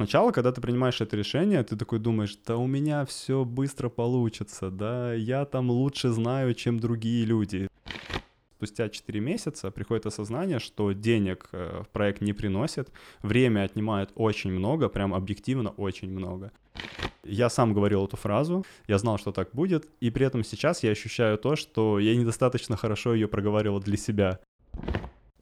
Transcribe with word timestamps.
сначала, 0.00 0.32
когда 0.32 0.50
ты 0.50 0.62
принимаешь 0.62 1.02
это 1.02 1.14
решение, 1.14 1.62
ты 1.62 1.76
такой 1.76 1.98
думаешь, 1.98 2.34
да 2.46 2.56
у 2.56 2.66
меня 2.66 3.04
все 3.04 3.44
быстро 3.44 3.90
получится, 3.90 4.70
да, 4.70 5.12
я 5.12 5.44
там 5.44 5.70
лучше 5.70 6.08
знаю, 6.08 6.54
чем 6.54 6.80
другие 6.80 7.26
люди. 7.26 7.68
Спустя 8.56 8.88
4 8.88 9.20
месяца 9.20 9.70
приходит 9.70 10.06
осознание, 10.06 10.58
что 10.58 10.92
денег 10.92 11.48
э, 11.52 11.82
в 11.84 11.88
проект 11.90 12.22
не 12.22 12.32
приносит, 12.32 12.90
время 13.22 13.64
отнимает 13.64 14.10
очень 14.14 14.50
много, 14.52 14.88
прям 14.88 15.12
объективно 15.12 15.68
очень 15.70 16.10
много. 16.10 16.50
Я 17.22 17.50
сам 17.50 17.74
говорил 17.74 18.06
эту 18.06 18.16
фразу, 18.16 18.64
я 18.88 18.96
знал, 18.96 19.18
что 19.18 19.32
так 19.32 19.50
будет, 19.52 19.86
и 20.00 20.08
при 20.10 20.24
этом 20.24 20.44
сейчас 20.44 20.82
я 20.82 20.92
ощущаю 20.92 21.36
то, 21.36 21.56
что 21.56 21.98
я 21.98 22.16
недостаточно 22.16 22.76
хорошо 22.76 23.12
ее 23.12 23.28
проговаривал 23.28 23.80
для 23.80 23.98
себя 23.98 24.40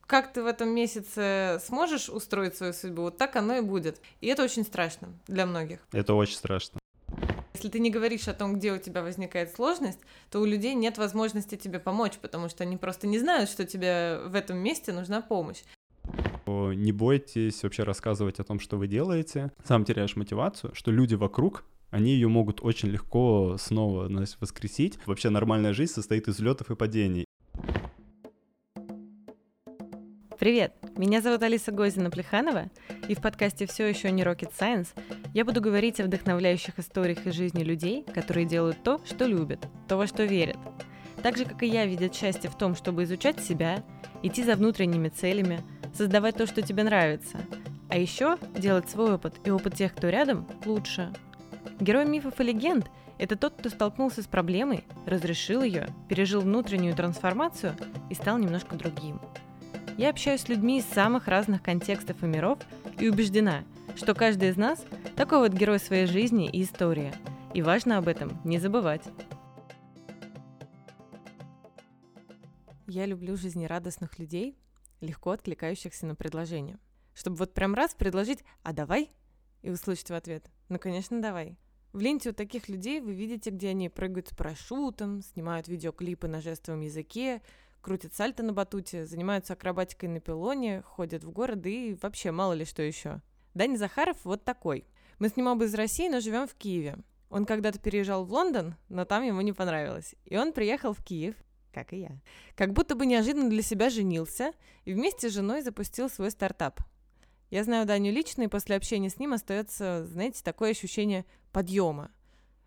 как 0.09 0.33
ты 0.33 0.43
в 0.43 0.47
этом 0.47 0.71
месяце 0.71 1.61
сможешь 1.65 2.09
устроить 2.09 2.57
свою 2.57 2.73
судьбу, 2.73 3.03
вот 3.03 3.19
так 3.19 3.37
оно 3.37 3.59
и 3.59 3.61
будет. 3.61 4.01
И 4.23 4.27
это 4.27 4.43
очень 4.43 4.65
страшно 4.65 5.09
для 5.29 5.45
многих. 5.45 5.81
Это 5.93 6.15
очень 6.15 6.35
страшно. 6.35 6.80
Если 7.53 7.69
ты 7.69 7.79
не 7.79 7.91
говоришь 7.91 8.27
о 8.27 8.33
том, 8.35 8.57
где 8.57 8.73
у 8.73 8.79
тебя 8.79 9.02
возникает 9.02 9.55
сложность, 9.55 10.01
то 10.30 10.41
у 10.41 10.47
людей 10.47 10.75
нет 10.75 10.97
возможности 10.97 11.57
тебе 11.57 11.79
помочь, 11.79 12.15
потому 12.23 12.49
что 12.49 12.65
они 12.65 12.79
просто 12.79 13.07
не 13.07 13.19
знают, 13.19 13.51
что 13.51 13.66
тебе 13.66 14.21
в 14.27 14.35
этом 14.35 14.57
месте 14.57 14.93
нужна 14.93 15.21
помощь. 15.21 15.63
Не 16.47 16.93
бойтесь 16.93 17.63
вообще 17.63 17.83
рассказывать 17.83 18.41
о 18.41 18.45
том, 18.45 18.61
что 18.61 18.79
вы 18.79 18.87
делаете. 18.87 19.52
Сам 19.66 19.85
теряешь 19.85 20.16
мотивацию, 20.16 20.75
что 20.75 20.91
люди 20.91 21.16
вокруг 21.16 21.65
они 21.91 22.13
ее 22.13 22.29
могут 22.29 22.63
очень 22.63 22.88
легко 22.88 23.57
снова 23.59 24.11
воскресить. 24.41 24.99
Вообще 25.05 25.29
нормальная 25.29 25.75
жизнь 25.75 25.93
состоит 25.93 26.29
из 26.29 26.37
взлетов 26.37 26.71
и 26.71 26.77
падений. 26.77 27.27
Привет! 30.38 30.73
Меня 30.97 31.20
зовут 31.20 31.42
Алиса 31.42 31.73
Гозина-Плеханова, 31.73 32.70
и 33.09 33.16
в 33.16 33.20
подкасте 33.20 33.66
«Все 33.66 33.88
еще 33.88 34.12
не 34.12 34.23
Rocket 34.23 34.52
Science» 34.56 34.87
я 35.34 35.45
буду 35.45 35.60
говорить 35.60 35.98
о 35.98 36.05
вдохновляющих 36.05 36.79
историях 36.79 37.27
из 37.27 37.34
жизни 37.34 37.65
людей, 37.65 38.05
которые 38.05 38.46
делают 38.46 38.80
то, 38.85 39.01
что 39.04 39.26
любят, 39.26 39.66
то, 39.88 39.96
во 39.96 40.07
что 40.07 40.23
верят. 40.23 40.57
Так 41.24 41.37
же, 41.37 41.45
как 41.45 41.65
и 41.65 41.66
я, 41.66 41.87
видят 41.87 42.15
счастье 42.15 42.48
в 42.48 42.57
том, 42.57 42.76
чтобы 42.76 43.02
изучать 43.02 43.40
себя, 43.40 43.82
идти 44.23 44.45
за 44.45 44.54
внутренними 44.54 45.09
целями, 45.09 45.60
создавать 45.93 46.37
то, 46.37 46.46
что 46.46 46.63
тебе 46.63 46.85
нравится, 46.85 47.37
а 47.88 47.98
еще 47.98 48.38
делать 48.57 48.88
свой 48.88 49.15
опыт 49.15 49.35
и 49.45 49.51
опыт 49.51 49.74
тех, 49.74 49.93
кто 49.93 50.09
рядом, 50.09 50.46
лучше. 50.65 51.13
Герой 51.80 52.04
мифов 52.04 52.41
и 52.41 52.45
легенд– 52.45 52.88
это 53.18 53.35
тот, 53.35 53.54
кто 53.54 53.70
столкнулся 53.70 54.23
с 54.23 54.29
проблемой, 54.29 54.85
разрешил 55.04 55.65
ее, 55.65 55.88
пережил 56.09 56.43
внутреннюю 56.43 56.95
трансформацию 56.95 57.74
и 58.09 58.15
стал 58.15 58.38
немножко 58.38 58.76
другим– 58.76 59.20
я 59.99 60.10
общаюсь 60.10 60.43
с 60.43 60.49
людьми 60.49 60.79
из 60.79 60.85
самых 60.85 61.27
разных 61.27 61.60
контекстов 61.60 62.23
и 62.23 62.27
миров 62.27 62.60
и 63.01 63.09
убеждена, 63.09 63.65
что 63.96 64.15
каждый 64.15 64.50
из 64.50 64.56
нас 64.56 64.84
такой 65.16 65.41
вот 65.41 65.53
герой 65.53 65.81
своей 65.81 66.06
жизни 66.06 66.49
и 66.49 66.62
истории. 66.62 67.12
И 67.53 67.62
важно 67.62 67.99
об 67.99 68.06
этом 68.06 68.41
не 68.44 68.60
забывать. 68.60 69.03
Я 72.87 73.06
люблю 73.06 73.37
жизнерадостных 73.37 74.21
людей, 74.21 74.56
легко 75.00 75.32
откликающихся 75.32 76.06
на 76.06 76.15
предложение. 76.15 76.78
Чтобы 77.12 77.37
вот 77.38 77.53
прям 77.53 77.75
раз 77.75 77.94
предложить 77.94 78.44
«а 78.62 78.72
давай?» 78.72 79.10
и 79.62 79.71
услышать 79.71 80.10
в 80.10 80.15
ответ 80.15 80.49
«ну, 80.69 80.78
конечно, 80.78 81.21
давай». 81.21 81.59
В 81.93 82.00
ленте 82.00 82.31
у 82.31 82.32
таких 82.32 82.69
людей 82.69 83.00
вы 83.00 83.15
видите, 83.15 83.50
где 83.50 83.71
они 83.71 83.88
прыгают 83.88 84.28
с 84.28 84.31
парашютом, 84.31 85.22
снимают 85.22 85.66
видеоклипы 85.66 86.28
на 86.28 86.41
жестовом 86.41 86.82
языке, 86.82 87.43
крутят 87.81 88.15
сальто 88.15 88.43
на 88.43 88.53
батуте, 88.53 89.06
занимаются 89.06 89.54
акробатикой 89.54 90.09
на 90.09 90.21
пилоне, 90.21 90.82
ходят 90.82 91.25
в 91.25 91.31
город 91.31 91.66
и 91.66 91.97
вообще 92.00 92.31
мало 92.31 92.53
ли 92.53 92.65
что 92.65 92.82
еще. 92.82 93.20
Дани 93.54 93.76
Захаров 93.76 94.16
вот 94.25 94.44
такой. 94.44 94.87
Мы 95.19 95.28
с 95.28 95.37
ним 95.37 95.48
оба 95.48 95.65
из 95.65 95.75
России, 95.75 96.09
но 96.09 96.20
живем 96.20 96.47
в 96.47 96.54
Киеве. 96.54 96.97
Он 97.31 97.44
когда-то 97.44 97.78
переезжал 97.78 98.25
в 98.25 98.32
Лондон, 98.32 98.76
но 98.88 99.04
там 99.04 99.22
ему 99.22 99.41
не 99.41 99.53
понравилось. 99.53 100.15
И 100.25 100.37
он 100.37 100.53
приехал 100.53 100.93
в 100.93 101.03
Киев, 101.03 101.34
как 101.72 101.93
и 101.93 101.98
я. 101.98 102.20
Как 102.54 102.72
будто 102.72 102.94
бы 102.94 103.04
неожиданно 103.04 103.50
для 103.50 103.62
себя 103.62 103.91
женился 103.91 104.53
и 104.84 104.92
вместе 104.92 105.28
с 105.28 105.34
женой 105.34 105.62
запустил 105.62 106.08
свой 106.08 106.30
стартап. 106.30 106.80
Я 107.50 107.64
знаю 107.64 107.86
Даню 107.86 108.12
лично, 108.12 108.42
и 108.42 108.48
после 108.48 108.76
общения 108.76 109.08
с 109.08 109.19
ним 109.19 109.32
остается, 109.32 110.04
знаете, 110.04 110.42
такое 110.42 110.70
ощущение 110.70 111.24
подъема. 111.50 112.10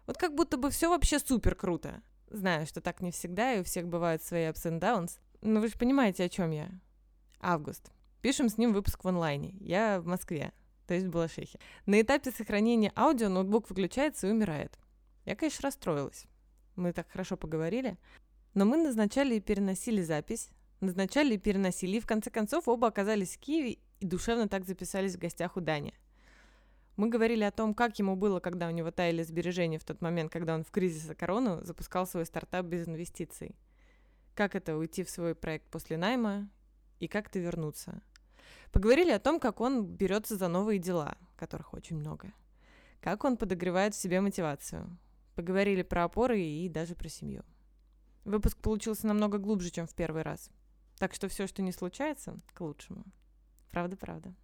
Вот 0.07 0.17
как 0.17 0.35
будто 0.35 0.57
бы 0.57 0.71
все 0.71 0.89
вообще 0.89 1.19
супер 1.19 1.55
круто. 1.55 2.01
Знаю, 2.31 2.65
что 2.65 2.79
так 2.79 3.01
не 3.01 3.11
всегда, 3.11 3.53
и 3.53 3.59
у 3.59 3.63
всех 3.65 3.89
бывают 3.89 4.23
свои 4.23 4.43
ups 4.43 4.63
and 4.63 4.79
downs, 4.79 5.19
но 5.41 5.59
вы 5.59 5.67
же 5.67 5.77
понимаете, 5.77 6.23
о 6.23 6.29
чем 6.29 6.51
я. 6.51 6.69
Август. 7.41 7.91
Пишем 8.21 8.47
с 8.47 8.57
ним 8.57 8.71
выпуск 8.71 9.03
в 9.03 9.07
онлайне. 9.07 9.53
Я 9.59 9.99
в 9.99 10.05
Москве, 10.05 10.53
то 10.87 10.93
есть 10.93 11.07
в 11.07 11.09
Балашихе. 11.09 11.59
На 11.85 11.99
этапе 11.99 12.31
сохранения 12.31 12.93
аудио 12.95 13.27
ноутбук 13.27 13.69
выключается 13.69 14.27
и 14.27 14.31
умирает. 14.31 14.79
Я, 15.25 15.35
конечно, 15.35 15.63
расстроилась. 15.63 16.25
Мы 16.77 16.93
так 16.93 17.11
хорошо 17.11 17.35
поговорили. 17.35 17.97
Но 18.53 18.63
мы 18.63 18.77
назначали 18.77 19.35
и 19.35 19.41
переносили 19.41 20.01
запись, 20.01 20.51
назначали 20.79 21.35
и 21.35 21.37
переносили, 21.37 21.97
и 21.97 22.01
в 22.01 22.07
конце 22.07 22.29
концов 22.29 22.69
оба 22.69 22.87
оказались 22.87 23.35
в 23.35 23.39
Киеве 23.39 23.79
и 23.99 24.05
душевно 24.05 24.47
так 24.47 24.65
записались 24.65 25.15
в 25.15 25.19
гостях 25.19 25.57
у 25.57 25.59
Дани. 25.59 25.93
Мы 27.01 27.09
говорили 27.09 27.43
о 27.43 27.49
том, 27.49 27.73
как 27.73 27.97
ему 27.97 28.15
было, 28.15 28.39
когда 28.39 28.67
у 28.67 28.69
него 28.69 28.91
таяли 28.91 29.23
сбережения 29.23 29.79
в 29.79 29.83
тот 29.83 30.01
момент, 30.01 30.31
когда 30.31 30.53
он 30.53 30.63
в 30.63 30.69
кризис 30.69 31.11
корону 31.17 31.59
запускал 31.63 32.05
свой 32.05 32.27
стартап 32.27 32.67
без 32.67 32.87
инвестиций. 32.87 33.55
Как 34.35 34.53
это 34.53 34.77
уйти 34.77 35.03
в 35.03 35.09
свой 35.09 35.33
проект 35.33 35.65
после 35.71 35.97
найма 35.97 36.47
и 36.99 37.07
как 37.07 37.29
это 37.29 37.39
вернуться. 37.39 38.03
Поговорили 38.71 39.09
о 39.09 39.19
том, 39.19 39.39
как 39.39 39.61
он 39.61 39.83
берется 39.83 40.37
за 40.37 40.47
новые 40.47 40.77
дела, 40.77 41.17
которых 41.37 41.73
очень 41.73 41.97
много. 41.97 42.33
Как 43.01 43.23
он 43.23 43.35
подогревает 43.35 43.95
в 43.95 43.99
себе 43.99 44.21
мотивацию. 44.21 44.95
Поговорили 45.33 45.81
про 45.81 46.03
опоры 46.03 46.39
и 46.39 46.69
даже 46.69 46.93
про 46.93 47.09
семью. 47.09 47.43
Выпуск 48.25 48.59
получился 48.59 49.07
намного 49.07 49.39
глубже, 49.39 49.71
чем 49.71 49.87
в 49.87 49.95
первый 49.95 50.21
раз. 50.21 50.51
Так 50.99 51.15
что 51.15 51.29
все, 51.29 51.47
что 51.47 51.63
не 51.63 51.71
случается, 51.71 52.37
к 52.53 52.61
лучшему. 52.61 53.05
Правда-правда. 53.71 54.35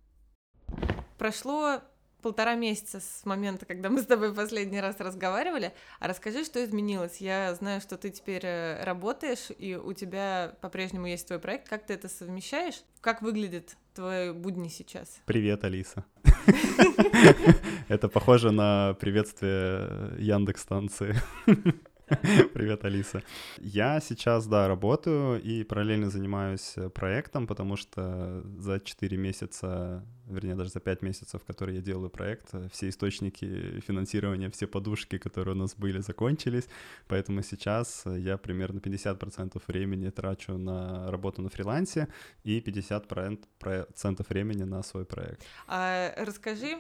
Прошло 1.20 1.84
полтора 2.22 2.56
месяца 2.56 3.00
с 3.00 3.26
момента, 3.26 3.66
когда 3.66 3.90
мы 3.90 4.02
с 4.02 4.06
тобой 4.06 4.34
последний 4.34 4.80
раз 4.80 5.00
разговаривали. 5.00 5.74
А 6.00 6.08
расскажи, 6.08 6.44
что 6.44 6.64
изменилось. 6.64 7.18
Я 7.18 7.54
знаю, 7.56 7.82
что 7.82 7.98
ты 7.98 8.10
теперь 8.10 8.46
э, 8.46 8.84
работаешь, 8.84 9.50
и 9.58 9.76
у 9.76 9.94
тебя 9.94 10.56
по-прежнему 10.62 11.08
есть 11.08 11.28
твой 11.28 11.40
проект. 11.40 11.68
Как 11.70 11.86
ты 11.86 11.94
это 11.94 12.10
совмещаешь? 12.10 12.82
Как 13.02 13.22
выглядит 13.22 13.78
твои 13.94 14.32
будни 14.32 14.68
сейчас? 14.68 15.20
Привет, 15.26 15.64
Алиса. 15.64 16.06
Это 17.88 18.10
похоже 18.10 18.52
на 18.52 18.96
приветствие 19.00 20.14
Яндекс 20.20 20.62
станции. 20.62 21.16
Привет, 22.54 22.86
Алиса. 22.86 23.22
Я 23.58 24.00
сейчас, 24.00 24.48
да, 24.48 24.68
работаю 24.70 25.42
и 25.42 25.64
параллельно 25.66 26.10
занимаюсь 26.10 26.74
э, 26.78 26.90
проектом, 26.90 27.48
потому 27.48 27.76
что 27.76 28.44
за 28.58 28.80
4 28.80 29.18
месяца, 29.18 30.06
вернее, 30.26 30.56
даже 30.56 30.70
за 30.70 30.80
5 30.80 31.02
месяцев, 31.02 31.44
которые 31.44 31.76
я 31.76 31.82
делаю 31.82 32.10
проект, 32.10 32.54
э, 32.54 32.70
все 32.72 32.88
источники 32.88 33.82
финансирования, 33.82 34.50
все 34.50 34.68
подушки, 34.68 35.18
которые 35.18 35.56
у 35.56 35.58
нас 35.58 35.76
были, 35.76 36.00
закончились. 36.00 36.70
Поэтому 37.08 37.44
сейчас 37.44 38.04
я 38.06 38.38
примерно 38.38 38.80
50% 38.80 39.62
времени 39.68 40.10
трачу 40.10 40.58
на 40.58 41.12
работу 41.12 41.42
на 41.42 41.50
фрилансе 41.50 42.08
и 42.46 42.62
50% 42.62 44.26
времени 44.30 44.64
на 44.64 44.82
свой 44.82 45.04
проект. 45.04 45.44
А, 45.68 46.14
расскажи, 46.18 46.78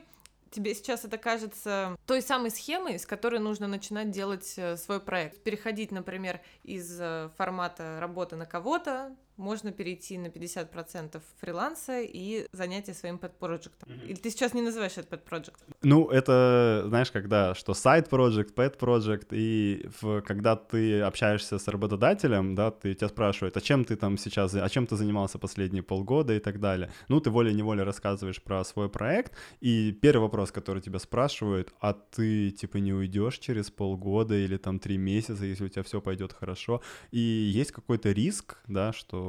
тебе 0.51 0.73
сейчас 0.73 1.05
это 1.05 1.17
кажется 1.17 1.97
той 2.05 2.21
самой 2.21 2.51
схемой, 2.51 2.99
с 2.99 3.05
которой 3.05 3.39
нужно 3.39 3.67
начинать 3.67 4.11
делать 4.11 4.53
э, 4.57 4.77
свой 4.77 4.99
проект. 4.99 5.41
Переходить, 5.43 5.91
например, 5.91 6.41
из 6.63 6.97
э, 6.99 7.29
формата 7.37 7.97
работы 7.99 8.35
на 8.35 8.45
кого-то, 8.45 9.15
можно 9.37 9.71
перейти 9.71 10.17
на 10.17 10.27
50% 10.27 11.21
фриланса 11.39 12.01
и 12.01 12.47
занятия 12.51 12.93
своим 12.93 13.17
пэт-проектом. 13.19 13.89
Mm-hmm. 13.89 14.07
Или 14.07 14.15
ты 14.15 14.29
сейчас 14.31 14.53
не 14.53 14.61
называешь 14.61 14.97
это 14.97 15.07
пэт-проект? 15.07 15.63
Ну, 15.83 16.09
это, 16.09 16.85
знаешь, 16.87 17.11
когда, 17.11 17.53
что 17.55 17.73
сайт-проект, 17.73 18.55
пэт-проект, 18.55 19.27
и 19.31 19.87
в, 20.01 20.21
когда 20.21 20.55
ты 20.55 21.01
общаешься 21.01 21.59
с 21.59 21.67
работодателем, 21.67 22.55
да, 22.55 22.71
ты 22.71 22.93
тебя 22.95 23.09
спрашивают, 23.09 23.55
а 23.57 23.61
чем 23.61 23.85
ты 23.85 23.95
там 23.95 24.17
сейчас, 24.17 24.55
а 24.55 24.69
чем 24.69 24.87
ты 24.87 24.95
занимался 24.95 25.37
последние 25.37 25.83
полгода 25.83 26.33
и 26.33 26.39
так 26.39 26.59
далее. 26.59 26.91
Ну, 27.07 27.19
ты 27.19 27.29
волей-неволей 27.29 27.83
рассказываешь 27.83 28.41
про 28.41 28.63
свой 28.63 28.89
проект, 28.89 29.33
и 29.61 29.91
первый 29.91 30.23
вопрос, 30.23 30.51
который 30.51 30.81
тебя 30.81 30.99
спрашивают, 30.99 31.73
а 31.79 31.93
ты, 31.93 32.49
типа, 32.51 32.77
не 32.77 32.93
уйдешь 32.93 33.37
через 33.37 33.69
полгода 33.69 34.35
или 34.35 34.57
там 34.57 34.79
три 34.79 34.97
месяца, 34.97 35.45
если 35.45 35.65
у 35.65 35.69
тебя 35.69 35.83
все 35.83 36.01
пойдет 36.01 36.33
хорошо, 36.33 36.81
и 37.11 37.19
есть 37.19 37.71
какой-то 37.71 38.11
риск, 38.11 38.57
да, 38.67 38.93
что 38.93 39.26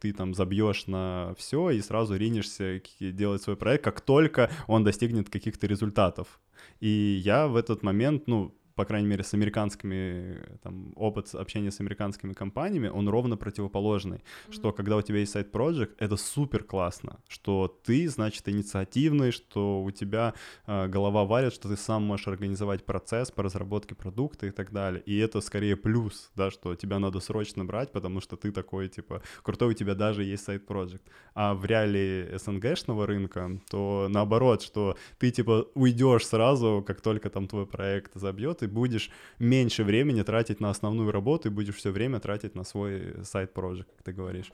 ты 0.00 0.12
там 0.12 0.34
забьешь 0.34 0.86
на 0.86 1.34
все 1.36 1.70
и 1.70 1.80
сразу 1.80 2.16
ринешься 2.16 2.80
делать 3.00 3.42
свой 3.42 3.56
проект, 3.56 3.84
как 3.84 4.00
только 4.00 4.50
он 4.66 4.84
достигнет 4.84 5.30
каких-то 5.30 5.66
результатов. 5.66 6.40
И 6.80 7.20
я 7.24 7.48
в 7.48 7.56
этот 7.56 7.82
момент, 7.82 8.26
ну, 8.26 8.54
по 8.76 8.84
крайней 8.84 9.08
мере, 9.08 9.24
с 9.24 9.32
американскими, 9.34 10.38
там, 10.62 10.92
опыт 10.96 11.34
общения 11.34 11.70
с 11.70 11.80
американскими 11.80 12.34
компаниями, 12.34 12.88
он 12.88 13.08
ровно 13.08 13.38
противоположный, 13.38 14.18
mm-hmm. 14.18 14.52
что 14.52 14.72
когда 14.72 14.96
у 14.96 15.02
тебя 15.02 15.20
есть 15.20 15.32
сайт 15.32 15.50
project, 15.50 15.94
это 15.98 16.16
супер 16.16 16.62
классно, 16.62 17.18
что 17.26 17.68
ты, 17.84 18.06
значит, 18.08 18.46
инициативный, 18.48 19.32
что 19.32 19.82
у 19.82 19.90
тебя 19.90 20.34
э, 20.66 20.88
голова 20.88 21.24
варит, 21.24 21.54
что 21.54 21.68
ты 21.68 21.76
сам 21.76 22.02
можешь 22.02 22.28
организовать 22.28 22.84
процесс 22.84 23.30
по 23.30 23.42
разработке 23.42 23.94
продукта 23.94 24.46
и 24.46 24.50
так 24.50 24.72
далее, 24.72 25.02
и 25.06 25.16
это 25.16 25.40
скорее 25.40 25.76
плюс, 25.76 26.30
да, 26.34 26.50
что 26.50 26.74
тебя 26.74 26.98
надо 26.98 27.20
срочно 27.20 27.64
брать, 27.64 27.92
потому 27.92 28.20
что 28.20 28.36
ты 28.36 28.52
такой, 28.52 28.88
типа, 28.88 29.22
крутой, 29.42 29.70
у 29.70 29.72
тебя 29.74 29.94
даже 29.94 30.22
есть 30.22 30.44
сайт 30.44 30.68
project, 30.68 31.00
а 31.34 31.54
в 31.54 31.64
реалии 31.64 32.36
СНГшного 32.36 33.06
рынка, 33.06 33.58
то 33.70 34.08
наоборот, 34.10 34.60
что 34.60 34.98
ты, 35.18 35.30
типа, 35.30 35.66
уйдешь 35.74 36.26
сразу, 36.26 36.84
как 36.86 37.00
только 37.00 37.30
там 37.30 37.48
твой 37.48 37.66
проект 37.66 38.12
забьет, 38.14 38.65
ты 38.66 38.72
будешь 38.72 39.10
меньше 39.38 39.84
времени 39.84 40.22
тратить 40.22 40.60
на 40.60 40.70
основную 40.70 41.12
работу 41.12 41.48
и 41.48 41.52
будешь 41.52 41.76
все 41.76 41.90
время 41.90 42.18
тратить 42.18 42.56
на 42.56 42.64
свой 42.64 43.14
сайт-проект, 43.24 43.88
как 43.96 44.02
ты 44.04 44.12
говоришь. 44.12 44.52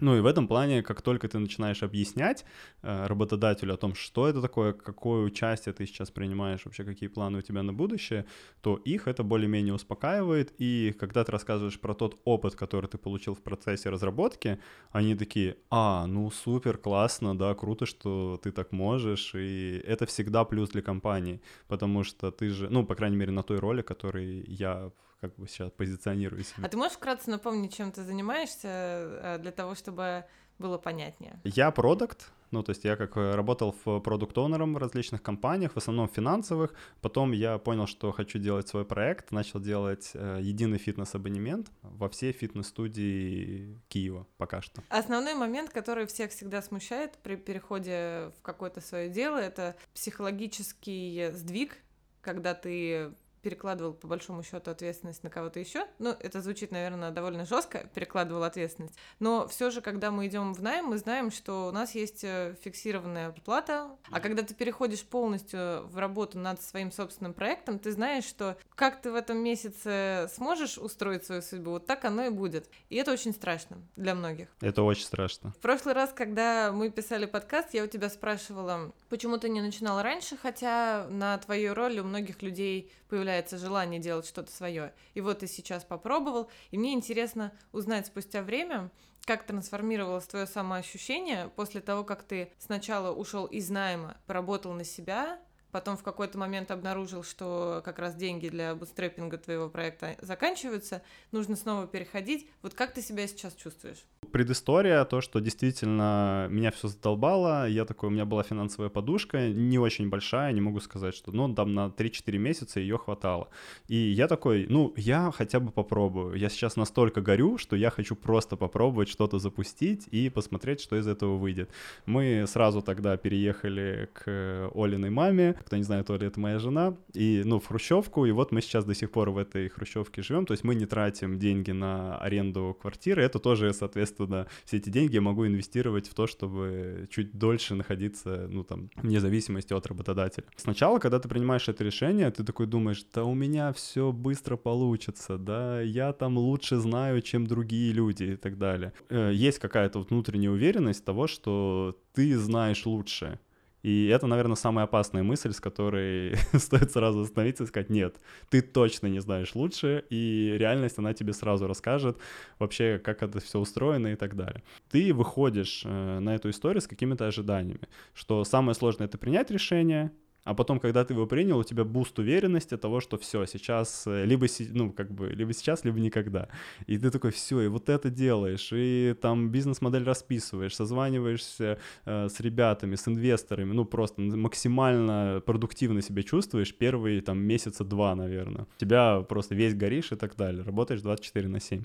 Ну 0.00 0.16
и 0.16 0.20
в 0.20 0.26
этом 0.26 0.48
плане, 0.48 0.82
как 0.82 1.02
только 1.02 1.28
ты 1.28 1.38
начинаешь 1.38 1.82
объяснять 1.82 2.44
э, 2.82 3.06
работодателю 3.06 3.74
о 3.74 3.76
том, 3.76 3.94
что 3.94 4.28
это 4.28 4.40
такое, 4.40 4.72
какое 4.72 5.24
участие 5.24 5.72
ты 5.72 5.86
сейчас 5.86 6.10
принимаешь, 6.10 6.64
вообще 6.64 6.84
какие 6.84 7.08
планы 7.08 7.38
у 7.38 7.42
тебя 7.42 7.62
на 7.62 7.72
будущее, 7.72 8.24
то 8.62 8.76
их 8.76 9.06
это 9.08 9.22
более-менее 9.22 9.74
успокаивает. 9.74 10.54
И 10.58 10.94
когда 10.98 11.24
ты 11.24 11.32
рассказываешь 11.32 11.78
про 11.78 11.94
тот 11.94 12.20
опыт, 12.24 12.54
который 12.54 12.86
ты 12.86 12.98
получил 12.98 13.34
в 13.34 13.42
процессе 13.42 13.90
разработки, 13.90 14.58
они 14.90 15.14
такие, 15.14 15.56
а, 15.70 16.06
ну 16.06 16.30
супер, 16.30 16.78
классно, 16.78 17.36
да, 17.36 17.54
круто, 17.54 17.86
что 17.86 18.40
ты 18.42 18.52
так 18.52 18.72
можешь. 18.72 19.34
И 19.34 19.82
это 19.86 20.06
всегда 20.06 20.44
плюс 20.44 20.70
для 20.70 20.82
компании, 20.82 21.40
потому 21.68 22.04
что 22.04 22.30
ты 22.30 22.48
же, 22.48 22.68
ну, 22.70 22.86
по 22.86 22.94
крайней 22.94 23.16
мере, 23.16 23.32
на 23.32 23.42
той 23.42 23.58
роли, 23.58 23.82
которой 23.82 24.44
я 24.48 24.90
как 25.22 25.36
бы 25.36 25.46
сейчас 25.46 25.70
позиционирую 25.70 26.42
себя. 26.42 26.66
А 26.66 26.68
ты 26.68 26.76
можешь 26.76 26.96
вкратце 26.96 27.30
напомнить, 27.30 27.72
чем 27.72 27.92
ты 27.92 28.02
занимаешься, 28.02 28.68
э, 28.68 29.38
для 29.40 29.52
того, 29.52 29.76
чтобы 29.76 30.24
было 30.58 30.78
понятнее? 30.78 31.40
Я 31.44 31.70
продукт, 31.70 32.32
ну, 32.50 32.64
то 32.64 32.70
есть 32.70 32.82
я 32.82 32.96
как 32.96 33.16
э, 33.16 33.36
работал 33.36 33.72
в 33.84 34.00
продукт 34.00 34.36
оунером 34.36 34.74
в 34.74 34.78
различных 34.78 35.22
компаниях, 35.22 35.74
в 35.74 35.76
основном 35.76 36.08
финансовых. 36.08 36.74
Потом 37.00 37.30
я 37.30 37.58
понял, 37.58 37.86
что 37.86 38.10
хочу 38.10 38.40
делать 38.40 38.66
свой 38.66 38.84
проект, 38.84 39.30
начал 39.30 39.60
делать 39.60 40.10
э, 40.14 40.40
единый 40.42 40.78
фитнес-абонемент 40.78 41.70
во 41.82 42.08
все 42.08 42.32
фитнес-студии 42.32 43.80
Киева 43.86 44.26
пока 44.38 44.60
что. 44.60 44.82
Основной 44.88 45.34
момент, 45.34 45.70
который 45.70 46.06
всех 46.06 46.32
всегда 46.32 46.62
смущает 46.62 47.16
при 47.22 47.36
переходе 47.36 48.32
в 48.36 48.42
какое-то 48.42 48.80
свое 48.80 49.08
дело, 49.08 49.36
это 49.36 49.76
психологический 49.94 51.30
сдвиг, 51.32 51.76
когда 52.22 52.54
ты 52.54 53.14
перекладывал 53.42 53.92
по 53.92 54.06
большому 54.06 54.42
счету 54.42 54.70
ответственность 54.70 55.22
на 55.22 55.30
кого-то 55.30 55.60
еще. 55.60 55.86
Ну, 55.98 56.10
это 56.10 56.40
звучит, 56.40 56.70
наверное, 56.70 57.10
довольно 57.10 57.44
жестко, 57.44 57.88
перекладывал 57.94 58.44
ответственность. 58.44 58.94
Но 59.18 59.46
все 59.48 59.70
же, 59.70 59.80
когда 59.80 60.10
мы 60.10 60.26
идем 60.26 60.54
в 60.54 60.62
найм, 60.62 60.86
мы 60.86 60.98
знаем, 60.98 61.30
что 61.30 61.68
у 61.68 61.72
нас 61.72 61.94
есть 61.94 62.24
э, 62.24 62.56
фиксированная 62.62 63.32
плата. 63.44 63.90
А 64.10 64.20
когда 64.20 64.42
ты 64.42 64.54
переходишь 64.54 65.02
полностью 65.02 65.86
в 65.88 65.98
работу 65.98 66.38
над 66.38 66.62
своим 66.62 66.92
собственным 66.92 67.34
проектом, 67.34 67.78
ты 67.78 67.92
знаешь, 67.92 68.24
что 68.24 68.56
как 68.74 69.02
ты 69.02 69.10
в 69.10 69.14
этом 69.14 69.38
месяце 69.38 70.28
сможешь 70.34 70.78
устроить 70.78 71.24
свою 71.24 71.42
судьбу, 71.42 71.72
вот 71.72 71.86
так 71.86 72.04
оно 72.04 72.26
и 72.26 72.30
будет. 72.30 72.68
И 72.90 72.96
это 72.96 73.12
очень 73.12 73.32
страшно 73.32 73.78
для 73.96 74.14
многих. 74.14 74.48
Это 74.60 74.82
очень 74.82 75.04
страшно. 75.04 75.52
В 75.52 75.58
прошлый 75.58 75.94
раз, 75.94 76.12
когда 76.12 76.72
мы 76.72 76.90
писали 76.90 77.26
подкаст, 77.26 77.74
я 77.74 77.84
у 77.84 77.86
тебя 77.86 78.08
спрашивала, 78.08 78.92
почему 79.08 79.38
ты 79.38 79.48
не 79.48 79.60
начинала 79.60 80.02
раньше, 80.02 80.36
хотя 80.36 81.06
на 81.10 81.38
твою 81.38 81.74
роль 81.74 81.98
у 81.98 82.04
многих 82.04 82.42
людей 82.42 82.92
появляется 83.12 83.58
желание 83.58 84.00
делать 84.00 84.24
что-то 84.24 84.50
свое. 84.50 84.94
И 85.12 85.20
вот 85.20 85.40
ты 85.40 85.46
сейчас 85.46 85.84
попробовал, 85.84 86.50
и 86.70 86.78
мне 86.78 86.94
интересно 86.94 87.52
узнать 87.70 88.06
спустя 88.06 88.40
время, 88.40 88.90
как 89.26 89.44
трансформировалось 89.44 90.26
твое 90.26 90.46
самоощущение 90.46 91.50
после 91.54 91.82
того, 91.82 92.04
как 92.04 92.22
ты 92.22 92.54
сначала 92.58 93.14
ушел 93.14 93.44
из 93.44 93.68
найма, 93.68 94.16
поработал 94.26 94.72
на 94.72 94.84
себя, 94.84 95.38
потом 95.72 95.98
в 95.98 96.02
какой-то 96.02 96.38
момент 96.38 96.70
обнаружил, 96.70 97.22
что 97.22 97.82
как 97.84 97.98
раз 97.98 98.14
деньги 98.14 98.48
для 98.48 98.74
бутстрепинга 98.74 99.36
твоего 99.36 99.68
проекта 99.68 100.16
заканчиваются, 100.22 101.02
нужно 101.32 101.54
снова 101.56 101.86
переходить. 101.86 102.48
Вот 102.62 102.72
как 102.72 102.94
ты 102.94 103.02
себя 103.02 103.26
сейчас 103.26 103.52
чувствуешь? 103.52 104.06
Предыстория, 104.30 105.04
то, 105.04 105.20
что 105.20 105.40
действительно 105.40 106.46
меня 106.50 106.70
все 106.70 106.88
задолбало, 106.88 107.68
я 107.68 107.84
такой, 107.84 108.08
у 108.08 108.12
меня 108.12 108.24
была 108.24 108.42
финансовая 108.42 108.88
подушка, 108.88 109.48
не 109.48 109.78
очень 109.78 110.08
большая, 110.08 110.52
не 110.52 110.60
могу 110.60 110.80
сказать, 110.80 111.14
что, 111.14 111.32
ну, 111.32 111.52
там 111.54 111.74
на 111.74 111.86
3-4 111.86 112.38
месяца 112.38 112.80
ее 112.80 112.98
хватало. 112.98 113.48
И 113.88 113.96
я 113.96 114.28
такой, 114.28 114.66
ну, 114.68 114.94
я 114.96 115.30
хотя 115.32 115.60
бы 115.60 115.70
попробую. 115.70 116.34
Я 116.34 116.48
сейчас 116.48 116.76
настолько 116.76 117.20
горю, 117.20 117.58
что 117.58 117.76
я 117.76 117.90
хочу 117.90 118.16
просто 118.16 118.56
попробовать 118.56 119.08
что-то 119.08 119.38
запустить 119.38 120.08
и 120.10 120.30
посмотреть, 120.30 120.80
что 120.80 120.96
из 120.96 121.06
этого 121.06 121.36
выйдет. 121.36 121.70
Мы 122.06 122.44
сразу 122.46 122.80
тогда 122.80 123.16
переехали 123.16 124.08
к 124.12 124.70
Олиной 124.74 125.10
маме, 125.10 125.54
кто 125.54 125.76
не 125.76 125.82
знает, 125.82 126.10
Оля— 126.10 126.26
это 126.28 126.40
моя 126.40 126.58
жена, 126.58 126.96
и, 127.12 127.42
ну, 127.44 127.60
в 127.60 127.66
Хрущевку, 127.66 128.24
и 128.24 128.30
вот 128.30 128.52
мы 128.52 128.62
сейчас 128.62 128.84
до 128.84 128.94
сих 128.94 129.10
пор 129.10 129.30
в 129.30 129.38
этой 129.38 129.68
Хрущевке 129.68 130.22
живем, 130.22 130.46
то 130.46 130.52
есть 130.52 130.64
мы 130.64 130.74
не 130.74 130.86
тратим 130.86 131.38
деньги 131.38 131.72
на 131.72 132.16
аренду 132.18 132.76
квартиры, 132.80 133.22
это 133.22 133.38
тоже, 133.38 133.72
соответственно, 133.72 134.11
соответственно, 134.16 134.46
все 134.64 134.76
эти 134.76 134.90
деньги 134.90 135.14
я 135.14 135.20
могу 135.20 135.46
инвестировать 135.46 136.08
в 136.08 136.14
то, 136.14 136.26
чтобы 136.26 137.08
чуть 137.10 137.32
дольше 137.32 137.74
находиться, 137.74 138.48
ну, 138.50 138.64
там, 138.64 138.90
вне 138.96 139.20
зависимости 139.20 139.72
от 139.72 139.86
работодателя. 139.86 140.44
Сначала, 140.56 140.98
когда 140.98 141.18
ты 141.18 141.28
принимаешь 141.28 141.68
это 141.68 141.84
решение, 141.84 142.30
ты 142.30 142.44
такой 142.44 142.66
думаешь, 142.66 143.04
да 143.14 143.24
у 143.24 143.34
меня 143.34 143.72
все 143.72 144.12
быстро 144.12 144.56
получится, 144.56 145.38
да, 145.38 145.80
я 145.80 146.12
там 146.12 146.38
лучше 146.38 146.76
знаю, 146.76 147.22
чем 147.22 147.46
другие 147.46 147.92
люди 147.92 148.24
и 148.24 148.36
так 148.36 148.58
далее. 148.58 148.92
Э, 149.10 149.32
есть 149.32 149.58
какая-то 149.58 150.00
внутренняя 150.00 150.50
уверенность 150.50 151.04
того, 151.04 151.26
что 151.26 151.96
ты 152.14 152.38
знаешь 152.38 152.86
лучше, 152.86 153.38
и 153.82 154.06
это, 154.06 154.26
наверное, 154.26 154.54
самая 154.54 154.84
опасная 154.84 155.22
мысль, 155.22 155.52
с 155.52 155.60
которой 155.60 156.36
стоит 156.58 156.92
сразу 156.92 157.20
остановиться 157.20 157.64
и 157.64 157.66
сказать, 157.66 157.90
нет, 157.90 158.16
ты 158.48 158.62
точно 158.62 159.08
не 159.08 159.20
знаешь 159.20 159.54
лучше, 159.54 160.04
и 160.08 160.54
реальность, 160.56 160.98
она 160.98 161.14
тебе 161.14 161.32
сразу 161.32 161.66
расскажет 161.66 162.18
вообще, 162.58 163.00
как 163.02 163.22
это 163.22 163.40
все 163.40 163.58
устроено 163.58 164.08
и 164.08 164.16
так 164.16 164.36
далее. 164.36 164.62
Ты 164.90 165.12
выходишь 165.12 165.82
э, 165.84 166.18
на 166.20 166.34
эту 166.34 166.50
историю 166.50 166.80
с 166.80 166.86
какими-то 166.86 167.26
ожиданиями, 167.26 167.88
что 168.14 168.44
самое 168.44 168.74
сложное— 168.74 169.06
это 169.08 169.18
принять 169.18 169.50
решение, 169.50 170.12
а 170.44 170.54
потом, 170.54 170.80
когда 170.80 171.04
ты 171.04 171.14
его 171.14 171.26
принял, 171.26 171.58
у 171.58 171.64
тебя 171.64 171.84
boost 171.84 172.18
уверенности 172.18 172.76
того, 172.76 173.00
что 173.00 173.16
все, 173.16 173.46
сейчас, 173.46 174.04
э, 174.06 174.24
либо, 174.24 174.46
ну, 174.70 174.92
как 174.92 175.10
бы, 175.12 175.28
либо 175.28 175.52
сейчас, 175.52 175.84
либо 175.84 176.00
никогда. 176.00 176.48
И 176.86 176.98
ты 176.98 177.10
такой, 177.10 177.30
все, 177.30 177.60
и 177.60 177.68
вот 177.68 177.88
это 177.88 178.10
делаешь, 178.10 178.70
и 178.72 179.14
там 179.20 179.50
бизнес-модель 179.50 180.04
расписываешь, 180.04 180.74
созваниваешься 180.74 181.78
э, 182.04 182.28
с 182.28 182.40
ребятами, 182.40 182.96
с 182.96 183.06
инвесторами, 183.06 183.72
ну, 183.72 183.84
просто 183.84 184.20
максимально 184.20 185.42
продуктивно 185.46 186.02
себя 186.02 186.22
чувствуешь 186.22 186.74
первые, 186.74 187.20
там, 187.20 187.38
месяца 187.38 187.84
два, 187.84 188.14
наверное. 188.14 188.66
Тебя 188.78 189.20
просто 189.20 189.54
весь 189.54 189.74
горишь 189.74 190.12
и 190.12 190.16
так 190.16 190.36
далее, 190.36 190.64
работаешь 190.64 191.02
24 191.02 191.48
на 191.48 191.60
7. 191.60 191.84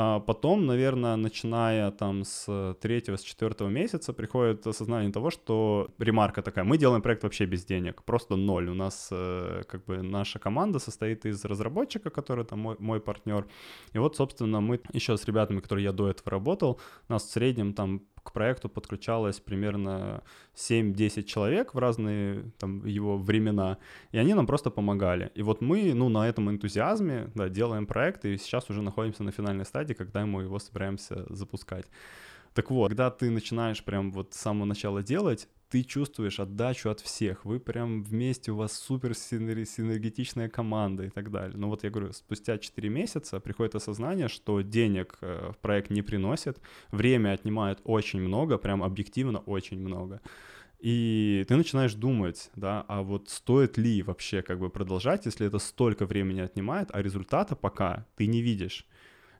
А 0.00 0.20
потом, 0.20 0.66
наверное, 0.66 1.16
начиная 1.16 1.90
там 1.90 2.22
с 2.24 2.76
третьего, 2.80 3.16
с 3.16 3.22
четвертого 3.22 3.68
месяца 3.68 4.12
приходит 4.12 4.64
осознание 4.64 5.10
того, 5.12 5.30
что 5.30 5.88
ремарка 5.98 6.40
такая, 6.40 6.64
мы 6.64 6.78
делаем 6.78 7.02
проект 7.02 7.24
вообще 7.24 7.46
без 7.46 7.64
денег, 7.64 8.04
просто 8.04 8.36
ноль. 8.36 8.68
У 8.68 8.74
нас 8.74 9.08
э, 9.10 9.62
как 9.66 9.84
бы 9.86 10.02
наша 10.02 10.38
команда 10.38 10.78
состоит 10.78 11.26
из 11.26 11.44
разработчика, 11.44 12.10
который 12.10 12.44
там 12.44 12.60
мой, 12.60 12.76
мой 12.78 13.00
партнер. 13.00 13.48
И 13.92 13.98
вот, 13.98 14.14
собственно, 14.14 14.60
мы 14.60 14.80
еще 14.92 15.16
с 15.16 15.24
ребятами, 15.24 15.58
которые 15.58 15.82
я 15.82 15.92
до 15.92 16.08
этого 16.08 16.30
работал, 16.30 16.80
нас 17.08 17.24
в 17.24 17.30
среднем 17.32 17.72
там 17.72 18.02
к 18.28 18.32
проекту 18.32 18.68
подключалось 18.68 19.40
примерно 19.40 20.22
7-10 20.54 21.22
человек 21.22 21.74
в 21.74 21.78
разные 21.78 22.52
там 22.58 22.84
его 22.84 23.16
времена, 23.16 23.78
и 24.12 24.18
они 24.18 24.34
нам 24.34 24.46
просто 24.46 24.70
помогали. 24.70 25.30
И 25.34 25.42
вот 25.42 25.62
мы, 25.62 25.94
ну, 25.94 26.10
на 26.10 26.28
этом 26.28 26.50
энтузиазме, 26.50 27.30
да, 27.34 27.48
делаем 27.48 27.86
проект, 27.86 28.24
и 28.26 28.36
сейчас 28.36 28.68
уже 28.70 28.82
находимся 28.82 29.22
на 29.22 29.32
финальной 29.32 29.64
стадии, 29.64 29.94
когда 29.94 30.26
мы 30.26 30.42
его 30.42 30.58
собираемся 30.58 31.24
запускать. 31.34 31.86
Так 32.52 32.70
вот, 32.70 32.88
когда 32.88 33.10
ты 33.10 33.30
начинаешь 33.30 33.82
прям 33.82 34.12
вот 34.12 34.34
с 34.34 34.40
самого 34.40 34.66
начала 34.66 35.02
делать, 35.02 35.48
ты 35.68 35.84
чувствуешь 35.84 36.40
отдачу 36.40 36.90
от 36.90 37.00
всех, 37.00 37.44
вы 37.44 37.60
прям 37.60 38.02
вместе, 38.02 38.52
у 38.52 38.56
вас 38.56 38.72
супер 38.72 39.14
синергетичная 39.14 40.48
команда 40.48 41.04
и 41.04 41.10
так 41.10 41.30
далее. 41.30 41.56
Но 41.56 41.68
вот 41.68 41.84
я 41.84 41.90
говорю, 41.90 42.12
спустя 42.12 42.58
4 42.58 42.88
месяца 42.88 43.40
приходит 43.40 43.74
осознание, 43.74 44.28
что 44.28 44.62
денег 44.62 45.18
э, 45.20 45.50
в 45.52 45.58
проект 45.58 45.90
не 45.90 46.02
приносит, 46.02 46.58
время 46.90 47.32
отнимает 47.32 47.80
очень 47.84 48.20
много, 48.20 48.56
прям 48.56 48.82
объективно 48.82 49.40
очень 49.40 49.78
много. 49.80 50.20
И 50.78 51.44
ты 51.48 51.56
начинаешь 51.56 51.94
думать, 51.94 52.50
да, 52.54 52.84
а 52.86 53.02
вот 53.02 53.28
стоит 53.28 53.76
ли 53.78 54.02
вообще 54.02 54.42
как 54.42 54.60
бы 54.60 54.70
продолжать, 54.70 55.26
если 55.26 55.46
это 55.46 55.58
столько 55.58 56.06
времени 56.06 56.40
отнимает, 56.40 56.90
а 56.92 57.02
результата 57.02 57.56
пока 57.56 58.06
ты 58.16 58.26
не 58.26 58.42
видишь. 58.42 58.86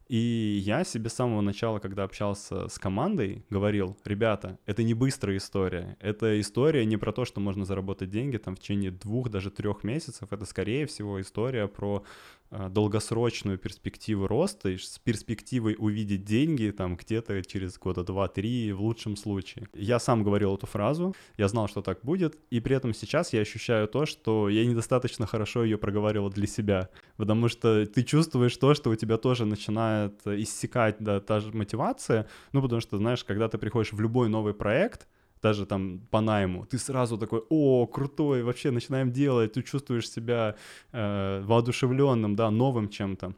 И 0.09 0.63
я 0.65 0.85
себе 0.85 1.11
с 1.11 1.15
самого 1.15 1.43
начала, 1.43 1.81
когда 1.81 2.05
общался 2.05 2.69
с 2.69 2.79
командой, 2.79 3.45
говорил, 3.51 3.97
ребята, 4.05 4.59
это 4.65 4.83
не 4.83 4.95
быстрая 4.95 5.37
история. 5.37 5.99
Это 6.01 6.41
история 6.41 6.87
не 6.87 6.97
про 6.97 7.13
то, 7.13 7.27
что 7.27 7.41
можно 7.41 7.67
заработать 7.67 8.09
деньги 8.09 8.39
там 8.39 8.57
в 8.57 8.59
течение 8.59 8.91
двух, 8.91 9.29
даже 9.29 9.51
трех 9.51 9.85
месяцев. 9.85 10.33
Это, 10.33 10.47
скорее 10.47 10.87
всего, 10.87 11.21
история 11.21 11.69
про 11.69 12.05
долгосрочную 12.51 13.59
перспективу 13.59 14.27
роста 14.27 14.71
и 14.71 14.79
с 14.79 14.99
перспективой 14.99 15.77
увидеть 15.79 16.25
деньги 16.25 16.71
там 16.71 16.97
где-то 16.97 17.43
через 17.45 17.79
года 17.79 18.05
два-три 18.05 18.73
в 18.73 18.81
лучшем 18.81 19.17
случае. 19.17 19.69
Я 19.75 19.99
сам 19.99 20.23
говорил 20.23 20.55
эту 20.55 20.67
фразу, 20.67 21.15
я 21.37 21.49
знал, 21.49 21.69
что 21.69 21.83
так 21.83 22.01
будет, 22.03 22.39
и 22.51 22.61
при 22.61 22.77
этом 22.77 22.95
сейчас 22.95 23.33
я 23.33 23.41
ощущаю 23.41 23.89
то, 23.89 24.07
что 24.07 24.49
я 24.49 24.65
недостаточно 24.65 25.27
хорошо 25.27 25.65
ее 25.65 25.79
проговаривал 25.79 26.31
для 26.31 26.47
себя, 26.47 26.89
потому 27.17 27.49
что 27.49 27.85
ты 27.87 28.03
чувствуешь 28.03 28.57
то, 28.57 28.75
что 28.75 28.91
у 28.91 28.95
тебя 28.95 29.19
тоже 29.19 29.45
начинает 29.45 30.27
иссякать 30.27 30.97
да, 31.01 31.21
та 31.21 31.41
же 31.41 31.53
мотивация, 31.53 32.29
ну 32.53 32.63
потому 32.63 32.81
что, 32.81 32.97
знаешь, 32.99 33.25
когда 33.25 33.49
ты 33.49 33.59
приходишь 33.59 33.93
в 33.93 34.01
любой 34.01 34.29
новый 34.29 34.55
проект, 34.55 35.07
даже 35.43 35.67
там 35.67 36.01
по 36.11 36.21
найму, 36.21 36.67
ты 36.67 36.79
сразу 36.79 37.19
такой, 37.19 37.43
о, 37.49 37.87
крутой, 37.87 38.43
вообще 38.43 38.71
начинаем 38.71 39.13
делать, 39.13 39.53
ты 39.53 39.63
чувствуешь 39.63 40.11
себя 40.11 40.55
э, 40.93 41.43
воодушевленным, 41.45 42.37
да, 42.37 42.51
новым 42.51 42.89
чем-то 42.89 43.35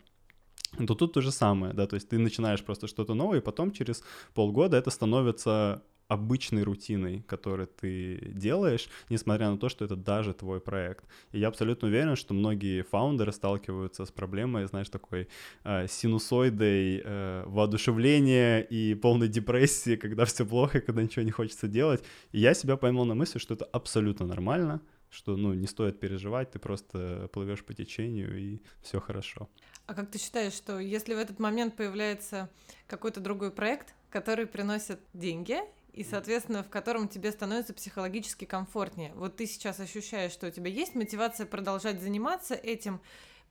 то 0.87 0.95
тут 0.95 1.13
то 1.13 1.21
же 1.21 1.33
самое, 1.33 1.75
да, 1.75 1.87
то 1.87 1.97
есть 1.97 2.09
ты 2.09 2.19
начинаешь 2.19 2.63
просто 2.63 2.87
что-то 2.87 3.15
новое, 3.15 3.39
и 3.39 3.43
потом 3.43 3.73
через 3.73 4.03
полгода 4.35 4.77
это 4.77 4.91
становится 4.91 5.83
обычной 6.11 6.65
рутиной, 6.65 7.23
которую 7.29 7.69
ты 7.69 8.33
делаешь, 8.35 8.89
несмотря 9.11 9.51
на 9.51 9.59
то, 9.59 9.69
что 9.69 9.85
это 9.85 9.95
даже 9.95 10.35
твой 10.35 10.61
проект. 10.61 11.05
И 11.31 11.39
я 11.39 11.49
абсолютно 11.49 11.89
уверен, 11.89 12.17
что 12.17 12.35
многие 12.35 12.83
фаундеры 12.83 13.33
сталкиваются 13.33 14.05
с 14.05 14.11
проблемой, 14.11 14.67
знаешь, 14.67 14.89
такой 14.89 15.29
э, 15.65 15.87
синусоидой 15.89 17.03
э, 17.05 17.45
воодушевления 17.47 18.61
и 18.61 18.95
полной 18.95 19.29
депрессии, 19.29 19.95
когда 19.97 20.25
все 20.25 20.45
плохо, 20.45 20.81
когда 20.81 21.03
ничего 21.03 21.25
не 21.25 21.31
хочется 21.31 21.69
делать. 21.69 22.03
И 22.33 22.41
я 22.41 22.55
себя 22.55 22.77
поймал 22.77 23.05
на 23.05 23.15
мысли, 23.15 23.39
что 23.39 23.55
это 23.55 23.65
абсолютно 23.65 24.27
нормально, 24.27 24.81
что, 25.11 25.37
ну, 25.37 25.55
не 25.55 25.67
стоит 25.67 26.01
переживать, 26.01 26.51
ты 26.51 26.59
просто 26.59 27.29
плывешь 27.33 27.65
по 27.65 27.73
течению, 27.73 28.37
и 28.37 28.61
все 28.83 29.01
хорошо. 29.01 29.49
А 29.87 29.95
как 29.95 30.11
ты 30.11 30.19
считаешь, 30.19 30.55
что 30.55 30.81
если 30.81 31.15
в 31.15 31.19
этот 31.19 31.39
момент 31.39 31.77
появляется 31.77 32.49
какой-то 32.89 33.21
другой 33.21 33.51
проект, 33.51 33.95
который 34.11 34.47
приносит 34.47 35.01
деньги, 35.15 35.59
и, 35.93 36.05
соответственно, 36.05 36.63
в 36.63 36.69
котором 36.69 37.09
тебе 37.09 37.33
становится 37.33 37.75
психологически 37.75 38.45
комфортнее. 38.45 39.13
Вот 39.15 39.37
ты 39.37 39.47
сейчас 39.47 39.81
ощущаешь, 39.81 40.33
что 40.33 40.47
у 40.47 40.51
тебя 40.51 40.71
есть 40.71 40.95
мотивация 40.95 41.47
продолжать 41.47 42.01
заниматься 42.01 42.55
этим, 42.55 43.01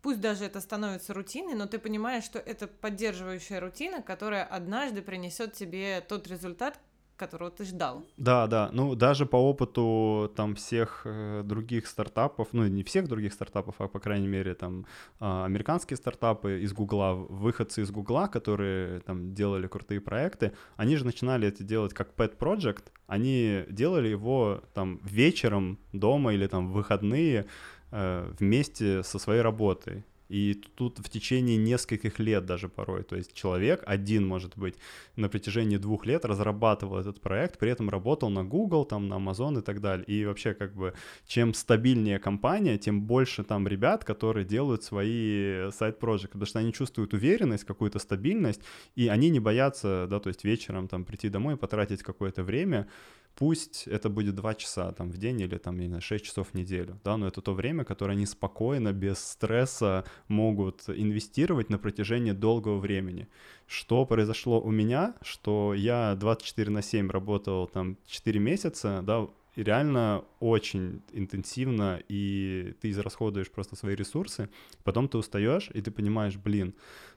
пусть 0.01 0.21
даже 0.21 0.45
это 0.45 0.61
становится 0.61 1.13
рутиной, 1.13 1.55
но 1.55 1.65
ты 1.65 1.79
понимаешь, 1.79 2.23
что 2.23 2.39
это 2.39 2.67
поддерживающая 2.67 3.59
рутина, 3.59 4.01
которая 4.01 4.43
однажды 4.43 5.01
принесет 5.01 5.53
тебе 5.53 6.01
тот 6.01 6.27
результат, 6.27 6.79
которого 7.19 7.51
ты 7.51 7.65
ждал. 7.65 8.03
Да, 8.17 8.47
да. 8.47 8.69
Ну, 8.73 8.95
даже 8.95 9.25
по 9.25 9.35
опыту 9.35 10.31
там 10.35 10.55
всех 10.55 11.01
э, 11.05 11.43
других 11.43 11.87
стартапов, 11.87 12.47
ну, 12.53 12.67
не 12.67 12.83
всех 12.83 13.07
других 13.07 13.33
стартапов, 13.33 13.75
а, 13.79 13.87
по 13.87 13.99
крайней 13.99 14.27
мере, 14.27 14.55
там 14.55 14.85
э, 15.19 15.45
американские 15.45 15.97
стартапы 15.97 16.61
из 16.61 16.73
Гугла, 16.73 17.13
выходцы 17.13 17.81
из 17.81 17.91
Гугла, 17.91 18.27
которые 18.27 19.01
там 19.01 19.33
делали 19.33 19.67
крутые 19.67 19.99
проекты, 19.99 20.53
они 20.77 20.95
же 20.95 21.05
начинали 21.05 21.47
это 21.47 21.63
делать 21.63 21.93
как 21.93 22.15
pet 22.15 22.37
project, 22.37 22.83
они 23.07 23.65
делали 23.69 24.07
его 24.07 24.63
там 24.73 24.99
вечером 25.03 25.77
дома 25.93 26.33
или 26.33 26.47
там 26.47 26.71
в 26.71 26.73
выходные 26.73 27.45
э, 27.91 28.33
вместе 28.39 29.03
со 29.03 29.19
своей 29.19 29.41
работой. 29.41 30.03
И 30.29 30.53
тут 30.75 30.99
в 30.99 31.09
течение 31.09 31.57
нескольких 31.57 32.19
лет 32.19 32.45
даже 32.45 32.69
порой. 32.69 33.03
То 33.03 33.15
есть 33.15 33.33
человек 33.33 33.83
один, 33.85 34.25
может 34.27 34.57
быть, 34.57 34.75
на 35.15 35.27
протяжении 35.27 35.77
двух 35.77 36.05
лет 36.05 36.23
разрабатывал 36.23 36.97
этот 36.97 37.19
проект, 37.19 37.57
при 37.57 37.71
этом 37.71 37.89
работал 37.89 38.29
на 38.29 38.43
Google, 38.43 38.85
там, 38.85 39.07
на 39.07 39.15
Amazon 39.15 39.59
и 39.59 39.61
так 39.61 39.81
далее. 39.81 40.05
И 40.05 40.25
вообще, 40.25 40.53
как 40.53 40.75
бы, 40.75 40.93
чем 41.27 41.53
стабильнее 41.53 42.19
компания, 42.19 42.77
тем 42.77 43.01
больше 43.01 43.43
там 43.43 43.67
ребят, 43.67 44.03
которые 44.03 44.45
делают 44.45 44.83
свои 44.83 45.71
сайт-проекты, 45.71 46.27
потому 46.29 46.45
что 46.45 46.59
они 46.59 46.73
чувствуют 46.73 47.13
уверенность, 47.13 47.63
какую-то 47.63 47.99
стабильность, 47.99 48.61
и 48.95 49.07
они 49.07 49.29
не 49.29 49.39
боятся, 49.39 50.07
да, 50.09 50.19
то 50.19 50.29
есть 50.29 50.43
вечером 50.43 50.87
там 50.87 51.05
прийти 51.05 51.29
домой, 51.29 51.57
потратить 51.57 52.03
какое-то 52.03 52.43
время, 52.43 52.87
пусть 53.35 53.87
это 53.87 54.09
будет 54.09 54.35
2 54.35 54.55
часа 54.55 54.91
там 54.91 55.11
в 55.11 55.17
день 55.17 55.41
или 55.41 55.57
там, 55.57 55.79
не 55.79 55.87
знаю, 55.87 56.01
6 56.01 56.25
часов 56.25 56.49
в 56.49 56.53
неделю, 56.53 56.99
да, 57.03 57.17
но 57.17 57.27
это 57.27 57.41
то 57.41 57.53
время, 57.53 57.83
которое 57.83 58.13
они 58.13 58.25
спокойно, 58.25 58.91
без 58.93 59.19
стресса 59.19 60.03
могут 60.27 60.89
инвестировать 60.89 61.69
на 61.69 61.77
протяжении 61.77 62.31
долгого 62.31 62.79
времени. 62.79 63.27
Что 63.67 64.05
произошло 64.05 64.59
у 64.61 64.71
меня, 64.71 65.15
что 65.21 65.73
я 65.73 66.15
24 66.15 66.69
на 66.71 66.81
7 66.81 67.09
работал 67.09 67.67
там 67.67 67.97
4 68.07 68.39
месяца, 68.39 69.01
да, 69.03 69.27
и 69.55 69.63
реально 69.63 70.23
очень 70.39 71.01
интенсивно, 71.11 72.01
и 72.07 72.75
ты 72.81 72.91
израсходуешь 72.91 73.51
просто 73.51 73.75
свои 73.75 73.95
ресурсы, 73.95 74.49
потом 74.83 75.09
ты 75.09 75.17
устаешь, 75.17 75.69
и 75.73 75.81
ты 75.81 75.91
понимаешь, 75.91 76.37
блин, 76.37 76.73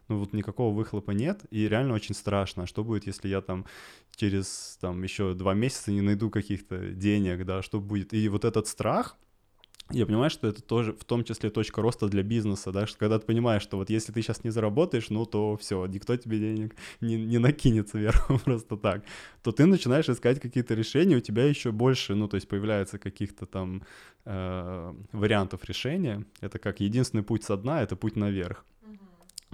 ну 0.08 0.18
вот 0.18 0.32
никакого 0.32 0.74
выхлопа 0.74 1.12
нет, 1.12 1.42
и 1.50 1.68
реально 1.68 1.94
очень 1.94 2.14
страшно. 2.14 2.66
Что 2.66 2.84
будет, 2.84 3.06
если 3.06 3.28
я 3.28 3.40
там 3.40 3.66
через 4.16 4.78
там 4.80 5.02
еще 5.02 5.34
два 5.34 5.54
месяца 5.54 5.92
не 5.92 6.00
найду 6.00 6.30
каких-то 6.30 6.90
денег, 6.90 7.44
да, 7.44 7.62
что 7.62 7.80
будет? 7.80 8.12
И 8.12 8.28
вот 8.28 8.44
этот 8.44 8.66
страх, 8.66 9.16
я 9.90 10.06
понимаю, 10.06 10.30
что 10.30 10.48
это 10.48 10.62
тоже 10.62 10.92
в 10.92 11.04
том 11.04 11.24
числе 11.24 11.50
точка 11.50 11.82
роста 11.82 12.08
для 12.08 12.22
бизнеса, 12.22 12.72
да, 12.72 12.86
что 12.86 12.98
когда 12.98 13.18
ты 13.18 13.26
понимаешь, 13.26 13.62
что 13.62 13.76
вот 13.76 13.90
если 13.90 14.12
ты 14.12 14.22
сейчас 14.22 14.44
не 14.44 14.50
заработаешь, 14.50 15.10
ну 15.10 15.26
то 15.26 15.56
все, 15.56 15.84
никто 15.86 16.16
тебе 16.16 16.38
денег 16.38 16.76
не, 17.00 17.16
не 17.16 17.38
накинет 17.38 17.90
сверху 17.90 18.38
просто 18.44 18.76
так, 18.76 19.04
то 19.42 19.52
ты 19.52 19.66
начинаешь 19.66 20.08
искать 20.08 20.40
какие-то 20.40 20.74
решения, 20.74 21.16
у 21.16 21.20
тебя 21.20 21.44
еще 21.44 21.72
больше, 21.72 22.14
ну 22.14 22.28
то 22.28 22.36
есть 22.36 22.48
появляется 22.48 22.98
каких-то 22.98 23.46
там 23.46 23.82
э, 24.24 24.94
вариантов 25.12 25.64
решения. 25.64 26.24
Это 26.40 26.58
как 26.58 26.80
единственный 26.80 27.22
путь 27.22 27.44
со 27.44 27.56
дна, 27.56 27.82
это 27.82 27.96
путь 27.96 28.16
наверх. 28.16 28.64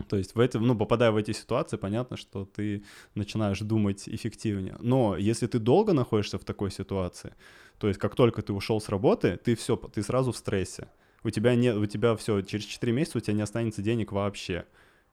То 0.09 0.17
есть 0.17 0.35
в 0.35 0.41
эти, 0.41 0.57
ну, 0.57 0.77
попадая 0.77 1.11
в 1.11 1.17
эти 1.17 1.33
ситуации, 1.33 1.77
понятно, 1.77 2.17
что 2.17 2.45
ты 2.45 2.85
начинаешь 3.15 3.61
думать 3.61 4.09
эффективнее. 4.09 4.77
Но 4.81 5.17
если 5.17 5.47
ты 5.47 5.59
долго 5.59 5.93
находишься 5.93 6.39
в 6.39 6.45
такой 6.45 6.71
ситуации, 6.71 7.35
то 7.79 7.89
есть 7.89 7.99
как 7.99 8.15
только 8.15 8.43
ты 8.43 8.53
ушел 8.53 8.81
с 8.81 8.89
работы, 8.89 9.39
ты 9.43 9.55
все, 9.55 9.77
ты 9.77 10.03
сразу 10.03 10.33
в 10.33 10.37
стрессе. 10.37 10.89
У 11.25 11.31
тебя 11.31 11.55
нет, 11.55 11.77
у 11.77 11.87
тебя 11.87 12.17
все, 12.17 12.43
через 12.43 12.65
4 12.65 12.93
месяца 12.93 13.19
у 13.19 13.21
тебя 13.21 13.35
не 13.35 13.43
останется 13.43 13.83
денег 13.83 14.13
вообще. 14.13 14.67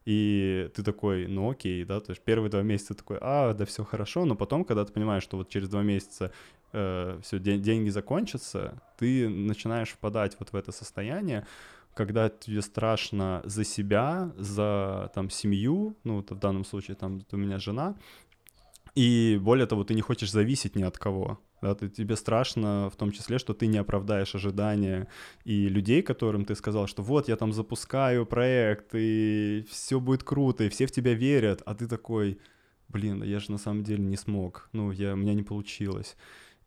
И 0.05 0.69
ты 0.75 0.83
такой, 0.83 1.25
ну 1.25 1.49
окей, 1.49 1.83
да, 1.83 1.99
то 1.99 2.11
есть 2.11 2.21
первые 2.23 2.51
два 2.51 2.61
месяца 2.61 2.93
такой, 2.93 3.17
а, 3.21 3.53
да 3.53 3.65
все 3.65 3.83
хорошо, 3.83 4.25
но 4.25 4.35
потом, 4.35 4.63
когда 4.63 4.85
ты 4.85 4.93
понимаешь, 4.93 5.23
что 5.23 5.37
вот 5.37 5.49
через 5.49 5.67
два 5.67 5.81
месяца 5.81 6.31
э, 6.73 7.19
все, 7.23 7.39
день, 7.39 7.63
деньги 7.63 7.89
закончатся, 7.89 8.79
ты 8.99 9.27
начинаешь 9.27 9.89
впадать 9.89 10.35
вот 10.37 10.49
в 10.49 10.55
это 10.55 10.71
состояние, 10.71 11.47
когда 11.95 12.29
тебе 12.29 12.61
страшно 12.61 13.41
за 13.45 13.63
себя, 13.63 14.31
за 14.37 15.11
там 15.15 15.29
семью, 15.29 15.95
ну 16.03 16.17
вот 16.17 16.31
в 16.31 16.39
данном 16.39 16.65
случае 16.65 16.95
там 16.95 17.25
у 17.31 17.37
меня 17.37 17.57
жена, 17.57 17.95
и 18.95 19.39
более 19.41 19.65
того, 19.65 19.83
ты 19.83 19.93
не 19.93 20.01
хочешь 20.01 20.31
зависеть 20.31 20.75
ни 20.75 20.83
от 20.83 20.97
кого. 20.97 21.39
Да, 21.61 21.73
ты, 21.73 21.89
тебе 21.89 22.15
страшно 22.15 22.89
в 22.93 22.95
том 22.95 23.11
числе, 23.11 23.39
что 23.39 23.53
ты 23.53 23.67
не 23.67 23.77
оправдаешь 23.77 24.35
ожидания 24.35 25.07
и 25.45 25.69
людей, 25.69 26.01
которым 26.01 26.45
ты 26.45 26.53
сказал, 26.55 26.87
что 26.87 27.01
вот 27.01 27.27
я 27.27 27.35
там 27.37 27.53
запускаю 27.53 28.25
проект, 28.25 28.93
и 28.93 29.65
все 29.69 29.99
будет 29.99 30.23
круто, 30.23 30.63
и 30.63 30.69
все 30.69 30.85
в 30.85 30.91
тебя 30.91 31.13
верят, 31.13 31.61
а 31.65 31.73
ты 31.73 31.87
такой, 31.87 32.39
блин, 32.89 33.23
я 33.23 33.39
же 33.39 33.51
на 33.51 33.57
самом 33.57 33.83
деле 33.83 34.03
не 34.03 34.17
смог, 34.17 34.69
ну, 34.73 34.91
я, 34.91 35.13
у 35.13 35.15
меня 35.15 35.33
не 35.33 35.43
получилось. 35.43 36.15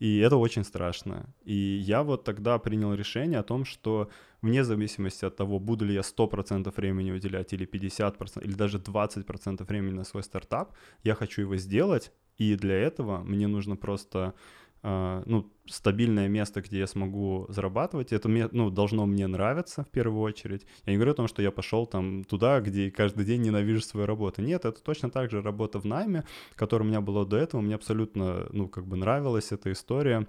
И 0.01 0.19
это 0.19 0.37
очень 0.37 0.65
страшно. 0.65 1.27
И 1.45 1.55
я 1.55 2.03
вот 2.03 2.25
тогда 2.25 2.59
принял 2.59 2.95
решение 2.95 3.41
о 3.41 3.43
том, 3.45 3.65
что 3.65 4.11
вне 4.43 4.65
зависимости 4.65 5.25
от 5.25 5.37
того, 5.37 5.59
буду 5.59 5.85
ли 5.85 5.95
я 5.95 6.01
100% 6.01 6.73
времени 6.77 7.13
уделять 7.13 7.53
или 7.53 7.67
50%, 7.67 8.45
или 8.45 8.55
даже 8.55 8.79
20% 8.79 9.65
времени 9.65 9.95
на 9.95 10.05
свой 10.05 10.23
стартап, 10.23 10.73
я 11.05 11.15
хочу 11.15 11.43
его 11.43 11.57
сделать, 11.57 12.13
и 12.37 12.55
для 12.57 12.75
этого 12.75 13.19
мне 13.25 13.49
нужно 13.49 13.77
просто 13.77 14.35
Uh, 14.81 15.25
ну, 15.27 15.53
стабильное 15.67 16.29
место, 16.29 16.61
где 16.63 16.79
я 16.79 16.87
смогу 16.87 17.47
зарабатывать. 17.49 18.13
Это 18.13 18.29
ну, 18.29 18.71
должно 18.71 19.07
мне 19.07 19.27
нравиться 19.27 19.83
в 19.83 19.89
первую 19.89 20.23
очередь. 20.23 20.67
Я 20.87 20.93
не 20.93 20.99
говорю 20.99 21.11
о 21.11 21.15
том, 21.17 21.27
что 21.27 21.43
я 21.43 21.51
пошел 21.51 21.85
там 21.85 22.23
туда, 22.23 22.61
где 22.61 22.89
каждый 22.89 23.25
день 23.25 23.43
ненавижу 23.43 23.81
свою 23.81 24.07
работу. 24.07 24.41
Нет, 24.41 24.65
это 24.65 24.81
точно 24.81 25.11
так 25.11 25.33
же 25.33 25.43
работа 25.43 25.81
в 25.81 25.85
найме, 25.85 26.25
которая 26.55 26.87
у 26.87 26.89
меня 26.89 27.01
была 27.01 27.25
до 27.25 27.37
этого. 27.37 27.61
Мне 27.61 27.75
абсолютно, 27.75 28.47
ну, 28.53 28.69
как 28.69 28.87
бы 28.87 28.97
нравилась 28.97 29.51
эта 29.51 29.73
история 29.73 30.29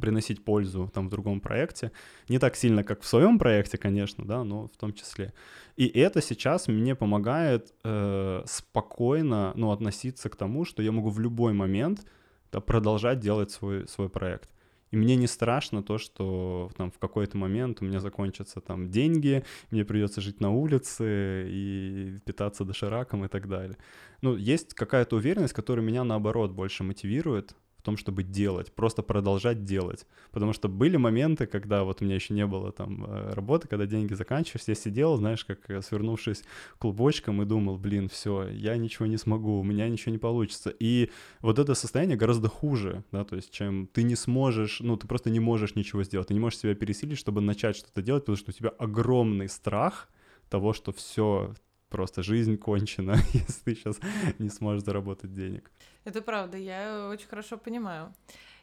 приносить 0.00 0.44
пользу 0.44 0.90
там 0.92 1.06
в 1.06 1.10
другом 1.10 1.40
проекте. 1.40 1.92
Не 2.28 2.38
так 2.38 2.56
сильно, 2.56 2.84
как 2.84 3.02
в 3.02 3.06
своем 3.06 3.38
проекте, 3.38 3.78
конечно, 3.78 4.24
да, 4.24 4.44
но 4.44 4.68
в 4.68 4.76
том 4.76 4.92
числе. 4.92 5.32
И 5.76 5.86
это 5.86 6.20
сейчас 6.20 6.68
мне 6.68 6.94
помогает 6.94 7.72
э, 7.84 8.42
спокойно, 8.46 9.52
ну, 9.56 9.70
относиться 9.70 10.28
к 10.28 10.36
тому, 10.36 10.64
что 10.64 10.82
я 10.82 10.92
могу 10.92 11.10
в 11.10 11.20
любой 11.20 11.52
момент 11.52 12.06
да, 12.52 12.60
продолжать 12.60 13.20
делать 13.20 13.50
свой, 13.50 13.88
свой 13.88 14.08
проект. 14.08 14.50
И 14.92 14.96
мне 14.96 15.16
не 15.16 15.26
страшно 15.26 15.82
то, 15.82 15.96
что 15.96 16.70
там 16.76 16.90
в 16.90 16.98
какой-то 16.98 17.38
момент 17.38 17.80
у 17.80 17.84
меня 17.86 17.98
закончатся 17.98 18.60
там 18.60 18.90
деньги, 18.90 19.42
мне 19.70 19.86
придется 19.86 20.20
жить 20.20 20.40
на 20.40 20.50
улице 20.50 21.46
и 21.48 22.18
питаться 22.26 22.64
дошираком 22.64 23.24
и 23.24 23.28
так 23.28 23.48
далее. 23.48 23.78
Ну, 24.20 24.36
есть 24.36 24.74
какая-то 24.74 25.16
уверенность, 25.16 25.54
которая 25.54 25.84
меня 25.84 26.04
наоборот 26.04 26.52
больше 26.52 26.84
мотивирует, 26.84 27.56
в 27.82 27.84
том, 27.84 27.96
чтобы 27.96 28.22
делать, 28.22 28.72
просто 28.72 29.02
продолжать 29.02 29.64
делать. 29.64 30.06
Потому 30.30 30.52
что 30.52 30.68
были 30.68 30.96
моменты, 30.96 31.46
когда 31.46 31.82
вот 31.82 32.00
у 32.00 32.04
меня 32.04 32.14
еще 32.14 32.32
не 32.32 32.46
было 32.46 32.70
там 32.70 33.04
э, 33.04 33.32
работы, 33.34 33.66
когда 33.66 33.86
деньги 33.86 34.14
заканчивались, 34.14 34.68
я 34.68 34.76
сидел, 34.76 35.16
знаешь, 35.16 35.44
как 35.44 35.68
э, 35.68 35.82
свернувшись 35.82 36.44
клубочком 36.78 37.42
и 37.42 37.44
думал, 37.44 37.78
блин, 37.78 38.08
все, 38.08 38.46
я 38.46 38.76
ничего 38.76 39.06
не 39.06 39.16
смогу, 39.16 39.58
у 39.58 39.64
меня 39.64 39.88
ничего 39.88 40.12
не 40.12 40.18
получится. 40.18 40.72
И 40.78 41.10
вот 41.40 41.58
это 41.58 41.74
состояние 41.74 42.16
гораздо 42.16 42.48
хуже, 42.48 43.02
да, 43.10 43.24
то 43.24 43.34
есть 43.34 43.50
чем 43.50 43.88
ты 43.88 44.04
не 44.04 44.14
сможешь, 44.14 44.78
ну, 44.78 44.96
ты 44.96 45.08
просто 45.08 45.30
не 45.30 45.40
можешь 45.40 45.74
ничего 45.74 46.04
сделать, 46.04 46.28
ты 46.28 46.34
не 46.34 46.40
можешь 46.40 46.60
себя 46.60 46.76
пересилить, 46.76 47.18
чтобы 47.18 47.40
начать 47.40 47.76
что-то 47.76 48.00
делать, 48.00 48.22
потому 48.22 48.36
что 48.36 48.52
у 48.52 48.54
тебя 48.54 48.70
огромный 48.78 49.48
страх 49.48 50.08
того, 50.48 50.72
что 50.72 50.92
все, 50.92 51.52
просто 51.92 52.22
жизнь 52.22 52.56
кончена, 52.56 53.16
если 53.32 53.52
ты 53.64 53.74
сейчас 53.74 54.00
не 54.38 54.48
сможешь 54.48 54.84
заработать 54.84 55.32
денег. 55.32 55.70
Это 56.04 56.22
правда, 56.22 56.56
я 56.58 57.08
очень 57.12 57.28
хорошо 57.28 57.58
понимаю. 57.58 58.12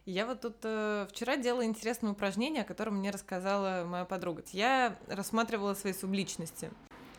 Я 0.06 0.26
вот 0.26 0.42
тут 0.42 0.56
э, 0.64 1.08
вчера 1.12 1.38
делала 1.38 1.64
интересное 1.64 2.12
упражнение, 2.12 2.64
о 2.64 2.66
котором 2.66 2.98
мне 2.98 3.12
рассказала 3.12 3.86
моя 3.86 4.06
подруга. 4.06 4.44
Я 4.52 4.98
рассматривала 5.08 5.76
свои 5.76 5.94
субличности. 5.94 6.72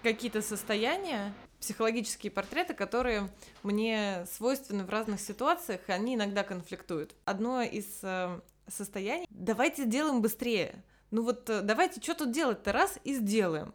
Какие-то 0.03 0.43
состояния, 0.43 1.33
психологические 1.61 2.33
портреты, 2.33 2.75
которые 2.75 3.31
мне 3.63 4.27
свойственны 4.33 4.85
в 4.85 4.91
разных 4.91 5.21
ситуациях, 5.21 5.83
и 5.89 5.93
они 5.93 6.17
иногда 6.17 6.43
конфликтуют. 6.43 7.15
Одно 7.25 7.63
из 7.63 8.01
э, 8.03 8.41
состояний— 8.67 9.27
давайте 9.31 9.85
сделаем 9.85 10.21
быстрее. 10.21 10.83
Ну 11.13 11.23
вот 11.23 11.49
э, 11.49 11.61
давайте 11.61 12.01
что 12.01 12.15
тут 12.15 12.33
делать-то 12.33 12.73
раз 12.73 12.99
и 13.05 13.15
сделаем 13.15 13.73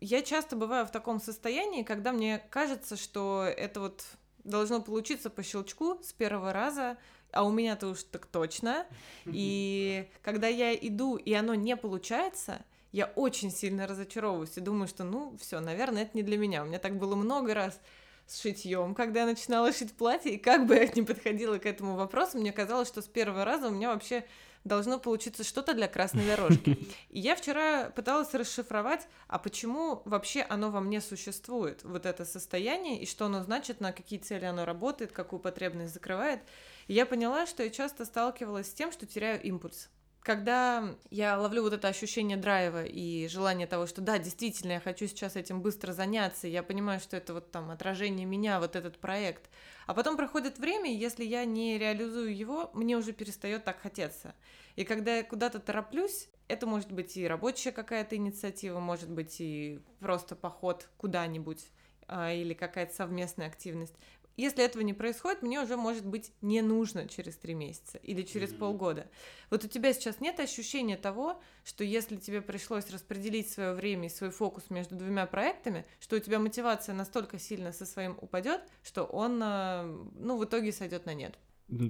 я 0.00 0.22
часто 0.22 0.56
бываю 0.56 0.86
в 0.86 0.90
таком 0.90 1.20
состоянии, 1.20 1.82
когда 1.82 2.12
мне 2.12 2.42
кажется, 2.50 2.96
что 2.96 3.44
это 3.44 3.80
вот 3.80 4.04
должно 4.44 4.80
получиться 4.80 5.30
по 5.30 5.42
щелчку 5.42 5.98
с 6.02 6.12
первого 6.12 6.52
раза, 6.52 6.96
а 7.32 7.44
у 7.44 7.50
меня-то 7.50 7.88
уж 7.88 8.04
так 8.04 8.26
точно. 8.26 8.86
И 9.26 10.08
когда 10.22 10.48
я 10.48 10.74
иду, 10.74 11.16
и 11.16 11.32
оно 11.34 11.54
не 11.54 11.76
получается, 11.76 12.64
я 12.92 13.06
очень 13.16 13.50
сильно 13.50 13.86
разочаровываюсь 13.86 14.56
и 14.56 14.60
думаю, 14.60 14.88
что 14.88 15.04
ну 15.04 15.36
все, 15.38 15.60
наверное, 15.60 16.02
это 16.02 16.12
не 16.16 16.22
для 16.22 16.38
меня. 16.38 16.62
У 16.62 16.66
меня 16.66 16.78
так 16.78 16.96
было 16.96 17.14
много 17.16 17.52
раз 17.52 17.78
с 18.26 18.40
шитьем, 18.40 18.94
когда 18.94 19.20
я 19.20 19.26
начинала 19.26 19.72
шить 19.72 19.92
платье, 19.94 20.34
и 20.34 20.38
как 20.38 20.66
бы 20.66 20.74
я 20.74 20.86
ни 20.94 21.02
подходила 21.02 21.58
к 21.58 21.66
этому 21.66 21.96
вопросу, 21.96 22.38
мне 22.38 22.52
казалось, 22.52 22.88
что 22.88 23.02
с 23.02 23.06
первого 23.06 23.44
раза 23.44 23.68
у 23.68 23.70
меня 23.70 23.92
вообще 23.92 24.24
должно 24.68 24.98
получиться 24.98 25.42
что-то 25.42 25.74
для 25.74 25.88
красной 25.88 26.26
дорожки. 26.26 26.78
И 27.10 27.18
я 27.18 27.34
вчера 27.34 27.90
пыталась 27.90 28.32
расшифровать, 28.34 29.08
а 29.26 29.38
почему 29.38 30.02
вообще 30.04 30.42
оно 30.42 30.70
во 30.70 30.80
мне 30.80 31.00
существует, 31.00 31.82
вот 31.82 32.06
это 32.06 32.24
состояние, 32.24 33.00
и 33.00 33.06
что 33.06 33.26
оно 33.26 33.42
значит, 33.42 33.80
на 33.80 33.92
какие 33.92 34.18
цели 34.18 34.44
оно 34.44 34.64
работает, 34.64 35.12
какую 35.12 35.40
потребность 35.40 35.94
закрывает. 35.94 36.40
И 36.86 36.94
я 36.94 37.06
поняла, 37.06 37.46
что 37.46 37.62
я 37.62 37.70
часто 37.70 38.04
сталкивалась 38.04 38.68
с 38.70 38.74
тем, 38.74 38.92
что 38.92 39.06
теряю 39.06 39.42
импульс 39.42 39.88
когда 40.22 40.94
я 41.10 41.38
ловлю 41.38 41.62
вот 41.62 41.72
это 41.72 41.88
ощущение 41.88 42.36
драйва 42.36 42.84
и 42.84 43.28
желание 43.28 43.66
того, 43.66 43.86
что 43.86 44.00
да, 44.00 44.18
действительно, 44.18 44.72
я 44.72 44.80
хочу 44.80 45.06
сейчас 45.06 45.36
этим 45.36 45.62
быстро 45.62 45.92
заняться, 45.92 46.46
я 46.48 46.62
понимаю, 46.62 47.00
что 47.00 47.16
это 47.16 47.34
вот 47.34 47.50
там 47.50 47.70
отражение 47.70 48.26
меня, 48.26 48.60
вот 48.60 48.76
этот 48.76 48.98
проект, 48.98 49.48
а 49.86 49.94
потом 49.94 50.16
проходит 50.16 50.58
время, 50.58 50.92
и 50.92 50.96
если 50.96 51.24
я 51.24 51.44
не 51.44 51.78
реализую 51.78 52.36
его, 52.36 52.70
мне 52.74 52.96
уже 52.96 53.12
перестает 53.12 53.64
так 53.64 53.80
хотеться. 53.80 54.34
И 54.76 54.84
когда 54.84 55.16
я 55.16 55.22
куда-то 55.22 55.60
тороплюсь, 55.60 56.28
это 56.46 56.66
может 56.66 56.92
быть 56.92 57.16
и 57.16 57.26
рабочая 57.26 57.72
какая-то 57.72 58.16
инициатива, 58.16 58.80
может 58.80 59.10
быть 59.10 59.40
и 59.40 59.80
просто 60.00 60.36
поход 60.36 60.88
куда-нибудь 60.96 61.64
а, 62.06 62.32
или 62.32 62.54
какая-то 62.54 62.94
совместная 62.94 63.48
активность. 63.48 63.94
Если 64.38 64.64
этого 64.64 64.82
не 64.82 64.94
происходит, 64.94 65.42
мне 65.42 65.60
уже 65.60 65.76
может 65.76 66.06
быть 66.06 66.32
не 66.42 66.62
нужно 66.62 67.08
через 67.08 67.36
три 67.36 67.54
месяца 67.54 67.98
или 67.98 68.22
через 68.22 68.52
mm-hmm. 68.52 68.58
полгода. 68.58 69.08
Вот 69.50 69.64
у 69.64 69.68
тебя 69.68 69.92
сейчас 69.92 70.20
нет 70.20 70.38
ощущения 70.38 70.96
того, 70.96 71.42
что 71.64 71.82
если 71.82 72.14
тебе 72.14 72.40
пришлось 72.40 72.88
распределить 72.88 73.50
свое 73.50 73.74
время 73.74 74.06
и 74.06 74.10
свой 74.10 74.30
фокус 74.30 74.70
между 74.70 74.94
двумя 74.94 75.26
проектами, 75.26 75.84
что 75.98 76.14
у 76.14 76.20
тебя 76.20 76.38
мотивация 76.38 76.94
настолько 76.94 77.40
сильно 77.40 77.72
со 77.72 77.84
своим 77.84 78.16
упадет, 78.20 78.60
что 78.84 79.02
он, 79.02 79.40
а, 79.42 79.82
ну, 80.14 80.38
в 80.38 80.44
итоге 80.44 80.70
сойдет 80.70 81.04
на 81.04 81.14
нет. 81.14 81.36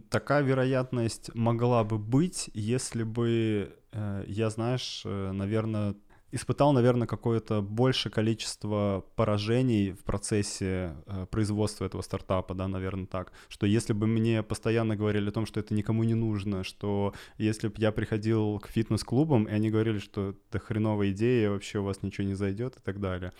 Такая 0.08 0.42
вероятность 0.42 1.34
могла 1.34 1.84
бы 1.84 1.98
быть, 1.98 2.48
если 2.54 3.02
бы 3.02 3.76
э, 3.92 4.24
я, 4.26 4.48
знаешь, 4.48 5.02
э, 5.04 5.32
наверное, 5.32 5.96
испытал, 6.30 6.72
наверное, 6.72 7.06
какое-то 7.06 7.62
большее 7.62 8.12
количество 8.12 9.04
поражений 9.16 9.92
в 9.92 10.04
процессе 10.04 10.94
э, 11.06 11.26
производства 11.30 11.84
этого 11.84 12.02
стартапа, 12.02 12.54
да, 12.54 12.68
наверное, 12.68 13.06
так, 13.06 13.32
что 13.48 13.66
если 13.66 13.92
бы 13.92 14.06
мне 14.06 14.42
постоянно 14.42 14.96
говорили 14.96 15.28
о 15.28 15.32
том, 15.32 15.46
что 15.46 15.60
это 15.60 15.74
никому 15.74 16.04
не 16.04 16.14
нужно, 16.14 16.64
что 16.64 17.14
если 17.38 17.68
бы 17.68 17.74
я 17.78 17.92
приходил 17.92 18.58
к 18.58 18.68
фитнес-клубам, 18.68 19.44
и 19.44 19.52
они 19.52 19.70
говорили, 19.70 19.98
что 19.98 20.34
это 20.50 20.58
хреновая 20.58 21.10
идея, 21.10 21.50
вообще 21.50 21.78
у 21.78 21.84
вас 21.84 22.02
ничего 22.02 22.26
не 22.26 22.34
зайдет 22.34 22.76
и 22.76 22.80
так 22.80 23.00
далее. 23.00 23.32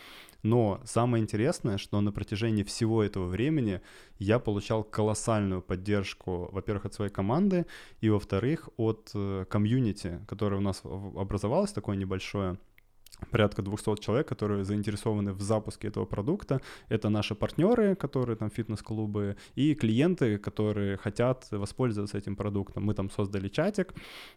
Но 0.43 0.81
самое 0.85 1.23
интересное, 1.23 1.79
что 1.79 2.01
на 2.01 2.13
протяжении 2.13 2.63
всего 2.63 3.03
этого 3.03 3.27
времени 3.27 3.81
я 4.19 4.39
получал 4.39 4.85
колоссальную 4.85 5.63
поддержку, 5.63 6.49
во-первых, 6.53 6.87
от 6.87 6.95
своей 6.95 7.11
команды, 7.11 7.67
и, 8.01 8.09
во-вторых, 8.09 8.69
от 8.77 9.11
э, 9.15 9.45
комьюнити, 9.51 10.21
которое 10.29 10.57
у 10.57 10.61
нас 10.61 10.83
образовалось 10.85 11.73
такое 11.73 11.97
небольшое, 11.97 12.57
порядка 13.31 13.63
200 13.63 14.01
человек, 14.01 14.29
которые 14.29 14.65
заинтересованы 14.65 15.33
в 15.33 15.41
запуске 15.41 15.89
этого 15.89 16.05
продукта. 16.07 16.61
Это 16.89 17.09
наши 17.09 17.35
партнеры, 17.35 17.95
которые 17.95 18.37
там 18.37 18.51
фитнес-клубы, 18.51 19.37
и 19.55 19.75
клиенты, 19.75 20.39
которые 20.39 20.97
хотят 20.97 21.47
воспользоваться 21.51 22.19
этим 22.19 22.37
продуктом. 22.37 22.85
Мы 22.85 22.95
там 22.95 23.11
создали 23.11 23.49
чатик, 23.49 23.95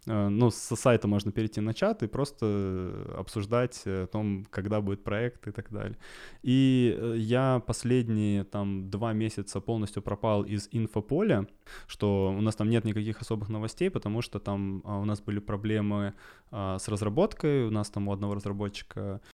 э, 0.07 0.27
ну, 0.29 0.51
с 0.51 0.75
сайта 0.75 1.07
можно 1.07 1.31
перейти 1.31 1.61
на 1.61 1.73
чат 1.73 2.03
и 2.03 2.07
просто 2.07 3.15
обсуждать 3.17 3.81
о 3.85 4.07
том, 4.07 4.45
когда 4.49 4.81
будет 4.81 5.03
проект 5.03 5.47
и 5.47 5.51
так 5.51 5.71
далее. 5.71 5.97
И 6.43 6.95
э, 6.97 7.15
я 7.17 7.61
последние 7.65 8.43
там 8.43 8.89
два 8.89 9.13
месяца 9.13 9.61
полностью 9.61 10.01
пропал 10.01 10.43
из 10.43 10.67
инфополя, 10.71 11.47
что 11.87 12.33
у 12.37 12.41
нас 12.41 12.55
там 12.55 12.69
нет 12.69 12.85
никаких 12.85 13.21
особых 13.21 13.49
новостей, 13.49 13.89
потому 13.89 14.21
что 14.21 14.39
там 14.39 14.81
а, 14.85 14.99
у 14.99 15.05
нас 15.05 15.21
были 15.21 15.39
проблемы 15.39 16.13
а, 16.51 16.77
с 16.79 16.87
разработкой, 16.87 17.67
у 17.67 17.71
нас 17.71 17.89
там 17.89 18.07
у 18.07 18.11
одного 18.11 18.35
разработчика 18.35 18.70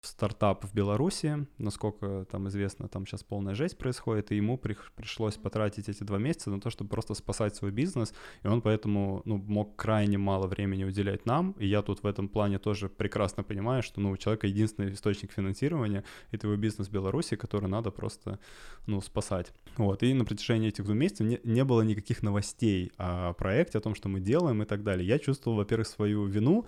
стартап 0.02 0.66
в 0.66 0.74
Беларуси, 0.74 1.48
насколько 1.58 2.26
там 2.32 2.48
известно, 2.48 2.88
там 2.88 3.06
сейчас 3.06 3.24
полная 3.24 3.56
жесть 3.56 3.78
происходит, 3.78 4.32
и 4.32 4.36
ему 4.36 4.58
при, 4.58 4.78
пришлось 4.96 5.36
потратить 5.36 5.90
эти 5.90 6.04
два 6.04 6.18
месяца 6.18 6.50
на 6.50 6.60
то, 6.60 6.70
чтобы 6.70 6.90
просто 6.90 7.14
спасать 7.14 7.56
свой 7.56 7.72
бизнес, 7.72 8.14
и 8.44 8.48
он 8.48 8.62
поэтому 8.62 9.22
ну, 9.26 9.38
мог 9.38 9.76
крайне 9.76 10.18
мало 10.18 10.48
времени 10.48 10.84
уделять 10.84 11.26
нам, 11.26 11.52
и 11.60 11.68
я 11.68 11.82
тут 11.82 12.04
в 12.04 12.08
этом 12.08 12.28
плане 12.28 12.60
тоже 12.60 12.90
прекрасно 12.90 13.44
понимаю, 13.44 13.84
что 13.84 14.02
ну, 14.02 14.12
у 14.12 14.18
человека 14.18 14.48
единственный 14.48 14.94
источник 14.94 15.32
финансирования— 15.32 16.04
это 16.32 16.48
его 16.48 16.58
бизнес 16.58 16.88
в 16.88 16.92
Беларуси, 16.92 17.36
который 17.36 17.70
надо 17.70 17.92
просто 17.92 18.40
ну, 18.88 19.02
спасать. 19.02 19.54
Вот, 19.78 20.04
и 20.04 20.14
на 20.14 20.26
протяжении 20.26 20.70
этих 20.70 20.86
двух 20.86 20.96
месяцев 20.96 21.28
не, 21.28 21.40
не 21.44 21.64
было 21.64 21.82
никаких 21.82 22.24
новостей 22.24 22.92
о 22.98 23.34
проекте, 23.34 23.78
о 23.78 23.82
том, 23.82 23.96
что 23.96 24.10
мы 24.10 24.20
делаем 24.20 24.62
и 24.62 24.66
так 24.66 24.84
далее. 24.84 25.08
Я 25.08 25.20
чувствовал, 25.20 25.58
во-первых, 25.58 25.88
свою 25.88 26.26
вину, 26.26 26.66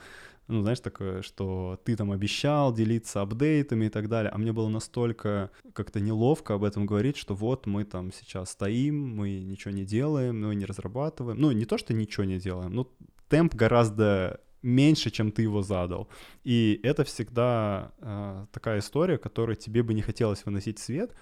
ну, 0.48 0.62
знаешь, 0.62 0.80
такое, 0.80 1.22
что 1.22 1.80
ты 1.84 1.96
там 1.96 2.12
обещал 2.12 2.74
делиться 2.74 3.22
апдейтами 3.22 3.86
и 3.86 3.90
так 3.90 4.08
далее, 4.08 4.32
а 4.32 4.38
мне 4.38 4.54
было 4.54 4.70
настолько 4.70 5.52
как-то 5.74 6.00
неловко 6.00 6.54
об 6.54 6.64
этом 6.64 6.86
говорить, 6.86 7.18
что 7.18 7.36
вот 7.36 7.66
мы 7.66 7.84
там 7.84 8.14
сейчас 8.14 8.52
стоим, 8.52 9.16
мы 9.16 9.40
ничего 9.40 9.72
не 9.72 9.84
делаем, 9.84 10.42
мы 10.42 10.56
не 10.56 10.66
разрабатываем. 10.66 11.40
Ну, 11.40 11.52
не 11.52 11.66
то, 11.66 11.78
что 11.78 11.94
ничего 11.94 12.24
не 12.24 12.40
делаем, 12.40 12.74
но 12.74 12.90
темп 13.30 13.56
гораздо 13.56 14.40
меньше, 14.62 15.12
чем 15.12 15.32
ты 15.32 15.42
его 15.44 15.62
задал. 15.62 16.08
И 16.44 16.80
это 16.84 17.04
всегда 17.04 17.92
э, 18.00 18.46
такая 18.52 18.80
история, 18.80 19.18
которую 19.18 19.56
тебе 19.56 19.84
бы 19.84 19.94
не 19.94 20.02
хотелось 20.02 20.46
выносить 20.46 20.80
свет, 20.80 21.14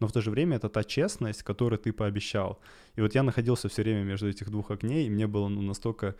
но 0.00 0.08
в 0.08 0.12
то 0.12 0.22
же 0.22 0.30
время 0.30 0.56
это 0.56 0.68
та 0.68 0.82
честность, 0.84 1.42
которую 1.42 1.78
ты 1.78 1.92
пообещал. 1.92 2.60
И 2.96 3.02
вот 3.02 3.14
я 3.14 3.22
находился 3.22 3.68
все 3.68 3.82
время 3.82 4.04
между 4.04 4.28
этих 4.28 4.50
двух 4.50 4.70
огней, 4.70 5.06
и 5.06 5.10
мне 5.10 5.26
было 5.26 5.48
ну, 5.48 5.60
настолько 5.60 6.16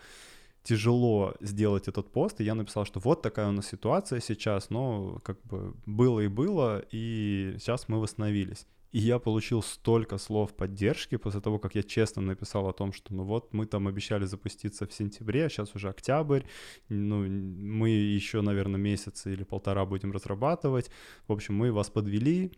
тяжело 0.62 1.34
сделать 1.40 1.88
этот 1.88 2.12
пост, 2.12 2.40
и 2.40 2.44
я 2.44 2.54
написал, 2.54 2.84
что 2.84 3.00
вот 3.00 3.22
такая 3.22 3.48
у 3.48 3.52
нас 3.52 3.68
ситуация 3.68 4.20
сейчас, 4.20 4.70
но 4.70 5.20
как 5.24 5.42
бы 5.42 5.74
было 5.86 6.20
и 6.20 6.28
было, 6.28 6.84
и 6.90 7.56
сейчас 7.58 7.88
мы 7.88 8.00
восстановились. 8.00 8.66
И 8.92 8.98
я 8.98 9.20
получил 9.20 9.62
столько 9.62 10.18
слов 10.18 10.52
поддержки 10.54 11.16
после 11.16 11.40
того, 11.40 11.58
как 11.58 11.76
я 11.76 11.82
честно 11.82 12.22
написал 12.22 12.68
о 12.68 12.72
том, 12.72 12.92
что 12.92 13.14
ну 13.14 13.22
вот 13.22 13.54
мы 13.54 13.66
там 13.66 13.86
обещали 13.86 14.24
запуститься 14.24 14.86
в 14.86 14.92
сентябре, 14.92 15.46
а 15.46 15.48
сейчас 15.48 15.74
уже 15.76 15.88
октябрь, 15.88 16.42
ну 16.88 17.20
мы 17.20 17.90
еще, 17.90 18.40
наверное, 18.40 18.80
месяц 18.80 19.26
или 19.26 19.44
полтора 19.44 19.86
будем 19.86 20.10
разрабатывать. 20.10 20.90
В 21.28 21.32
общем, 21.32 21.54
мы 21.54 21.70
вас 21.70 21.88
подвели, 21.88 22.52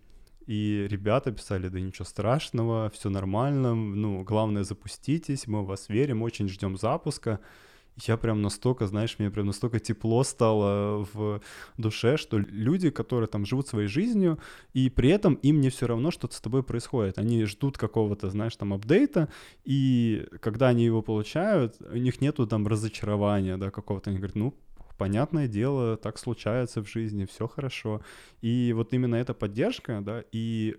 и 0.46 0.86
ребята 0.88 1.32
писали, 1.32 1.68
да 1.68 1.78
ничего 1.80 2.06
страшного, 2.06 2.90
все 2.90 3.10
нормально, 3.10 3.74
ну 3.74 4.24
главное 4.24 4.64
запуститесь, 4.64 5.46
мы 5.46 5.62
в 5.62 5.66
вас 5.66 5.90
верим, 5.90 6.22
очень 6.22 6.48
ждем 6.48 6.78
запуска. 6.78 7.40
Я 8.07 8.16
прям 8.16 8.42
настолько, 8.42 8.87
знаешь, 8.87 9.16
мне 9.18 9.31
прям 9.31 9.46
настолько 9.46 9.78
тепло 9.78 10.24
стало 10.24 11.07
в 11.12 11.40
душе, 11.76 12.16
что 12.16 12.38
люди, 12.38 12.90
которые 12.90 13.28
там 13.28 13.44
живут 13.44 13.68
своей 13.68 13.88
жизнью, 13.88 14.38
и 14.72 14.88
при 14.90 15.11
этом 15.11 15.35
им 15.35 15.61
не 15.61 15.68
все 15.68 15.87
равно, 15.87 16.11
что 16.11 16.28
с 16.31 16.40
тобой 16.40 16.62
происходит. 16.62 17.18
Они 17.18 17.44
ждут 17.44 17.78
какого-то, 17.78 18.31
знаешь, 18.31 18.57
там 18.57 18.72
апдейта, 18.72 19.28
и 19.64 20.26
когда 20.40 20.68
они 20.68 20.85
его 20.85 21.02
получают, 21.02 21.76
у 21.81 21.96
них 21.96 22.20
нету 22.20 22.46
там 22.46 22.66
разочарования, 22.66 23.57
да, 23.57 23.70
какого-то. 23.70 24.11
Они 24.11 24.18
говорят, 24.18 24.37
ну, 24.37 24.55
понятное 24.98 25.48
дело, 25.48 25.96
так 25.96 26.18
случается 26.18 26.83
в 26.83 26.88
жизни, 26.88 27.26
все 27.26 27.46
хорошо. 27.46 28.00
И 28.40 28.72
вот 28.74 28.92
именно 28.94 29.16
эта 29.16 29.35
поддержка, 29.35 30.00
да, 30.00 30.24
и 30.33 30.76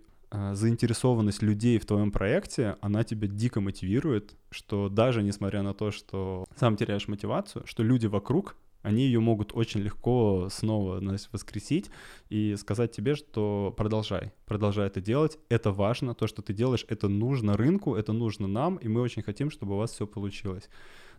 заинтересованность 0.53 1.41
людей 1.41 1.77
в 1.79 1.85
твоем 1.85 2.11
проекте, 2.11 2.77
она 2.81 3.03
тебя 3.03 3.27
дико 3.27 3.61
мотивирует, 3.61 4.35
что 4.49 4.89
даже 4.89 5.23
несмотря 5.23 5.61
на 5.61 5.73
то, 5.73 5.91
что 5.91 6.45
сам 6.55 6.75
теряешь 6.75 7.07
мотивацию, 7.07 7.65
что 7.67 7.83
люди 7.83 8.07
вокруг, 8.07 8.55
они 8.81 9.03
ее 9.03 9.21
могут 9.21 9.55
очень 9.55 9.79
легко 9.79 10.49
снова 10.51 10.99
значит, 10.99 11.29
воскресить 11.31 11.89
и 12.29 12.55
сказать 12.57 12.91
тебе, 12.91 13.15
что 13.15 13.73
продолжай, 13.77 14.33
продолжай 14.45 14.87
это 14.87 14.99
делать, 15.01 15.39
это 15.49 15.71
важно, 15.71 16.13
то, 16.13 16.27
что 16.27 16.41
ты 16.41 16.53
делаешь, 16.53 16.85
это 16.89 17.07
нужно 17.07 17.55
рынку, 17.55 17.95
это 17.95 18.11
нужно 18.11 18.47
нам, 18.47 18.75
и 18.75 18.89
мы 18.89 19.01
очень 19.01 19.23
хотим, 19.23 19.49
чтобы 19.49 19.75
у 19.75 19.77
вас 19.77 19.91
все 19.91 20.05
получилось. 20.05 20.69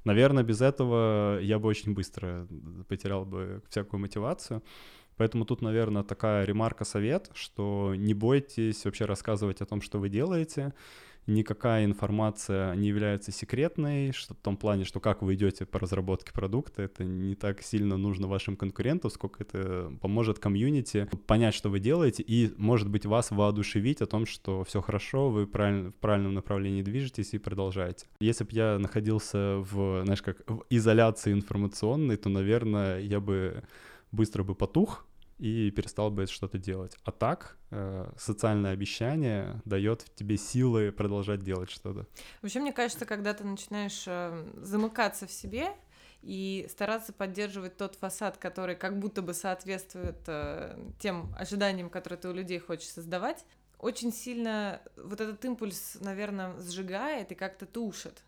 Наверное, 0.04 0.42
без 0.42 0.60
этого 0.60 1.38
я 1.40 1.58
бы 1.58 1.68
очень 1.68 1.94
быстро 1.94 2.46
потерял 2.88 3.24
бы 3.24 3.62
всякую 3.70 4.00
мотивацию. 4.00 4.62
Поэтому 5.16 5.44
тут, 5.44 5.62
наверное, 5.62 6.02
такая 6.02 6.44
ремарка-совет, 6.44 7.30
что 7.34 7.94
не 7.96 8.14
бойтесь 8.14 8.84
вообще 8.84 9.04
рассказывать 9.04 9.60
о 9.60 9.66
том, 9.66 9.80
что 9.80 9.98
вы 9.98 10.08
делаете. 10.08 10.72
Никакая 11.26 11.86
информация 11.86 12.74
не 12.74 12.88
является 12.88 13.32
секретной, 13.32 14.12
что 14.12 14.34
в 14.34 14.38
том 14.40 14.58
плане, 14.58 14.84
что 14.84 15.00
как 15.00 15.22
вы 15.22 15.36
идете 15.36 15.64
по 15.64 15.78
разработке 15.78 16.34
продукта, 16.34 16.82
это 16.82 17.02
не 17.02 17.34
так 17.34 17.62
сильно 17.62 17.96
нужно 17.96 18.28
вашим 18.28 18.56
конкурентам, 18.56 19.10
сколько 19.10 19.42
это 19.42 19.90
поможет 20.02 20.38
комьюнити 20.38 21.08
понять, 21.26 21.54
что 21.54 21.70
вы 21.70 21.80
делаете, 21.80 22.22
и, 22.22 22.52
может 22.58 22.90
быть, 22.90 23.06
вас 23.06 23.30
воодушевить 23.30 24.02
о 24.02 24.06
том, 24.06 24.26
что 24.26 24.64
все 24.64 24.82
хорошо, 24.82 25.30
вы 25.30 25.46
правильно, 25.46 25.92
в 25.92 25.94
правильном 25.94 26.34
направлении 26.34 26.82
движетесь 26.82 27.32
и 27.32 27.38
продолжаете. 27.38 28.06
Если 28.20 28.44
бы 28.44 28.50
я 28.52 28.78
находился 28.78 29.56
в, 29.60 30.02
знаешь, 30.04 30.20
как 30.20 30.42
в 30.46 30.64
изоляции 30.68 31.32
информационной, 31.32 32.18
то, 32.18 32.28
наверное, 32.28 33.00
я 33.00 33.20
бы 33.20 33.62
быстро 34.14 34.42
бы 34.42 34.54
потух 34.54 35.06
и 35.38 35.70
перестал 35.70 36.10
бы 36.10 36.26
что-то 36.26 36.58
делать. 36.58 36.96
А 37.04 37.10
так 37.10 37.56
э, 37.70 38.10
социальное 38.16 38.72
обещание 38.72 39.60
дает 39.64 40.04
тебе 40.14 40.36
силы 40.36 40.92
продолжать 40.92 41.42
делать 41.42 41.70
что-то. 41.70 42.06
Вообще, 42.40 42.60
мне 42.60 42.72
кажется, 42.72 43.04
когда 43.04 43.34
ты 43.34 43.44
начинаешь 43.44 44.04
э, 44.06 44.52
замыкаться 44.62 45.26
в 45.26 45.32
себе 45.32 45.68
и 46.22 46.66
стараться 46.70 47.12
поддерживать 47.12 47.76
тот 47.76 47.96
фасад, 47.96 48.38
который 48.38 48.76
как 48.76 48.98
будто 48.98 49.22
бы 49.22 49.34
соответствует 49.34 50.22
э, 50.26 50.78
тем 50.98 51.34
ожиданиям, 51.36 51.90
которые 51.90 52.18
ты 52.18 52.28
у 52.28 52.32
людей 52.32 52.58
хочешь 52.58 52.88
создавать, 52.88 53.44
очень 53.78 54.12
сильно 54.12 54.80
вот 54.96 55.20
этот 55.20 55.44
импульс, 55.44 55.98
наверное, 56.00 56.58
сжигает 56.60 57.32
и 57.32 57.34
как-то 57.34 57.66
тушит 57.66 58.22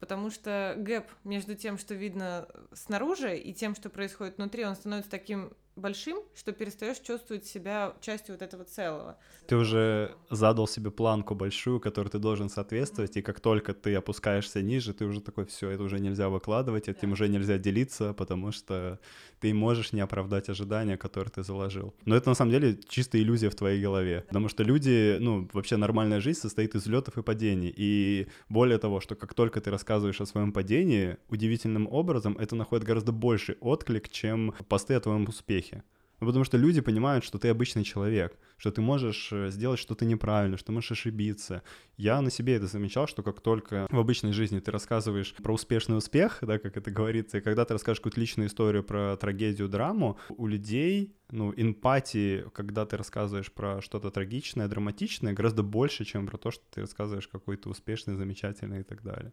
потому 0.00 0.30
что 0.30 0.74
гэп 0.76 1.06
между 1.24 1.54
тем, 1.54 1.78
что 1.78 1.94
видно 1.94 2.48
снаружи, 2.72 3.36
и 3.36 3.52
тем, 3.52 3.74
что 3.74 3.90
происходит 3.90 4.38
внутри, 4.38 4.64
он 4.64 4.74
становится 4.74 5.10
таким 5.10 5.52
большим, 5.78 6.18
что 6.34 6.52
перестаешь 6.52 6.98
чувствовать 6.98 7.46
себя 7.46 7.94
частью 8.00 8.34
вот 8.34 8.42
этого 8.42 8.64
целого. 8.64 9.16
Ты 9.46 9.56
уже 9.56 10.14
задал 10.30 10.66
себе 10.66 10.90
планку 10.90 11.34
большую, 11.34 11.80
которой 11.80 12.08
ты 12.08 12.18
должен 12.18 12.48
соответствовать, 12.48 13.16
и 13.16 13.22
как 13.22 13.40
только 13.40 13.72
ты 13.74 13.94
опускаешься 13.94 14.62
ниже, 14.62 14.92
ты 14.92 15.04
уже 15.06 15.20
такой, 15.20 15.46
все, 15.46 15.70
это 15.70 15.82
уже 15.82 16.00
нельзя 16.00 16.28
выкладывать, 16.28 16.88
этим 16.88 17.08
да. 17.08 17.12
уже 17.14 17.28
нельзя 17.28 17.58
делиться, 17.58 18.12
потому 18.12 18.52
что 18.52 18.98
ты 19.40 19.54
можешь 19.54 19.92
не 19.92 20.00
оправдать 20.00 20.48
ожидания, 20.48 20.96
которые 20.96 21.30
ты 21.30 21.42
заложил. 21.42 21.94
Но 22.04 22.16
это 22.16 22.28
на 22.28 22.34
самом 22.34 22.50
деле 22.50 22.78
чистая 22.88 23.22
иллюзия 23.22 23.50
в 23.50 23.54
твоей 23.54 23.80
голове, 23.80 24.24
потому 24.28 24.48
что 24.48 24.62
люди, 24.62 25.16
ну, 25.20 25.48
вообще 25.52 25.76
нормальная 25.76 26.20
жизнь 26.20 26.40
состоит 26.40 26.74
из 26.74 26.82
взлетов 26.82 27.18
и 27.18 27.22
падений, 27.22 27.72
и 27.74 28.28
более 28.48 28.78
того, 28.78 29.00
что 29.00 29.14
как 29.14 29.34
только 29.34 29.60
ты 29.60 29.70
рассказываешь 29.70 30.20
о 30.20 30.26
своем 30.26 30.52
падении, 30.52 31.16
удивительным 31.28 31.86
образом 31.90 32.36
это 32.38 32.56
находит 32.56 32.84
гораздо 32.84 33.12
больший 33.12 33.56
отклик, 33.60 34.08
чем 34.08 34.54
посты 34.68 34.94
о 34.94 35.00
твоем 35.00 35.24
успехе 35.24 35.67
успехе. 35.68 35.82
Ну, 36.20 36.26
потому 36.26 36.44
что 36.44 36.58
люди 36.58 36.80
понимают, 36.80 37.24
что 37.24 37.38
ты 37.38 37.48
обычный 37.48 37.84
человек, 37.84 38.36
что 38.56 38.72
ты 38.72 38.80
можешь 38.80 39.28
э, 39.30 39.50
сделать 39.50 39.78
что-то 39.78 40.04
неправильно, 40.04 40.56
что 40.56 40.72
можешь 40.72 40.90
ошибиться. 40.90 41.62
Я 41.96 42.20
на 42.20 42.28
себе 42.28 42.56
это 42.56 42.66
замечал, 42.66 43.06
что 43.06 43.22
как 43.22 43.40
только 43.40 43.86
в 43.88 43.98
обычной 43.98 44.32
жизни 44.32 44.58
ты 44.58 44.72
рассказываешь 44.72 45.32
про 45.34 45.54
успешный 45.54 45.96
успех, 45.96 46.38
да, 46.42 46.58
как 46.58 46.76
это 46.76 46.90
говорится, 46.90 47.38
и 47.38 47.40
когда 47.40 47.64
ты 47.64 47.74
расскажешь 47.74 48.00
какую-то 48.00 48.18
личную 48.20 48.48
историю 48.48 48.82
про 48.82 49.16
трагедию, 49.16 49.68
драму, 49.68 50.18
у 50.28 50.48
людей, 50.48 51.14
ну, 51.30 51.54
эмпатии, 51.56 52.44
когда 52.52 52.84
ты 52.84 52.96
рассказываешь 52.96 53.52
про 53.52 53.80
что-то 53.80 54.10
трагичное, 54.10 54.66
драматичное, 54.66 55.34
гораздо 55.34 55.62
больше, 55.62 56.04
чем 56.04 56.26
про 56.26 56.36
то, 56.36 56.50
что 56.50 56.64
ты 56.74 56.80
рассказываешь 56.80 57.28
какой-то 57.28 57.70
успешный, 57.70 58.16
замечательный 58.16 58.80
и 58.80 58.84
так 58.84 59.04
далее. 59.04 59.32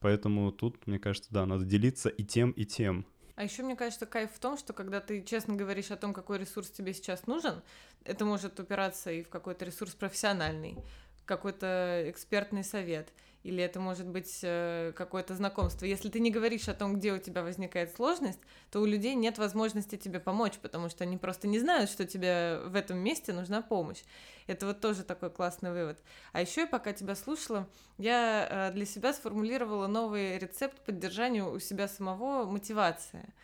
Поэтому 0.00 0.52
тут, 0.52 0.86
мне 0.86 0.98
кажется, 0.98 1.28
да, 1.32 1.46
надо 1.46 1.64
делиться 1.64 2.08
и 2.08 2.24
тем, 2.24 2.50
и 2.52 2.64
тем. 2.64 3.06
А 3.36 3.42
еще 3.42 3.62
мне 3.62 3.74
кажется, 3.74 4.06
кайф 4.06 4.30
в 4.32 4.38
том, 4.38 4.56
что 4.56 4.72
когда 4.72 5.00
ты 5.00 5.22
честно 5.22 5.54
говоришь 5.54 5.90
о 5.90 5.96
том, 5.96 6.12
какой 6.12 6.38
ресурс 6.38 6.70
тебе 6.70 6.94
сейчас 6.94 7.26
нужен, 7.26 7.62
это 8.04 8.24
может 8.24 8.60
упираться 8.60 9.10
и 9.10 9.22
в 9.22 9.28
какой-то 9.28 9.64
ресурс 9.64 9.94
профессиональный, 9.94 10.76
какой-то 11.24 12.04
экспертный 12.06 12.64
совет, 12.64 13.12
или 13.44 13.62
это 13.62 13.78
может 13.78 14.06
быть 14.06 14.40
э, 14.42 14.92
какое-то 14.96 15.34
знакомство. 15.34 15.84
Если 15.84 16.08
ты 16.08 16.18
не 16.18 16.30
говоришь 16.30 16.66
о 16.68 16.74
том, 16.74 16.96
где 16.96 17.12
у 17.12 17.18
тебя 17.18 17.42
возникает 17.42 17.94
сложность, 17.94 18.40
то 18.70 18.80
у 18.80 18.86
людей 18.86 19.14
нет 19.14 19.36
возможности 19.36 19.96
тебе 19.96 20.18
помочь, 20.18 20.54
потому 20.62 20.88
что 20.88 21.04
они 21.04 21.18
просто 21.18 21.46
не 21.46 21.58
знают, 21.58 21.90
что 21.90 22.06
тебе 22.06 22.60
в 22.64 22.74
этом 22.74 22.98
месте 22.98 23.34
нужна 23.34 23.60
помощь. 23.60 24.02
Это 24.46 24.66
вот 24.66 24.80
тоже 24.80 25.04
такой 25.04 25.30
классный 25.30 25.72
вывод. 25.72 26.02
А 26.32 26.40
еще 26.40 26.62
я 26.62 26.66
пока 26.66 26.94
тебя 26.94 27.14
слушала, 27.14 27.68
я 27.98 28.48
э, 28.50 28.72
для 28.72 28.86
себя 28.86 29.12
сформулировала 29.12 29.88
новый 29.88 30.38
рецепт 30.38 30.80
поддержания 30.80 31.44
у 31.44 31.58
себя 31.58 31.86
самого 31.86 32.50
мотивации. 32.50 33.34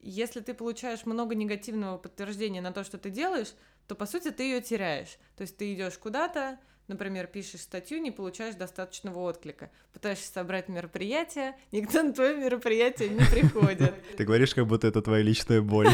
Если 0.00 0.40
ты 0.40 0.52
получаешь 0.52 1.06
много 1.06 1.34
негативного 1.34 1.96
подтверждения 1.96 2.60
на 2.60 2.72
то, 2.72 2.84
что 2.84 2.98
ты 2.98 3.08
делаешь, 3.08 3.54
то 3.86 3.94
по 3.94 4.04
сути 4.04 4.30
ты 4.30 4.42
ее 4.42 4.60
теряешь. 4.60 5.16
То 5.36 5.42
есть 5.42 5.56
ты 5.56 5.72
идешь 5.72 5.96
куда-то, 5.96 6.58
например, 6.88 7.26
пишешь 7.26 7.60
статью, 7.60 8.00
не 8.00 8.10
получаешь 8.10 8.54
достаточного 8.54 9.20
отклика. 9.20 9.70
Пытаешься 9.92 10.32
собрать 10.32 10.68
мероприятие, 10.68 11.54
никто 11.72 12.02
на 12.02 12.12
твое 12.12 12.36
мероприятие 12.36 13.10
не 13.10 13.24
приходит. 13.24 13.94
Ты 14.16 14.24
говоришь, 14.24 14.54
как 14.54 14.66
будто 14.66 14.86
это 14.86 15.02
твоя 15.02 15.22
личная 15.22 15.60
боль. 15.60 15.88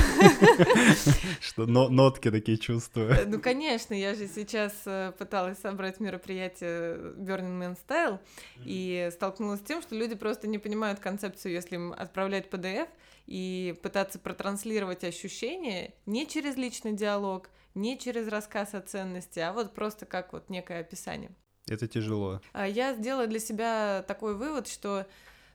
Что 1.41 1.67
нотки 1.67 2.31
такие 2.31 2.59
чувствую. 2.59 3.11
Э, 3.11 3.25
ну, 3.27 3.41
конечно, 3.41 3.95
я 3.95 4.15
же 4.15 4.29
сейчас 4.29 4.73
э, 4.87 5.13
пыталась 5.19 5.59
собрать 5.59 6.01
мероприятие 6.01 6.97
Burning 7.17 7.59
Man 7.59 7.77
Style 7.87 8.19
и 8.65 9.11
столкнулась 9.13 9.61
с 9.61 9.65
тем, 9.65 9.83
что 9.83 9.95
люди 9.95 10.15
просто 10.15 10.47
не 10.47 10.59
понимают 10.59 11.01
концепцию, 11.01 11.53
если 11.53 11.75
им 11.75 11.93
отправлять 11.93 12.49
PDF 12.49 12.89
и 13.27 13.75
пытаться 13.83 14.19
протранслировать 14.19 15.05
ощущения 15.05 15.95
не 16.07 16.27
через 16.27 16.57
личный 16.57 16.93
диалог, 16.93 17.49
не 17.75 17.99
через 17.99 18.29
рассказ 18.29 18.75
о 18.75 18.81
ценности, 18.81 19.41
а 19.41 19.53
вот 19.53 19.75
просто 19.75 20.07
как 20.07 20.33
вот 20.33 20.49
некое 20.49 20.81
описание. 20.81 21.31
Это 21.67 21.89
тяжело. 21.89 22.41
А 22.53 22.69
я 22.69 22.95
сделала 22.95 23.27
для 23.27 23.41
себя 23.41 24.05
такой 24.07 24.35
вывод, 24.35 24.69
что 24.69 25.07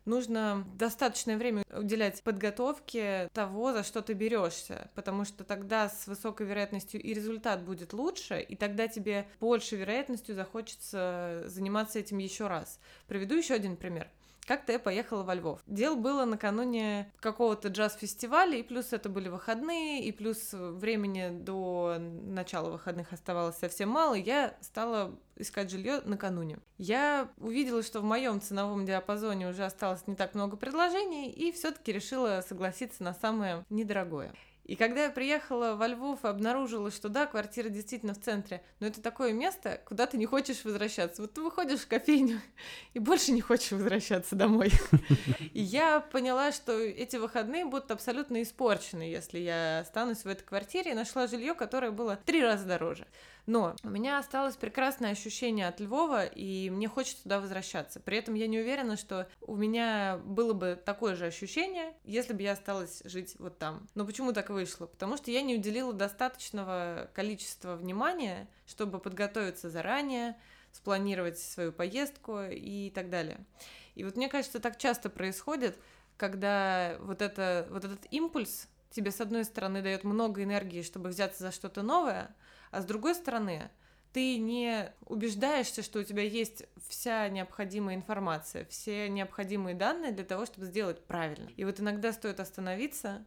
нужно 0.06 0.66
достаточное 0.76 1.38
время 1.38 1.64
уделять 1.72 2.22
подготовке 2.24 3.30
того, 3.34 3.74
за 3.74 3.84
что 3.84 4.02
ты 4.02 4.14
берешься, 4.14 4.90
потому 4.96 5.24
что 5.24 5.44
тогда 5.44 5.88
с 5.88 6.08
высокой 6.08 6.48
вероятностью 6.48 7.02
и 7.02 7.14
результат 7.14 7.64
будет 7.64 7.94
лучше, 7.94 8.42
и 8.42 8.56
тогда 8.56 8.88
тебе 8.88 9.28
больше 9.40 9.76
вероятностью 9.76 10.36
захочется 10.36 11.44
заниматься 11.46 12.00
этим 12.00 12.18
еще 12.18 12.48
раз. 12.48 12.80
Приведу 13.08 13.36
еще 13.36 13.54
один 13.54 13.78
пример. 13.78 14.10
Как-то 14.50 14.72
я 14.72 14.80
поехала 14.80 15.22
во 15.22 15.36
Львов. 15.36 15.62
Дело 15.68 15.94
было 15.94 16.26
накануне 16.26 17.14
какого-то 17.20 17.68
джаз-фестиваля, 17.68 18.58
и 18.58 18.64
плюс 18.64 18.94
это 18.94 19.08
были 19.08 19.30
выходные, 19.30 20.04
и 20.04 20.12
плюс 20.12 20.50
времени 20.54 21.30
до 21.30 21.98
начала 22.00 22.72
выходных 22.72 23.14
оставалось 23.14 23.58
совсем 23.58 23.90
мало, 23.90 24.16
я 24.16 24.58
стала 24.62 25.16
искать 25.36 25.70
жилье 25.70 26.02
накануне. 26.04 26.58
Я 26.80 27.30
увидела, 27.38 27.84
что 27.84 28.00
в 28.00 28.04
моем 28.04 28.42
ценовом 28.42 28.88
диапазоне 28.88 29.50
уже 29.50 29.66
осталось 29.66 30.08
не 30.08 30.16
так 30.16 30.34
много 30.34 30.58
предложений, 30.58 31.30
и 31.30 31.52
все-таки 31.52 31.92
решила 31.92 32.44
согласиться 32.44 33.04
на 33.04 33.14
самое 33.14 33.64
недорогое. 33.70 34.34
И 34.70 34.76
когда 34.76 35.06
я 35.06 35.10
приехала 35.10 35.74
во 35.74 35.88
Львов 35.88 36.24
и 36.24 36.28
обнаружила, 36.28 36.92
что 36.92 37.10
да, 37.10 37.26
квартира 37.26 37.70
действительно 37.70 38.14
в 38.14 38.20
центре, 38.20 38.62
но 38.80 38.86
это 38.86 39.02
такое 39.02 39.34
место, 39.34 39.82
куда 39.84 40.06
ты 40.06 40.16
не 40.16 40.28
хочешь 40.28 40.64
возвращаться. 40.64 41.24
Вот 41.24 41.34
ты 41.34 41.42
выходишь 41.42 41.80
в 41.80 41.88
кофейню 41.88 42.40
и 42.94 43.00
больше 43.00 43.32
не 43.32 43.42
хочешь 43.42 43.72
возвращаться 43.72 44.36
домой. 44.36 44.72
И 45.54 45.60
я 45.60 46.02
поняла, 46.02 46.52
что 46.52 46.80
эти 46.80 47.16
выходные 47.16 47.66
будут 47.66 47.90
абсолютно 47.90 48.44
испорчены, 48.44 49.02
если 49.02 49.40
я 49.40 49.80
останусь 49.80 50.20
в 50.20 50.28
этой 50.28 50.44
квартире 50.44 50.92
и 50.92 50.94
нашла 50.94 51.26
жилье, 51.26 51.56
которое 51.56 51.90
было 51.90 52.16
три 52.24 52.44
раза 52.44 52.66
дороже. 52.66 53.08
Но 53.46 53.76
у 53.84 53.90
меня 53.90 54.20
осталось 54.20 54.56
прекрасное 54.56 55.12
ощущение 55.12 55.68
от 55.68 55.80
Львова, 55.80 56.26
и 56.26 56.70
мне 56.70 56.88
хочется 56.88 57.24
туда 57.24 57.40
возвращаться. 57.40 58.00
При 58.00 58.18
этом 58.18 58.36
я 58.36 58.48
не 58.48 58.60
уверена, 58.60 58.96
что 58.96 59.28
у 59.42 59.56
меня 59.56 60.20
было 60.24 60.54
бы 60.54 60.80
такое 60.84 61.16
же 61.16 61.26
ощущение, 61.26 61.94
если 62.04 62.34
бы 62.34 62.42
я 62.44 62.52
осталась 62.52 63.02
жить 63.06 63.36
вот 63.40 63.58
там. 63.58 63.88
Но 63.96 64.06
почему 64.06 64.34
так 64.34 64.50
вышло? 64.50 64.86
Потому 64.86 65.18
что 65.18 65.32
я 65.32 65.42
не 65.42 65.56
уделила 65.56 65.94
достаточного 65.94 67.10
количества 67.14 67.76
внимания, 67.76 68.48
чтобы 68.68 69.00
подготовиться 69.00 69.70
заранее, 69.70 70.38
спланировать 70.72 71.40
свою 71.40 71.72
поездку 71.72 72.42
и 72.42 72.92
так 72.92 73.10
далее. 73.10 73.40
И 73.96 74.04
вот 74.04 74.16
мне 74.16 74.30
кажется, 74.30 74.60
так 74.60 74.78
часто 74.78 75.10
происходит, 75.10 75.78
когда 76.18 76.98
вот, 77.00 77.22
это, 77.22 77.68
вот 77.72 77.86
этот 77.86 78.02
импульс 78.12 78.68
тебе, 78.92 79.12
с 79.12 79.22
одной 79.22 79.46
стороны, 79.46 79.82
дает 79.82 80.04
много 80.04 80.44
энергии, 80.44 80.82
чтобы 80.82 81.10
взяться 81.10 81.44
за 81.44 81.52
что-то 81.52 81.82
новое, 81.82 82.36
а 82.72 82.82
с 82.82 82.86
другой 82.86 83.16
стороны, 83.16 83.70
ты 84.14 84.38
не 84.38 84.92
убеждаешься, 85.06 85.84
что 85.84 86.00
у 86.00 86.04
тебя 86.04 86.24
есть 86.24 86.66
вся 86.88 87.30
необходимая 87.30 87.96
информация, 87.96 88.66
все 88.66 89.08
необходимые 89.08 89.76
данные 89.76 90.12
для 90.12 90.26
того, 90.26 90.46
чтобы 90.46 90.68
сделать 90.68 91.04
правильно. 91.06 91.50
И 91.58 91.64
вот 91.64 91.80
иногда 91.80 92.12
стоит 92.12 92.40
остановиться 92.40 93.24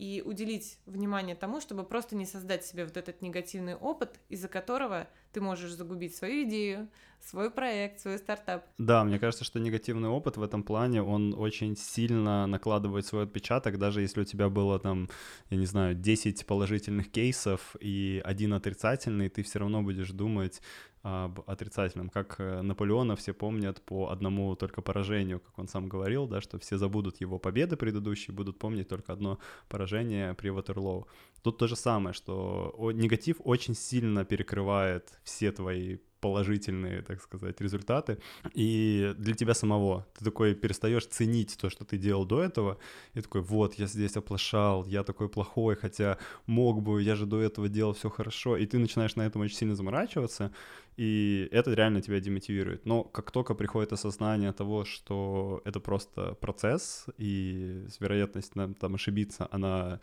и 0.00 0.22
уделить 0.22 0.78
внимание 0.86 1.36
тому, 1.36 1.60
чтобы 1.60 1.84
просто 1.84 2.16
не 2.16 2.24
создать 2.24 2.64
себе 2.64 2.86
вот 2.86 2.96
этот 2.96 3.20
негативный 3.20 3.74
опыт, 3.74 4.18
из-за 4.30 4.48
которого 4.48 5.06
ты 5.32 5.42
можешь 5.42 5.72
загубить 5.72 6.16
свою 6.16 6.48
идею, 6.48 6.88
свой 7.20 7.50
проект, 7.50 8.00
свой 8.00 8.16
стартап. 8.16 8.64
Да, 8.78 9.04
мне 9.04 9.18
кажется, 9.18 9.44
что 9.44 9.60
негативный 9.60 10.08
опыт 10.08 10.38
в 10.38 10.42
этом 10.42 10.62
плане, 10.62 11.02
он 11.02 11.34
очень 11.34 11.76
сильно 11.76 12.46
накладывает 12.46 13.04
свой 13.04 13.24
отпечаток, 13.24 13.78
даже 13.78 14.00
если 14.00 14.22
у 14.22 14.24
тебя 14.24 14.48
было 14.48 14.78
там, 14.78 15.10
я 15.50 15.58
не 15.58 15.66
знаю, 15.66 15.94
10 15.94 16.46
положительных 16.46 17.10
кейсов 17.10 17.76
и 17.78 18.22
один 18.24 18.54
отрицательный, 18.54 19.28
ты 19.28 19.42
все 19.42 19.58
равно 19.58 19.82
будешь 19.82 20.12
думать, 20.12 20.62
об 21.02 21.40
отрицательном. 21.46 22.10
Как 22.10 22.36
э, 22.38 22.60
Наполеона 22.60 23.16
все 23.16 23.32
помнят 23.32 23.80
по 23.82 24.10
одному 24.10 24.54
только 24.54 24.82
поражению, 24.82 25.40
как 25.40 25.58
он 25.58 25.68
сам 25.68 25.88
говорил, 25.88 26.26
да, 26.26 26.40
что 26.40 26.58
все 26.58 26.76
забудут 26.76 27.20
его 27.20 27.38
победы 27.38 27.76
предыдущие, 27.76 28.34
будут 28.34 28.58
помнить 28.58 28.88
только 28.88 29.12
одно 29.12 29.38
поражение 29.68 30.34
при 30.34 30.50
Ватерлоу. 30.50 31.06
Тут 31.42 31.58
то 31.58 31.66
же 31.66 31.76
самое, 31.76 32.14
что 32.14 32.74
негатив 32.94 33.36
очень 33.44 33.74
сильно 33.74 34.24
перекрывает 34.24 35.08
все 35.24 35.52
твои 35.52 35.98
положительные, 36.20 37.02
так 37.02 37.22
сказать, 37.22 37.60
результаты. 37.60 38.18
И 38.52 39.14
для 39.18 39.34
тебя 39.34 39.54
самого 39.54 40.06
ты 40.18 40.24
такой 40.24 40.54
перестаешь 40.54 41.06
ценить 41.06 41.56
то, 41.58 41.70
что 41.70 41.84
ты 41.84 41.96
делал 41.98 42.26
до 42.26 42.42
этого, 42.42 42.78
и 43.14 43.20
такой, 43.20 43.40
вот, 43.40 43.74
я 43.74 43.86
здесь 43.86 44.16
оплошал, 44.16 44.84
я 44.84 45.02
такой 45.02 45.28
плохой, 45.28 45.76
хотя 45.76 46.18
мог 46.46 46.82
бы, 46.82 47.02
я 47.02 47.16
же 47.16 47.26
до 47.26 47.40
этого 47.40 47.68
делал 47.68 47.94
все 47.94 48.10
хорошо, 48.10 48.56
и 48.56 48.66
ты 48.66 48.78
начинаешь 48.78 49.16
на 49.16 49.22
этом 49.22 49.42
очень 49.42 49.56
сильно 49.56 49.74
заморачиваться, 49.74 50.52
и 50.96 51.48
это 51.50 51.72
реально 51.72 52.02
тебя 52.02 52.20
демотивирует. 52.20 52.84
Но 52.84 53.04
как 53.04 53.30
только 53.30 53.54
приходит 53.54 53.92
осознание 53.92 54.52
того, 54.52 54.84
что 54.84 55.62
это 55.64 55.80
просто 55.80 56.34
процесс, 56.34 57.06
и 57.16 57.86
вероятность 57.98 58.52
там 58.52 58.94
ошибиться, 58.94 59.48
она 59.50 60.00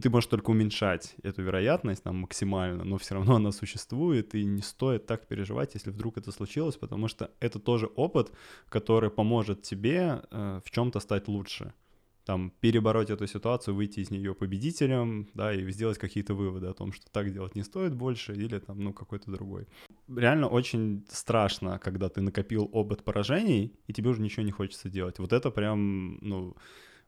ты 0.00 0.10
можешь 0.10 0.28
только 0.28 0.50
уменьшать 0.50 1.14
эту 1.22 1.42
вероятность 1.42 2.02
там 2.02 2.16
максимально, 2.16 2.84
но 2.84 2.96
все 2.98 3.14
равно 3.14 3.36
она 3.36 3.52
существует, 3.52 4.34
и 4.34 4.44
не 4.44 4.62
стоит 4.62 5.06
так 5.06 5.26
переживать, 5.26 5.74
если 5.74 5.90
вдруг 5.90 6.18
это 6.18 6.32
случилось, 6.32 6.76
потому 6.76 7.08
что 7.08 7.30
это 7.40 7.58
тоже 7.58 7.86
опыт, 7.86 8.32
который 8.68 9.10
поможет 9.10 9.62
тебе 9.62 10.22
э, 10.30 10.60
в 10.64 10.70
чем-то 10.70 11.00
стать 11.00 11.28
лучше 11.28 11.72
там 12.24 12.52
перебороть 12.60 13.10
эту 13.10 13.26
ситуацию, 13.26 13.74
выйти 13.74 14.00
из 14.00 14.10
нее 14.10 14.34
победителем, 14.34 15.28
да, 15.34 15.52
и 15.52 15.70
сделать 15.70 15.98
какие-то 15.98 16.34
выводы 16.34 16.66
о 16.66 16.72
том, 16.72 16.92
что 16.92 17.10
так 17.10 17.32
делать 17.32 17.54
не 17.54 17.62
стоит 17.62 17.94
больше, 17.94 18.32
или 18.32 18.58
там, 18.58 18.80
ну, 18.80 18.92
какой-то 18.92 19.30
другой. 19.30 19.66
Реально 20.08 20.48
очень 20.48 21.04
страшно, 21.10 21.78
когда 21.78 22.08
ты 22.08 22.22
накопил 22.22 22.68
опыт 22.72 23.04
поражений, 23.04 23.72
и 23.86 23.92
тебе 23.92 24.10
уже 24.10 24.22
ничего 24.22 24.42
не 24.42 24.52
хочется 24.52 24.88
делать. 24.88 25.18
Вот 25.18 25.32
это 25.32 25.50
прям, 25.50 26.18
ну, 26.22 26.56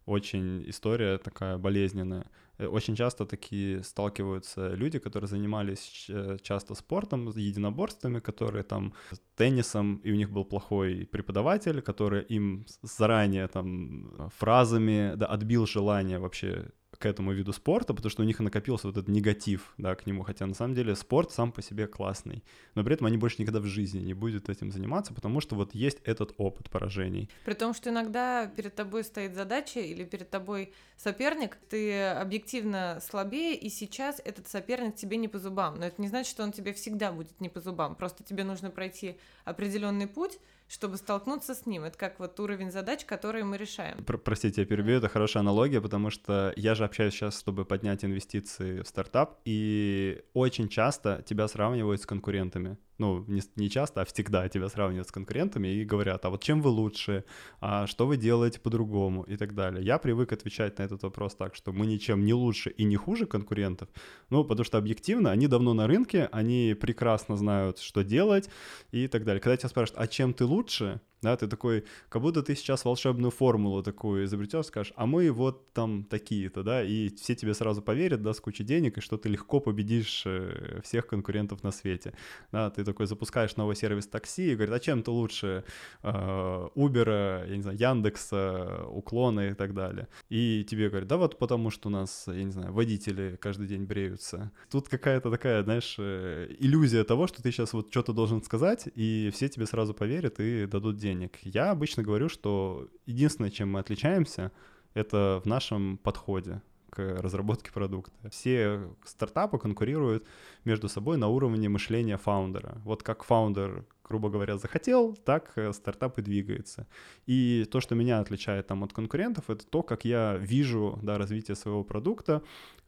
очень 0.04 0.68
история 0.68 1.18
такая 1.18 1.58
болезненная. 1.58 2.30
Э, 2.58 2.66
очень 2.66 2.96
часто 2.96 3.24
такие 3.24 3.82
сталкиваются 3.82 4.74
люди, 4.74 4.98
которые 4.98 5.28
занимались 5.28 6.06
э, 6.08 6.38
часто 6.42 6.74
спортом, 6.74 7.28
единоборствами, 7.36 8.20
которые 8.20 8.62
там 8.62 8.92
теннисом, 9.36 10.00
и 10.04 10.12
у 10.12 10.16
них 10.16 10.30
был 10.30 10.44
плохой 10.44 11.06
преподаватель, 11.06 11.80
который 11.80 12.22
им 12.22 12.66
заранее 12.82 13.48
там 13.48 14.30
фразами 14.38 15.14
да, 15.16 15.26
отбил 15.26 15.66
желание 15.66 16.18
вообще 16.18 16.70
к 16.96 17.06
этому 17.06 17.32
виду 17.32 17.52
спорта, 17.52 17.94
потому 17.94 18.10
что 18.10 18.22
у 18.22 18.26
них 18.26 18.38
накопился 18.40 18.86
вот 18.86 18.96
этот 18.96 19.08
негатив, 19.08 19.74
да, 19.78 19.94
к 19.94 20.06
нему, 20.06 20.22
хотя 20.22 20.46
на 20.46 20.54
самом 20.54 20.74
деле 20.74 20.96
спорт 20.96 21.32
сам 21.32 21.52
по 21.52 21.62
себе 21.62 21.86
классный, 21.86 22.42
но 22.74 22.84
при 22.84 22.94
этом 22.94 23.06
они 23.06 23.16
больше 23.16 23.36
никогда 23.40 23.60
в 23.60 23.66
жизни 23.66 24.00
не 24.00 24.14
будут 24.14 24.48
этим 24.48 24.70
заниматься, 24.70 25.14
потому 25.14 25.40
что 25.40 25.56
вот 25.56 25.74
есть 25.74 25.98
этот 26.04 26.34
опыт 26.38 26.70
поражений. 26.70 27.28
При 27.44 27.54
том, 27.54 27.74
что 27.74 27.90
иногда 27.90 28.46
перед 28.46 28.74
тобой 28.74 29.04
стоит 29.04 29.34
задача 29.34 29.80
или 29.80 30.04
перед 30.04 30.30
тобой 30.30 30.72
соперник, 30.96 31.56
ты 31.68 32.02
объективно 32.08 32.98
слабее, 33.02 33.54
и 33.56 33.68
сейчас 33.68 34.20
этот 34.24 34.48
соперник 34.48 34.96
тебе 34.96 35.16
не 35.16 35.28
по 35.28 35.38
зубам, 35.38 35.76
но 35.78 35.86
это 35.86 36.00
не 36.00 36.08
значит, 36.08 36.30
что 36.30 36.42
он 36.42 36.52
тебе 36.52 36.72
всегда 36.72 37.12
будет 37.12 37.40
не 37.40 37.48
по 37.48 37.60
зубам, 37.60 37.94
просто 37.94 38.24
тебе 38.24 38.44
нужно 38.44 38.70
пройти 38.70 39.16
определенный 39.44 40.06
путь, 40.06 40.38
чтобы 40.68 40.96
столкнуться 40.96 41.54
с 41.54 41.66
ним. 41.66 41.84
Это 41.84 41.96
как 41.96 42.18
вот 42.18 42.38
уровень 42.40 42.70
задач, 42.70 43.04
которые 43.04 43.44
мы 43.44 43.56
решаем. 43.56 44.04
Про 44.04 44.18
простите, 44.18 44.62
я 44.62 44.66
перебью, 44.66 44.96
это 44.96 45.08
хорошая 45.08 45.42
аналогия, 45.42 45.80
потому 45.80 46.10
что 46.10 46.52
я 46.56 46.74
же 46.74 46.84
общаюсь 46.84 47.14
сейчас, 47.14 47.38
чтобы 47.38 47.64
поднять 47.64 48.04
инвестиции 48.04 48.80
в 48.82 48.88
стартап, 48.88 49.40
и 49.44 50.22
очень 50.34 50.68
часто 50.68 51.22
тебя 51.26 51.48
сравнивают 51.48 52.00
с 52.00 52.06
конкурентами 52.06 52.76
ну, 52.98 53.24
не, 53.28 53.42
не 53.56 53.70
часто, 53.70 54.00
а 54.00 54.04
всегда 54.04 54.48
тебя 54.48 54.68
сравнивают 54.68 55.08
с 55.08 55.12
конкурентами 55.12 55.68
и 55.68 55.84
говорят, 55.84 56.24
а 56.24 56.30
вот 56.30 56.42
чем 56.42 56.62
вы 56.62 56.70
лучше, 56.70 57.24
а 57.60 57.86
что 57.86 58.06
вы 58.06 58.16
делаете 58.16 58.60
по-другому 58.60 59.22
и 59.24 59.36
так 59.36 59.54
далее. 59.54 59.84
Я 59.84 59.98
привык 59.98 60.32
отвечать 60.32 60.78
на 60.78 60.84
этот 60.84 61.02
вопрос 61.02 61.34
так, 61.34 61.54
что 61.54 61.72
мы 61.72 61.86
ничем 61.86 62.24
не 62.24 62.34
лучше 62.34 62.70
и 62.70 62.84
не 62.84 62.96
хуже 62.96 63.26
конкурентов, 63.26 63.88
ну, 64.30 64.44
потому 64.44 64.64
что 64.64 64.78
объективно 64.78 65.30
они 65.30 65.46
давно 65.46 65.74
на 65.74 65.86
рынке, 65.86 66.28
они 66.32 66.76
прекрасно 66.80 67.36
знают, 67.36 67.78
что 67.78 68.02
делать 68.02 68.48
и 68.92 69.08
так 69.08 69.24
далее. 69.24 69.40
Когда 69.40 69.56
тебя 69.56 69.68
спрашивают, 69.68 70.02
а 70.02 70.06
чем 70.06 70.32
ты 70.32 70.44
лучше, 70.44 71.00
да, 71.22 71.36
ты 71.36 71.46
такой, 71.48 71.84
как 72.08 72.22
будто 72.22 72.42
ты 72.42 72.54
сейчас 72.54 72.84
волшебную 72.84 73.30
формулу 73.30 73.82
такую 73.82 74.24
изобретешь, 74.24 74.66
скажешь, 74.66 74.92
а 74.96 75.06
мы 75.06 75.30
вот 75.32 75.72
там 75.72 76.04
такие-то, 76.04 76.62
да, 76.62 76.82
и 76.82 77.08
все 77.16 77.34
тебе 77.34 77.54
сразу 77.54 77.82
поверят, 77.82 78.22
да, 78.22 78.32
с 78.32 78.40
кучей 78.40 78.64
денег, 78.64 78.98
и 78.98 79.00
что 79.00 79.16
ты 79.16 79.28
легко 79.28 79.60
победишь 79.60 80.22
э, 80.26 80.80
всех 80.84 81.06
конкурентов 81.06 81.62
на 81.62 81.70
свете, 81.70 82.12
да, 82.52 82.70
ты 82.70 82.84
такой 82.84 83.06
запускаешь 83.06 83.56
новый 83.56 83.76
сервис 83.76 84.06
такси 84.06 84.52
и 84.52 84.54
говорит, 84.54 84.74
а 84.74 84.80
чем 84.80 85.02
ты 85.02 85.10
лучше 85.10 85.64
э, 86.02 86.68
Uber, 86.76 87.48
я 87.48 87.56
не 87.56 87.62
знаю, 87.62 87.78
Яндекса, 87.78 88.84
Уклона 88.88 89.48
и 89.48 89.54
так 89.54 89.74
далее, 89.74 90.08
и 90.28 90.64
тебе 90.68 90.90
говорят, 90.90 91.08
да 91.08 91.16
вот 91.16 91.38
потому 91.38 91.70
что 91.70 91.88
у 91.88 91.90
нас, 91.90 92.24
я 92.26 92.44
не 92.44 92.52
знаю, 92.52 92.72
водители 92.72 93.38
каждый 93.40 93.66
день 93.66 93.84
бреются. 93.84 94.52
Тут 94.70 94.88
какая-то 94.88 95.30
такая, 95.30 95.62
знаешь, 95.64 95.96
э, 95.98 96.54
иллюзия 96.58 97.04
того, 97.04 97.26
что 97.26 97.42
ты 97.42 97.50
сейчас 97.50 97.72
вот 97.72 97.90
что-то 97.90 98.12
должен 98.12 98.42
сказать, 98.42 98.88
и 98.94 99.30
все 99.32 99.48
тебе 99.48 99.66
сразу 99.66 99.94
поверят 99.94 100.40
и 100.40 100.66
дадут 100.66 100.96
денег 100.98 101.05
денег. 101.06 101.38
Я 101.42 101.70
обычно 101.70 102.02
говорю, 102.02 102.28
что 102.28 102.88
единственное, 103.06 103.50
чем 103.50 103.72
мы 103.72 103.80
отличаемся, 103.80 104.50
это 104.94 105.40
в 105.44 105.46
нашем 105.48 105.98
подходе 105.98 106.60
к 106.90 106.98
разработке 107.22 107.70
продукта. 107.72 108.30
Все 108.30 108.80
стартапы 109.04 109.58
конкурируют 109.58 110.24
между 110.64 110.88
собой 110.88 111.16
на 111.16 111.28
уровне 111.28 111.68
мышления 111.68 112.16
фаундера. 112.16 112.80
Вот 112.84 113.02
как 113.02 113.24
фаундер, 113.24 113.84
грубо 114.08 114.30
говоря, 114.30 114.56
захотел, 114.56 115.14
так 115.24 115.52
э, 115.56 115.72
стартап 115.72 116.18
и 116.18 116.22
двигается. 116.22 116.86
И 117.28 117.66
то, 117.70 117.80
что 117.80 117.94
меня 117.94 118.20
отличает 118.20 118.66
там 118.66 118.82
от 118.82 118.92
конкурентов, 118.92 119.50
это 119.50 119.66
то, 119.66 119.82
как 119.82 120.04
я 120.04 120.36
вижу 120.38 120.98
да, 121.02 121.18
развитие 121.18 121.54
своего 121.54 121.84
продукта, 121.84 122.42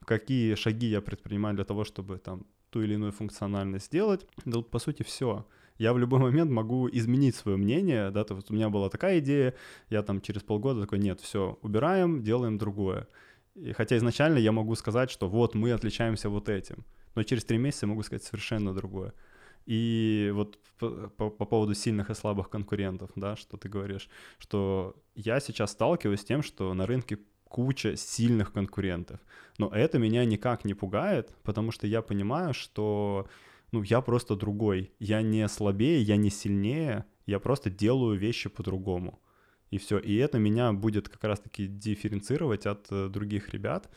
какие 0.05 0.55
шаги 0.55 0.87
я 0.87 1.01
предпринимаю 1.01 1.55
для 1.55 1.65
того, 1.65 1.83
чтобы 1.83 2.17
там 2.17 2.45
ту 2.69 2.81
или 2.81 2.93
иную 2.93 3.11
функциональность 3.11 3.85
сделать. 3.85 4.25
Да, 4.45 4.61
по 4.61 4.79
сути, 4.79 5.03
все 5.03 5.45
я 5.79 5.93
в 5.93 5.97
любой 5.97 6.19
момент 6.19 6.51
могу 6.51 6.87
изменить 6.89 7.35
свое 7.35 7.57
мнение, 7.57 8.11
да, 8.11 8.23
то 8.23 8.35
есть 8.35 8.51
у 8.51 8.53
меня 8.53 8.69
была 8.69 8.89
такая 8.89 9.19
идея, 9.19 9.55
я 9.89 10.03
там 10.03 10.21
через 10.21 10.43
полгода 10.43 10.81
такой, 10.81 10.99
нет, 10.99 11.21
все, 11.21 11.57
убираем, 11.61 12.21
делаем 12.21 12.57
другое. 12.57 13.07
И 13.55 13.71
хотя 13.71 13.97
изначально 13.97 14.37
я 14.37 14.51
могу 14.51 14.75
сказать, 14.75 15.09
что 15.09 15.27
вот 15.27 15.55
мы 15.55 15.71
отличаемся 15.71 16.29
вот 16.29 16.49
этим, 16.49 16.85
но 17.15 17.23
через 17.23 17.45
три 17.45 17.57
месяца 17.57 17.85
я 17.85 17.89
могу 17.89 18.03
сказать 18.03 18.23
совершенно 18.23 18.73
другое. 18.73 19.13
И 19.65 20.31
вот 20.33 20.59
по, 20.77 20.89
по, 20.89 21.29
по 21.29 21.45
поводу 21.45 21.73
сильных 21.75 22.09
и 22.09 22.13
слабых 22.13 22.49
конкурентов, 22.49 23.11
да, 23.15 23.35
что 23.35 23.57
ты 23.57 23.69
говоришь, 23.69 24.09
что 24.37 24.95
я 25.15 25.39
сейчас 25.39 25.71
сталкиваюсь 25.71 26.21
с 26.21 26.25
тем, 26.25 26.43
что 26.43 26.73
на 26.73 26.85
рынке 26.85 27.19
куча 27.45 27.95
сильных 27.95 28.51
конкурентов. 28.51 29.19
Но 29.57 29.69
это 29.69 29.97
меня 29.97 30.25
никак 30.25 30.65
не 30.65 30.73
пугает, 30.73 31.33
потому 31.43 31.71
что 31.71 31.87
я 31.87 32.01
понимаю, 32.01 32.53
что 32.53 33.27
ну, 33.71 33.83
я 33.83 34.01
просто 34.01 34.35
другой. 34.35 34.91
Я 34.99 35.21
не 35.21 35.47
слабее, 35.47 36.01
я 36.01 36.17
не 36.17 36.29
сильнее, 36.29 37.05
я 37.25 37.39
просто 37.39 37.69
делаю 37.69 38.17
вещи 38.17 38.49
по-другому. 38.49 39.19
И 39.71 39.77
все. 39.77 39.99
И 39.99 40.15
это 40.17 40.39
меня 40.39 40.73
будет 40.73 41.09
как 41.09 41.23
раз-таки 41.23 41.67
дифференцировать 41.67 42.65
от 42.65 42.87
э, 42.91 43.07
других 43.07 43.49
ребят. 43.49 43.89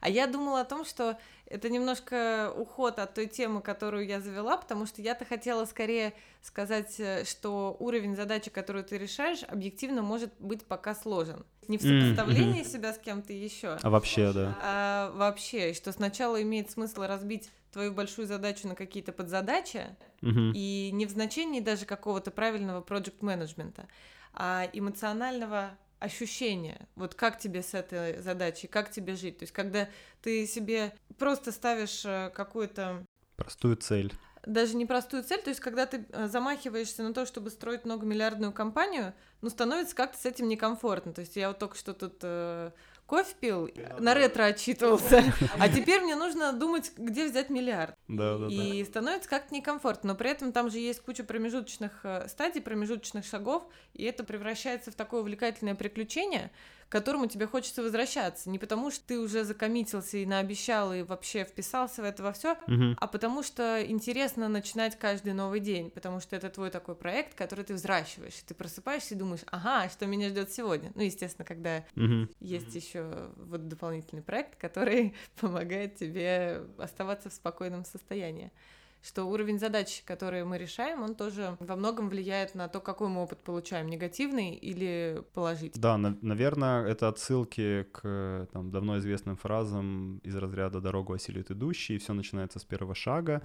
А 0.00 0.08
я 0.08 0.26
думала 0.26 0.60
о 0.60 0.64
том, 0.64 0.84
что 0.84 1.18
это 1.46 1.68
немножко 1.68 2.52
уход 2.56 2.98
от 2.98 3.14
той 3.14 3.26
темы, 3.26 3.60
которую 3.60 4.06
я 4.06 4.20
завела, 4.20 4.56
потому 4.56 4.86
что 4.86 5.02
я-то 5.02 5.24
хотела 5.24 5.64
скорее 5.64 6.14
сказать, 6.42 6.98
э, 6.98 7.24
что 7.24 7.76
уровень 7.78 8.16
задачи, 8.16 8.50
которую 8.50 8.84
ты 8.84 8.98
решаешь, 8.98 9.42
объективно 9.46 10.02
может 10.02 10.32
быть 10.38 10.64
пока 10.64 10.94
сложен. 10.94 11.44
Не 11.68 11.78
в 11.78 11.82
сопоставлении 11.82 12.62
mm-hmm. 12.62 12.72
себя 12.72 12.92
с 12.92 12.98
кем-то 12.98 13.32
еще. 13.32 13.78
А 13.80 13.90
вообще, 13.90 14.32
да. 14.32 14.58
А 14.60 15.12
вообще, 15.12 15.72
что 15.72 15.92
сначала 15.92 16.42
имеет 16.42 16.70
смысл 16.70 17.02
разбить 17.02 17.50
твою 17.72 17.92
большую 17.92 18.26
задачу 18.26 18.68
на 18.68 18.74
какие-то 18.74 19.12
подзадачи, 19.12 19.96
mm-hmm. 20.20 20.52
и 20.54 20.90
не 20.92 21.06
в 21.06 21.10
значении 21.10 21.60
даже 21.60 21.86
какого-то 21.86 22.30
правильного 22.30 22.80
проект 22.80 23.22
менеджмента 23.22 23.88
а 24.34 24.68
эмоционального 24.72 25.78
ощущения, 25.98 26.86
вот 26.96 27.14
как 27.14 27.38
тебе 27.38 27.62
с 27.62 27.74
этой 27.74 28.20
задачей, 28.20 28.66
как 28.66 28.90
тебе 28.90 29.16
жить. 29.16 29.38
То 29.38 29.44
есть, 29.44 29.52
когда 29.52 29.88
ты 30.22 30.46
себе 30.46 30.92
просто 31.18 31.50
ставишь 31.52 32.04
э, 32.04 32.30
какую-то... 32.34 33.04
Простую 33.36 33.76
цель. 33.76 34.12
Даже 34.44 34.76
не 34.76 34.84
простую 34.84 35.24
цель, 35.24 35.40
то 35.40 35.48
есть, 35.48 35.60
когда 35.60 35.86
ты 35.86 36.06
э, 36.10 36.28
замахиваешься 36.28 37.02
на 37.02 37.14
то, 37.14 37.24
чтобы 37.24 37.50
строить 37.50 37.84
многомиллиардную 37.84 38.52
компанию, 38.52 39.14
ну, 39.40 39.48
становится 39.48 39.96
как-то 39.96 40.18
с 40.18 40.26
этим 40.26 40.48
некомфортно. 40.48 41.14
То 41.14 41.22
есть, 41.22 41.36
я 41.36 41.48
вот 41.48 41.58
только 41.58 41.76
что 41.76 41.94
тут 41.94 42.18
э, 42.22 42.70
кофе 43.06 43.34
пил, 43.38 43.70
на 43.98 44.14
ретро 44.14 44.44
отчитывался, 44.44 45.22
а 45.58 45.68
теперь 45.68 46.02
мне 46.02 46.16
нужно 46.16 46.52
думать, 46.52 46.92
где 46.96 47.28
взять 47.28 47.50
миллиард. 47.50 47.94
Да, 48.08 48.38
да, 48.38 48.46
и 48.48 48.82
да. 48.82 48.88
становится 48.88 49.28
как-то 49.28 49.54
некомфортно, 49.54 50.12
но 50.12 50.14
при 50.14 50.30
этом 50.30 50.52
там 50.52 50.70
же 50.70 50.78
есть 50.78 51.00
куча 51.00 51.24
промежуточных 51.24 52.00
э, 52.04 52.28
стадий, 52.28 52.60
промежуточных 52.60 53.24
шагов, 53.24 53.64
и 53.92 54.04
это 54.04 54.24
превращается 54.24 54.90
в 54.90 54.94
такое 54.94 55.20
увлекательное 55.20 55.74
приключение, 55.74 56.50
которому 56.94 57.26
тебе 57.26 57.48
хочется 57.48 57.82
возвращаться. 57.82 58.48
Не 58.48 58.60
потому, 58.60 58.92
что 58.92 59.04
ты 59.04 59.18
уже 59.18 59.42
закоммитился 59.42 60.18
и 60.18 60.26
наобещал, 60.26 60.94
и 60.94 61.02
вообще 61.02 61.42
вписался 61.42 62.02
в 62.02 62.04
это 62.04 62.22
во 62.22 62.32
все, 62.32 62.52
угу. 62.68 62.94
а 62.96 63.08
потому 63.08 63.42
что 63.42 63.84
интересно 63.84 64.48
начинать 64.48 64.96
каждый 64.96 65.32
новый 65.32 65.58
день, 65.58 65.90
потому 65.90 66.20
что 66.20 66.36
это 66.36 66.50
твой 66.50 66.70
такой 66.70 66.94
проект, 66.94 67.34
который 67.34 67.64
ты 67.64 67.74
взращиваешь. 67.74 68.34
Ты 68.46 68.54
просыпаешься 68.54 69.16
и 69.16 69.18
думаешь, 69.18 69.40
ага, 69.50 69.88
что 69.88 70.06
меня 70.06 70.28
ждет 70.28 70.52
сегодня. 70.52 70.92
Ну, 70.94 71.02
естественно, 71.02 71.44
когда 71.44 71.84
угу. 71.96 72.28
есть 72.38 72.72
еще 72.72 73.28
вот 73.38 73.66
дополнительный 73.66 74.22
проект, 74.22 74.54
который 74.60 75.16
помогает 75.40 75.96
тебе 75.96 76.62
оставаться 76.78 77.28
в 77.28 77.32
спокойном 77.32 77.84
состоянии 77.84 78.52
что 79.04 79.24
уровень 79.24 79.58
задач, 79.58 80.02
которые 80.06 80.44
мы 80.44 80.56
решаем, 80.56 81.02
он 81.02 81.14
тоже 81.14 81.56
во 81.60 81.76
многом 81.76 82.08
влияет 82.08 82.54
на 82.54 82.68
то, 82.68 82.80
какой 82.80 83.08
мы 83.08 83.22
опыт 83.22 83.38
получаем, 83.40 83.86
негативный 83.88 84.54
или 84.54 85.22
положительный. 85.34 85.82
Да, 85.82 85.98
на- 85.98 86.16
наверное, 86.22 86.86
это 86.86 87.08
отсылки 87.08 87.86
к 87.92 88.48
там, 88.52 88.70
давно 88.70 88.98
известным 88.98 89.36
фразам 89.36 90.18
из 90.24 90.34
разряда 90.36 90.80
«дорогу 90.80 91.12
осилит 91.12 91.50
идущий», 91.50 91.98
все 91.98 92.14
начинается 92.14 92.58
с 92.58 92.64
первого 92.64 92.94
шага 92.94 93.42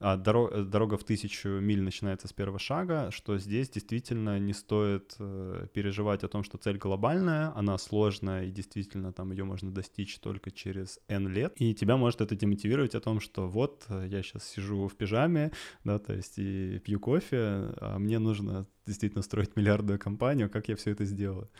дорога, 0.00 0.62
дорога 0.62 0.96
в 0.96 1.04
тысячу 1.04 1.48
миль 1.48 1.82
начинается 1.82 2.28
с 2.28 2.32
первого 2.32 2.58
шага, 2.58 3.10
что 3.10 3.38
здесь 3.38 3.68
действительно 3.68 4.38
не 4.38 4.52
стоит 4.52 5.16
э, 5.18 5.66
переживать 5.72 6.24
о 6.24 6.28
том, 6.28 6.44
что 6.44 6.58
цель 6.58 6.78
глобальная, 6.78 7.52
она 7.56 7.78
сложная, 7.78 8.44
и 8.44 8.50
действительно 8.50 9.12
там 9.12 9.32
ее 9.32 9.44
можно 9.44 9.72
достичь 9.72 10.18
только 10.20 10.50
через 10.50 11.00
N 11.08 11.28
лет. 11.28 11.54
И 11.56 11.74
тебя 11.74 11.96
может 11.96 12.20
это 12.20 12.36
демотивировать 12.36 12.94
о 12.94 13.00
том, 13.00 13.20
что 13.20 13.48
вот 13.48 13.84
э, 13.88 14.06
я 14.08 14.22
сейчас 14.22 14.44
сижу 14.44 14.86
в 14.86 14.94
пижаме, 14.94 15.52
да, 15.84 15.98
то 15.98 16.14
есть 16.14 16.38
и 16.38 16.78
пью 16.78 17.00
кофе, 17.00 17.72
а 17.80 17.98
мне 17.98 18.18
нужно 18.18 18.66
действительно 18.86 19.22
строить 19.22 19.56
миллиардную 19.56 19.98
компанию, 19.98 20.48
как 20.48 20.68
я 20.68 20.76
все 20.76 20.92
это 20.92 21.04
сделаю? 21.04 21.50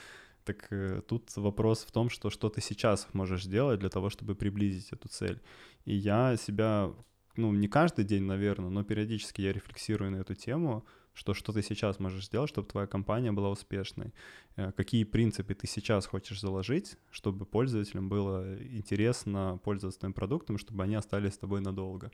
Так 0.45 0.69
э, 0.71 1.03
тут 1.07 1.37
вопрос 1.37 1.85
в 1.85 1.91
том, 1.93 2.09
что 2.09 2.31
что 2.31 2.49
ты 2.49 2.61
сейчас 2.63 3.07
можешь 3.13 3.45
сделать 3.45 3.81
для 3.81 3.91
того, 3.91 4.09
чтобы 4.09 4.35
приблизить 4.35 4.93
эту 4.93 5.09
цель. 5.09 5.41
И 5.85 5.95
я 5.95 6.37
себя 6.37 6.91
ну, 7.39 7.53
не 7.53 7.69
каждый 7.69 8.05
день, 8.05 8.25
наверное, 8.25 8.69
но 8.69 8.85
периодически 8.85 9.43
я 9.43 9.53
рефлексирую 9.53 10.11
на 10.11 10.17
эту 10.17 10.35
тему, 10.35 10.85
что 11.15 11.35
что 11.35 11.53
ты 11.53 11.63
сейчас 11.63 12.01
можешь 12.01 12.27
сделать, 12.27 12.51
чтобы 12.51 12.69
твоя 12.69 12.87
компания 12.87 13.33
была 13.33 13.51
успешной, 13.51 14.13
э, 14.57 14.73
какие 14.73 15.05
принципы 15.05 15.55
ты 15.55 15.67
сейчас 15.67 16.07
хочешь 16.07 16.41
заложить, 16.41 16.97
чтобы 17.11 17.47
пользователям 17.47 18.09
было 18.09 18.57
интересно 18.63 19.61
пользоваться 19.65 20.01
твоим 20.01 20.13
продуктом, 20.13 20.59
чтобы 20.59 20.83
они 20.83 20.97
остались 20.97 21.35
с 21.35 21.39
тобой 21.39 21.61
надолго. 21.61 22.11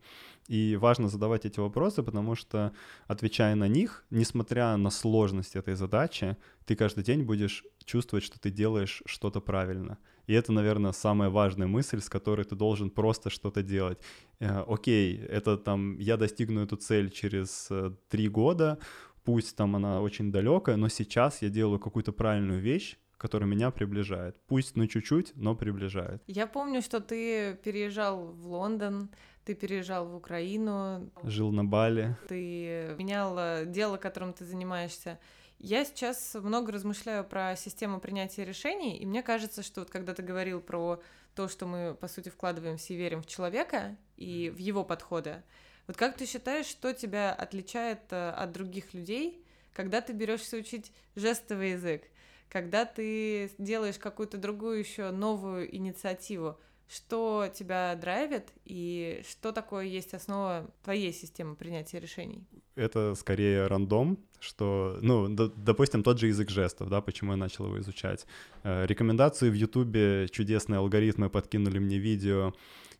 И 0.49 0.77
важно 0.77 1.09
задавать 1.09 1.47
эти 1.47 1.61
вопросы, 1.61 2.03
потому 2.03 2.35
что, 2.35 2.73
отвечая 3.07 3.55
на 3.55 3.69
них, 3.69 4.05
несмотря 4.11 4.77
на 4.77 4.91
сложность 4.91 5.57
этой 5.57 5.75
задачи, 5.75 6.37
ты 6.67 6.77
каждый 6.77 7.05
день 7.05 7.23
будешь 7.23 7.65
чувствовать, 7.85 8.25
что 8.25 8.39
ты 8.39 8.51
делаешь 8.51 9.03
что-то 9.07 9.41
правильно— 9.41 9.99
и 10.27 10.35
это, 10.35 10.53
наверное, 10.53 10.93
самая 10.93 11.31
важная 11.31 11.67
мысль, 11.67 12.01
с 12.01 12.09
которой 12.09 12.45
ты 12.45 12.57
должен 12.57 12.91
просто 12.91 13.31
что-то 13.31 13.63
делать. 13.63 13.99
Э, 14.41 14.65
окей, 14.67 15.19
это 15.19 15.57
там, 15.57 15.99
я 15.99 16.17
достигну 16.17 16.63
эту 16.63 16.77
цель 16.77 17.11
через 17.11 17.69
э, 17.71 17.93
три 18.09 18.29
года, 18.29 18.79
пусть 19.25 19.57
там 19.57 19.77
она 19.77 20.01
очень 20.01 20.33
далекая, 20.33 20.77
но 20.77 20.89
сейчас 20.89 21.43
я 21.43 21.49
делаю 21.49 21.79
какую-то 21.79 22.13
правильную 22.13 22.61
вещь, 22.61 22.97
которая 23.17 23.49
меня 23.49 23.71
приближает. 23.71 24.37
Пусть, 24.47 24.77
ну, 24.77 24.87
чуть-чуть, 24.87 25.33
но 25.35 25.55
приближает. 25.55 26.23
Я 26.27 26.47
помню, 26.47 26.83
что 26.83 27.01
ты 27.01 27.59
переезжал 27.65 28.27
в 28.27 28.47
Лондон, 28.47 29.09
ты 29.45 29.55
переезжал 29.55 30.07
в 30.07 30.15
Украину. 30.15 31.11
Жил 31.23 31.53
на 31.53 31.65
Бали. 31.65 32.17
Ты 32.29 32.95
менял 32.99 33.67
дело, 33.67 33.97
которым 33.97 34.33
ты 34.33 34.45
занимаешься. 34.45 35.19
Я 35.67 35.87
сейчас 35.87 36.35
много 36.35 36.73
размышляю 36.73 37.25
про 37.25 37.57
систему 37.57 37.99
принятия 37.99 38.45
решений, 38.45 38.99
и 38.99 39.07
мне 39.07 39.23
кажется, 39.23 39.63
что 39.63 39.81
вот 39.81 39.89
когда 39.89 40.13
ты 40.13 40.23
говорил 40.23 40.61
про 40.61 41.01
то, 41.35 41.49
что 41.49 41.65
мы, 41.65 41.95
по 41.95 42.07
сути, 42.07 42.29
вкладываемся 42.29 42.93
и 42.93 42.97
верим 42.99 43.23
в 43.23 43.27
человека 43.27 43.97
и 44.19 44.53
в 44.55 44.59
его 44.59 44.85
подходы, 44.85 45.43
вот 45.87 45.97
как 45.97 46.19
ты 46.19 46.27
считаешь, 46.27 46.67
что 46.67 46.93
тебя 46.93 47.33
отличает 47.33 48.01
э, 48.11 48.29
от 48.33 48.53
других 48.53 48.93
людей, 48.93 49.43
когда 49.73 50.03
ты 50.03 50.13
берешься 50.13 50.59
учить 50.59 50.93
жестовый 51.17 51.71
язык, 51.71 52.03
когда 52.51 52.85
ты 52.85 53.51
делаешь 53.57 53.97
какую-то 53.97 54.37
другую 54.37 54.81
еще 54.81 55.13
новую 55.13 55.75
инициативу? 55.75 56.61
Что 56.89 57.49
тебя 57.53 57.97
драйвит 57.97 58.53
и 58.65 59.23
что 59.29 59.53
такое 59.53 59.87
есть 59.87 60.15
основа 60.15 60.71
твоей 60.83 61.13
системы 61.13 61.57
принятия 61.57 61.99
решений? 61.99 62.47
Это 62.77 63.15
скорее 63.15 63.67
рандом, 63.67 64.19
что, 64.39 64.99
ну, 65.01 65.29
допустим, 65.29 66.03
тот 66.03 66.19
же 66.19 66.27
язык 66.27 66.51
жестов, 66.51 66.91
да, 66.91 67.01
почему 67.01 67.33
я 67.33 67.37
начал 67.37 67.67
его 67.67 67.81
изучать. 67.81 68.27
Э, 68.63 68.85
рекомендации 68.87 69.49
в 69.49 69.55
Ютубе, 69.55 70.29
чудесные 70.29 70.79
алгоритмы 70.79 71.31
подкинули 71.31 71.79
мне 71.79 71.99
видео 71.99 72.53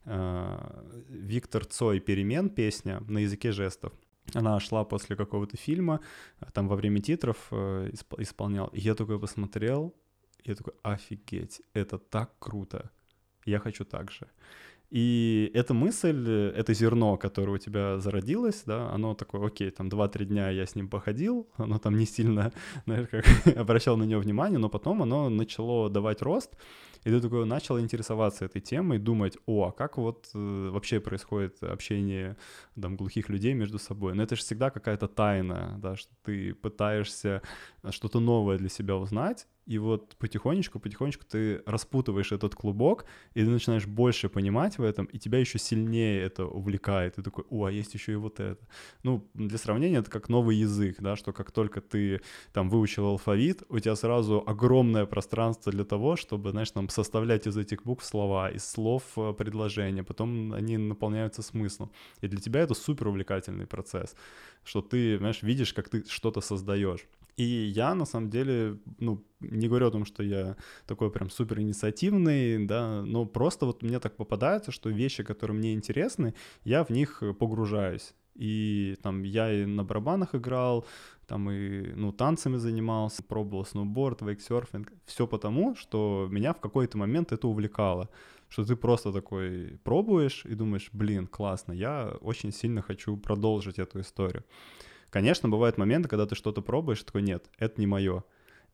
э, 0.07 0.83
Виктор 1.09 1.67
Цой 1.67 2.01
«Перемен» 2.01 2.49
песня 2.49 3.03
на 3.09 3.19
языке 3.19 3.53
жестов. 3.53 3.93
Она 4.33 4.59
шла 4.61 4.85
после 4.85 5.17
какого-то 5.17 5.57
фильма, 5.59 6.01
э, 6.41 6.47
там 6.55 6.69
во 6.69 6.77
время 6.77 7.01
титров 7.01 7.37
исп- 7.51 8.23
исполнял. 8.23 8.69
И 8.69 8.81
я 8.81 8.95
такой 8.95 9.21
посмотрел, 9.21 9.95
я 10.45 10.55
такой, 10.55 10.73
офигеть, 10.83 11.61
это 11.75 11.99
так 11.99 12.39
круто, 12.39 12.91
я 13.47 13.59
хочу 13.59 13.85
так 13.85 14.11
же. 14.11 14.27
И 14.95 15.51
эта 15.55 15.75
мысль, 15.75 16.53
это 16.55 16.73
зерно, 16.73 17.17
которое 17.17 17.53
у 17.53 17.59
тебя 17.59 17.99
зародилось, 17.99 18.63
да, 18.67 18.93
оно 18.93 19.15
такое, 19.15 19.45
окей, 19.45 19.71
там 19.71 19.89
2-3 19.89 20.25
дня 20.25 20.51
я 20.51 20.67
с 20.67 20.77
ним 20.77 20.89
походил, 20.89 21.49
оно 21.57 21.79
там 21.79 21.97
не 21.97 22.07
сильно, 22.07 22.53
знаешь, 22.87 23.09
как 23.09 23.25
обращал 23.57 23.97
на 23.97 24.05
него 24.05 24.21
внимание, 24.21 24.59
но 24.59 24.69
потом 24.69 25.03
оно 25.03 25.31
начало 25.31 25.91
давать 25.91 26.23
рост, 26.23 26.57
и 27.03 27.11
ты 27.11 27.21
такой 27.21 27.45
начал 27.45 27.81
интересоваться 27.81 28.45
этой 28.45 28.61
темой, 28.61 28.99
думать, 28.99 29.37
о, 29.47 29.67
а 29.67 29.73
как 29.73 29.99
вот 29.99 30.31
э, 30.33 30.71
вообще 30.71 31.01
происходит 31.01 31.63
общение 31.63 32.37
там 32.81 32.97
глухих 32.97 33.29
людей 33.29 33.55
между 33.55 33.79
собой. 33.79 34.15
Но 34.15 34.23
это 34.23 34.37
же 34.37 34.43
всегда 34.43 34.71
какая-то 34.71 35.09
тайна, 35.09 35.77
да, 35.83 35.97
что 35.97 36.13
ты 36.23 36.55
пытаешься 36.55 37.43
что-то 37.91 38.21
новое 38.21 38.59
для 38.59 38.69
себя 38.69 38.97
узнать, 38.97 39.47
и 39.67 39.79
вот 39.79 40.17
потихонечку, 40.17 40.79
потихонечку 40.79 41.25
ты 41.25 41.63
распутываешь 41.67 42.33
этот 42.33 42.55
клубок, 42.55 43.07
и 43.35 43.41
ты 43.41 43.49
начинаешь 43.49 43.87
больше 43.87 44.29
понимать 44.29 44.79
в 44.79 44.83
этом, 44.83 45.07
и 45.07 45.19
тебя 45.19 45.39
еще 45.39 45.59
сильнее 45.59 46.23
это 46.23 46.47
увлекает. 46.47 47.15
Ты 47.15 47.23
такой, 47.23 47.45
о, 47.51 47.65
а 47.65 47.73
есть 47.73 47.95
еще 47.95 48.13
и 48.13 48.17
вот 48.17 48.41
это. 48.41 48.67
Ну, 49.03 49.27
для 49.35 49.59
сравнения, 49.59 49.99
это 49.99 50.11
как 50.11 50.29
новый 50.29 50.57
язык, 50.57 50.97
да, 51.01 51.17
что 51.17 51.33
как 51.33 51.51
только 51.51 51.81
ты 51.81 52.21
там 52.53 52.69
выучил 52.69 53.07
алфавит, 53.07 53.63
у 53.69 53.79
тебя 53.79 53.97
сразу 53.97 54.43
огромное 54.47 55.07
пространство 55.07 55.73
для 55.73 55.85
того, 55.85 56.17
чтобы, 56.17 56.51
знаешь, 56.51 56.71
там 56.71 56.89
составлять 56.89 57.47
из 57.47 57.57
этих 57.57 57.83
букв 57.85 58.05
слова, 58.05 58.51
из 58.51 58.65
слов 58.65 59.03
э, 59.17 59.33
предложения, 59.33 60.03
потом 60.03 60.53
они 60.53 60.77
наполняются 60.77 61.43
смыслом. 61.43 61.91
И 62.21 62.29
для 62.29 62.41
тебя 62.41 62.61
это 62.61 62.75
супер 62.75 63.09
увлекательный 63.09 63.67
процесс, 63.67 64.15
что 64.65 64.83
ты, 64.83 65.19
знаешь, 65.19 65.43
видишь, 65.43 65.73
как 65.73 65.89
ты 65.89 66.05
что-то 66.09 66.41
создаешь. 66.41 67.07
И 67.37 67.45
я, 67.45 67.95
на 67.95 68.05
самом 68.05 68.31
деле, 68.31 68.79
ну, 69.01 69.25
не 69.41 69.69
говорю 69.69 69.89
о 69.89 69.91
том, 69.91 70.05
что 70.05 70.23
я 70.23 70.57
такой 70.87 71.11
прям 71.11 71.31
супер 71.31 71.61
инициативный, 71.61 72.65
да, 72.67 73.03
но 73.03 73.27
просто 73.27 73.67
вот 73.67 73.83
мне 73.83 73.99
так 73.99 74.17
попадается, 74.17 74.71
что 74.71 74.91
вещи, 74.91 75.25
которые 75.25 75.57
мне 75.57 75.75
интересны, 75.75 76.35
я 76.65 76.85
в 76.85 76.91
них 76.91 77.23
погружаюсь. 77.39 78.15
И 78.35 78.97
там 79.03 79.23
я 79.23 79.53
и 79.53 79.65
на 79.65 79.85
барабанах 79.85 80.35
играл, 80.35 80.87
там 81.27 81.51
и, 81.51 81.93
ну, 81.95 82.13
танцами 82.13 82.57
занимался, 82.57 83.23
пробовал 83.23 83.65
сноуборд, 83.65 84.23
вейксерфинг. 84.23 84.93
Все 85.05 85.27
потому, 85.27 85.75
что 85.77 86.29
меня 86.31 86.53
в 86.53 86.61
какой-то 86.61 86.99
момент 86.99 87.33
это 87.33 87.49
увлекало. 87.49 88.09
Что 88.49 88.65
ты 88.65 88.77
просто 88.77 89.13
такой 89.13 89.79
пробуешь 89.85 90.45
и 90.45 90.55
думаешь, 90.55 90.91
блин, 90.93 91.27
классно, 91.27 91.73
я 91.73 92.17
очень 92.21 92.53
сильно 92.53 92.83
хочу 92.83 93.17
продолжить 93.17 93.79
эту 93.79 94.01
историю. 94.01 94.45
Конечно, 95.15 95.49
бывают 95.49 95.79
моменты, 95.79 96.09
когда 96.09 96.27
ты 96.27 96.35
что-то 96.35 96.61
пробуешь, 96.61 97.05
такой, 97.05 97.23
нет, 97.23 97.45
это 97.57 97.81
не 97.81 97.87
мое. 97.87 98.25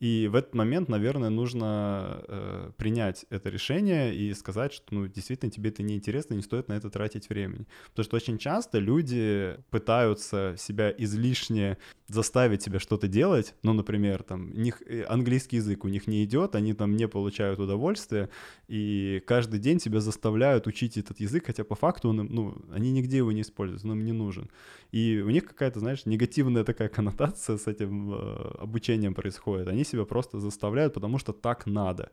И 0.00 0.28
в 0.28 0.34
этот 0.34 0.54
момент, 0.54 0.88
наверное, 0.88 1.28
нужно 1.28 2.24
э, 2.26 2.70
принять 2.78 3.26
это 3.28 3.50
решение 3.50 4.14
и 4.14 4.32
сказать, 4.32 4.72
что 4.72 4.94
ну, 4.94 5.06
действительно 5.06 5.50
тебе 5.50 5.68
это 5.68 5.82
неинтересно, 5.82 6.32
не 6.32 6.42
стоит 6.42 6.68
на 6.68 6.72
это 6.72 6.88
тратить 6.88 7.28
времени. 7.28 7.66
Потому 7.90 8.04
что 8.04 8.16
очень 8.16 8.38
часто 8.38 8.78
люди 8.78 9.56
пытаются 9.70 10.54
себя 10.56 10.90
излишне 10.96 11.76
заставить 12.08 12.62
себя 12.62 12.78
что-то 12.78 13.08
делать, 13.08 13.54
ну, 13.62 13.72
например, 13.72 14.22
там, 14.22 14.52
них, 14.54 14.82
э, 14.86 15.04
английский 15.04 15.56
язык 15.56 15.84
у 15.84 15.88
них 15.88 16.06
не 16.06 16.24
идет, 16.24 16.54
они 16.54 16.72
там 16.72 16.96
не 16.96 17.06
получают 17.06 17.60
удовольствия, 17.60 18.30
и 18.68 19.22
каждый 19.26 19.60
день 19.60 19.78
тебя 19.78 20.00
заставляют 20.00 20.66
учить 20.66 20.96
этот 20.96 21.20
язык, 21.20 21.46
хотя 21.46 21.62
по 21.62 21.74
факту 21.74 22.08
он, 22.08 22.16
ну, 22.16 22.56
они 22.72 22.90
нигде 22.90 23.18
его 23.18 23.32
не 23.32 23.42
используют, 23.42 23.84
он 23.84 23.92
им 23.92 24.04
не 24.04 24.12
нужен. 24.12 24.50
И 24.92 25.22
у 25.24 25.30
них 25.30 25.46
какая-то, 25.46 25.78
знаешь, 25.78 26.04
негативная 26.04 26.64
такая 26.64 26.88
коннотация 26.96 27.58
с 27.58 27.66
этим 27.66 28.12
э, 28.12 28.56
обучением 28.58 29.14
происходит. 29.14 29.68
Они 29.68 29.84
себя 29.90 30.04
просто 30.04 30.38
заставляют, 30.38 30.94
потому 30.94 31.18
что 31.18 31.32
так 31.32 31.66
надо. 31.66 32.10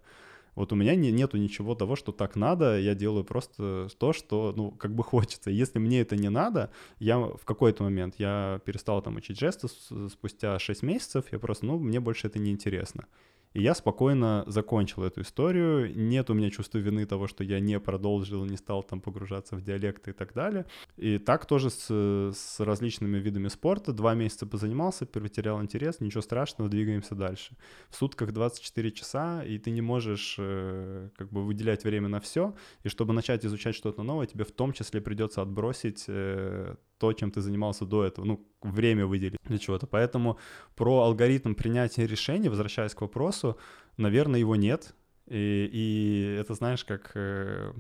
Вот 0.58 0.74
у 0.74 0.76
меня 0.76 0.96
не, 0.96 1.12
нету 1.12 1.38
ничего 1.38 1.76
того, 1.76 1.96
что 1.96 2.12
так 2.12 2.36
надо, 2.36 2.80
я 2.80 2.96
делаю 2.96 3.24
просто 3.24 3.90
то, 4.00 4.12
что, 4.12 4.54
ну, 4.58 4.72
как 4.72 4.96
бы 4.96 5.04
хочется. 5.12 5.52
Если 5.52 5.78
мне 5.78 6.02
это 6.02 6.16
не 6.16 6.30
надо, 6.30 6.72
я 7.00 7.20
в 7.20 7.46
какой-то 7.46 7.84
момент, 7.84 8.16
я 8.18 8.60
перестал 8.66 9.02
там 9.04 9.18
учить 9.18 9.40
жесты 9.40 9.68
спустя 10.10 10.58
6 10.58 10.82
месяцев, 10.82 11.26
я 11.32 11.38
просто, 11.38 11.68
ну, 11.68 11.78
мне 11.78 12.00
больше 12.00 12.26
это 12.26 12.40
не 12.40 12.52
интересно. 12.52 13.06
И 13.58 13.62
я 13.64 13.74
спокойно 13.74 14.44
закончил 14.46 15.02
эту 15.02 15.22
историю. 15.22 15.92
Нет 15.98 16.30
у 16.30 16.36
меня 16.36 16.52
чувства 16.52 16.78
вины 16.78 17.08
того, 17.08 17.26
что 17.26 17.44
я 17.44 17.60
не 17.60 17.80
продолжил, 17.80 18.46
не 18.46 18.56
стал 18.56 18.84
там 18.84 19.02
погружаться 19.02 19.56
в 19.56 19.64
диалекты 19.64 20.12
и 20.12 20.14
так 20.14 20.34
далее. 20.34 20.68
И 20.96 21.18
так 21.18 21.48
тоже 21.48 21.72
с, 21.72 21.88
с 21.90 22.60
различными 22.60 23.18
видами 23.18 23.48
спорта. 23.48 23.94
Два 23.94 24.14
месяца 24.14 24.46
позанимался, 24.46 25.08
потерял 25.08 25.60
интерес, 25.60 26.02
ничего 26.02 26.22
страшного, 26.22 26.70
двигаемся 26.70 27.16
дальше. 27.16 27.58
В 27.90 27.96
сутках 27.96 28.32
24 28.32 28.92
часа, 28.92 29.44
и 29.44 29.58
ты 29.58 29.72
не 29.72 29.82
можешь 29.82 30.36
э, 30.38 31.10
как 31.18 31.32
бы 31.32 31.44
выделять 31.44 31.84
время 31.84 32.10
на 32.10 32.20
все. 32.20 32.54
И 32.84 32.90
чтобы 32.90 33.14
начать 33.14 33.44
изучать 33.44 33.74
что-то 33.74 34.04
новое, 34.04 34.28
тебе 34.28 34.46
в 34.46 34.52
том 34.52 34.72
числе 34.72 35.02
придется 35.02 35.42
отбросить 35.42 36.06
э, 36.08 36.76
то, 36.98 37.14
чем 37.14 37.32
ты 37.32 37.42
занимался 37.42 37.86
до 37.86 38.04
этого, 38.04 38.26
ну, 38.26 38.48
время 38.62 39.06
выделить 39.06 39.40
для 39.44 39.58
чего-то. 39.58 39.88
Поэтому 39.88 40.38
про 40.76 41.04
алгоритм 41.04 41.54
принятия 41.54 42.08
решений, 42.08 42.50
возвращаясь 42.50 42.94
к 42.94 43.02
вопросу, 43.02 43.58
наверное, 43.98 44.40
его 44.40 44.56
нет. 44.56 44.96
И, 45.28 45.70
и 45.72 46.38
это, 46.40 46.54
знаешь, 46.54 46.86
как 46.86 47.12
э, 47.16 47.74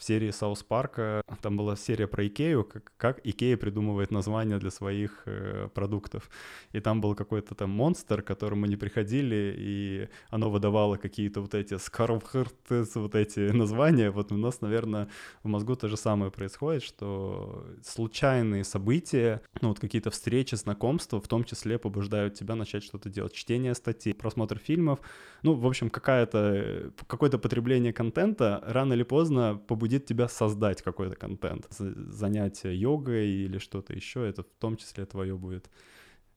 в 0.00 0.02
серии 0.02 0.30
South 0.30 0.62
Park 0.62 1.02
а, 1.02 1.22
там 1.42 1.58
была 1.58 1.76
серия 1.76 2.06
про 2.06 2.26
Икею, 2.26 2.64
как, 2.64 2.90
как 2.96 3.20
Икея 3.22 3.58
придумывает 3.58 4.10
названия 4.10 4.56
для 4.56 4.70
своих 4.70 5.24
э, 5.26 5.68
продуктов. 5.74 6.30
И 6.72 6.80
там 6.80 7.02
был 7.02 7.14
какой-то 7.14 7.54
там 7.54 7.68
монстр, 7.68 8.22
к 8.22 8.26
которому 8.26 8.64
они 8.64 8.76
приходили, 8.76 9.54
и 9.58 10.08
оно 10.30 10.50
выдавало 10.50 10.96
какие-то 10.96 11.42
вот 11.42 11.54
эти 11.54 11.76
скарвхыртес, 11.76 12.94
вот 12.94 13.14
эти 13.14 13.40
названия. 13.52 14.10
Вот 14.10 14.32
у 14.32 14.38
нас, 14.38 14.62
наверное, 14.62 15.08
в 15.42 15.48
мозгу 15.48 15.76
то 15.76 15.86
же 15.86 15.98
самое 15.98 16.30
происходит, 16.30 16.82
что 16.82 17.66
случайные 17.84 18.64
события, 18.64 19.42
ну 19.60 19.68
вот 19.68 19.80
какие-то 19.80 20.10
встречи, 20.10 20.54
знакомства, 20.54 21.20
в 21.20 21.28
том 21.28 21.44
числе 21.44 21.78
побуждают 21.78 22.32
тебя 22.32 22.54
начать 22.54 22.84
что-то 22.84 23.10
делать. 23.10 23.34
Чтение 23.34 23.74
статей, 23.74 24.14
просмотр 24.14 24.58
фильмов, 24.58 25.00
ну, 25.42 25.52
в 25.52 25.66
общем, 25.66 25.90
какая-то, 25.90 26.90
какое-то 27.06 27.38
потребление 27.38 27.92
контента 27.92 28.64
рано 28.66 28.94
или 28.94 29.02
поздно 29.02 29.60
побудит 29.68 29.89
побудит 29.90 30.06
тебя 30.06 30.28
создать 30.28 30.82
какой-то 30.82 31.16
контент. 31.16 31.66
Занятие 31.70 32.74
йогой 32.74 33.28
или 33.28 33.58
что-то 33.58 33.92
еще, 33.92 34.28
это 34.28 34.42
в 34.42 34.46
том 34.58 34.76
числе 34.76 35.04
твое 35.04 35.36
будет 35.36 35.68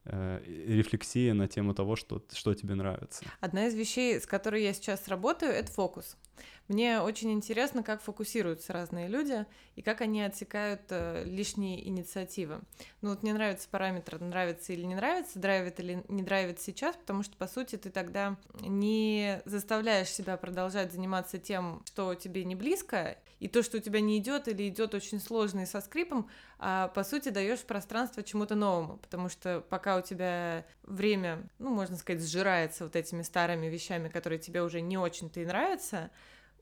э, 0.04 0.40
рефлексия 0.66 1.34
на 1.34 1.46
тему 1.46 1.74
того, 1.74 1.96
что, 1.96 2.22
что 2.32 2.54
тебе 2.54 2.74
нравится. 2.74 3.24
Одна 3.40 3.66
из 3.66 3.74
вещей, 3.74 4.20
с 4.20 4.26
которой 4.26 4.62
я 4.62 4.72
сейчас 4.72 5.08
работаю, 5.08 5.52
это 5.52 5.70
фокус. 5.72 6.16
Мне 6.68 7.00
очень 7.00 7.30
интересно, 7.32 7.82
как 7.82 8.00
фокусируются 8.00 8.72
разные 8.72 9.08
люди 9.08 9.44
и 9.76 9.82
как 9.82 10.00
они 10.00 10.22
отсекают 10.22 10.80
э, 10.88 11.24
лишние 11.24 11.86
инициативы. 11.86 12.60
Ну 13.02 13.10
вот 13.10 13.22
мне 13.22 13.34
нравится 13.34 13.68
параметр 13.70 14.18
нравится 14.18 14.72
или 14.72 14.84
не 14.84 14.94
нравится, 14.94 15.38
драйвит 15.38 15.78
или 15.80 16.02
не 16.08 16.22
драйвит 16.22 16.60
сейчас, 16.60 16.96
потому 16.96 17.22
что, 17.22 17.36
по 17.36 17.46
сути, 17.46 17.76
ты 17.76 17.90
тогда 17.90 18.36
не 18.60 19.42
заставляешь 19.44 20.08
себя 20.08 20.38
продолжать 20.38 20.92
заниматься 20.92 21.38
тем, 21.38 21.82
что 21.84 22.14
тебе 22.14 22.44
не 22.44 22.54
близко, 22.54 23.18
и 23.40 23.48
то, 23.48 23.62
что 23.62 23.76
у 23.76 23.80
тебя 23.80 24.00
не 24.00 24.16
идет 24.16 24.48
или 24.48 24.68
идет 24.68 24.94
очень 24.94 25.20
сложно 25.20 25.60
и 25.60 25.66
со 25.66 25.82
скрипом, 25.82 26.30
а 26.58 26.88
по 26.88 27.04
сути 27.04 27.28
даешь 27.28 27.60
пространство 27.60 28.22
чему-то 28.22 28.54
новому, 28.54 28.96
потому 28.96 29.28
что 29.28 29.60
пока 29.68 29.98
у 29.98 30.00
тебя 30.00 30.64
время, 30.82 31.46
ну, 31.58 31.68
можно 31.68 31.98
сказать, 31.98 32.22
сжирается 32.22 32.84
вот 32.84 32.96
этими 32.96 33.20
старыми 33.20 33.66
вещами, 33.66 34.08
которые 34.08 34.38
тебе 34.38 34.62
уже 34.62 34.80
не 34.80 34.96
очень-то 34.96 35.40
и 35.40 35.44
нравятся, 35.44 36.10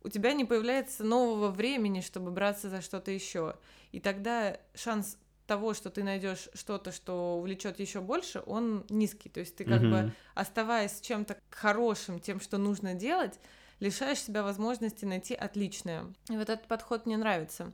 у 0.04 0.08
тебя 0.08 0.32
не 0.32 0.44
появляется 0.44 1.04
нового 1.04 1.48
времени, 1.50 2.00
чтобы 2.00 2.30
браться 2.30 2.68
за 2.68 2.80
что-то 2.80 3.10
еще. 3.10 3.56
И 3.92 4.00
тогда 4.00 4.58
шанс 4.74 5.18
того, 5.46 5.74
что 5.74 5.90
ты 5.90 6.02
найдешь 6.02 6.48
что-то, 6.54 6.92
что 6.92 7.36
увлечет 7.36 7.80
еще 7.80 8.00
больше, 8.00 8.42
он 8.46 8.84
низкий. 8.88 9.28
То 9.28 9.40
есть 9.40 9.56
ты 9.56 9.64
как 9.64 9.82
mm-hmm. 9.82 9.90
бы 9.90 10.12
оставаясь 10.34 11.00
чем-то 11.00 11.36
хорошим, 11.50 12.20
тем, 12.20 12.40
что 12.40 12.58
нужно 12.58 12.94
делать, 12.94 13.38
лишаешь 13.80 14.20
себя 14.20 14.42
возможности 14.42 15.04
найти 15.04 15.34
отличное. 15.34 16.06
И 16.28 16.36
вот 16.36 16.48
этот 16.48 16.66
подход 16.68 17.06
мне 17.06 17.16
нравится. 17.16 17.72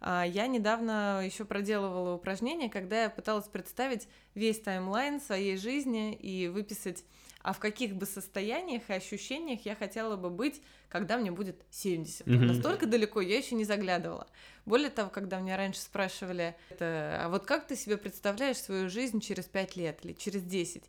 А, 0.00 0.24
я 0.24 0.46
недавно 0.46 1.22
еще 1.24 1.44
проделывала 1.44 2.14
упражнение, 2.14 2.68
когда 2.68 3.04
я 3.04 3.10
пыталась 3.10 3.48
представить 3.48 4.08
весь 4.34 4.60
таймлайн 4.60 5.20
своей 5.20 5.56
жизни 5.56 6.14
и 6.14 6.48
выписать 6.48 7.04
а 7.46 7.52
в 7.52 7.60
каких 7.60 7.94
бы 7.94 8.06
состояниях 8.06 8.82
и 8.88 8.92
ощущениях 8.92 9.60
я 9.64 9.76
хотела 9.76 10.16
бы 10.16 10.30
быть, 10.30 10.60
когда 10.88 11.16
мне 11.16 11.30
будет 11.30 11.62
70. 11.70 12.26
Mm-hmm. 12.26 12.38
Настолько 12.38 12.86
далеко 12.86 13.20
я 13.20 13.38
еще 13.38 13.54
не 13.54 13.64
заглядывала. 13.64 14.26
Более 14.64 14.90
того, 14.90 15.10
когда 15.10 15.38
меня 15.38 15.56
раньше 15.56 15.80
спрашивали, 15.80 16.56
это, 16.70 17.20
а 17.22 17.28
вот 17.28 17.46
как 17.46 17.68
ты 17.68 17.76
себе 17.76 17.98
представляешь 17.98 18.56
свою 18.56 18.90
жизнь 18.90 19.20
через 19.20 19.44
5 19.44 19.76
лет 19.76 20.00
или 20.02 20.12
через 20.14 20.42
10? 20.42 20.82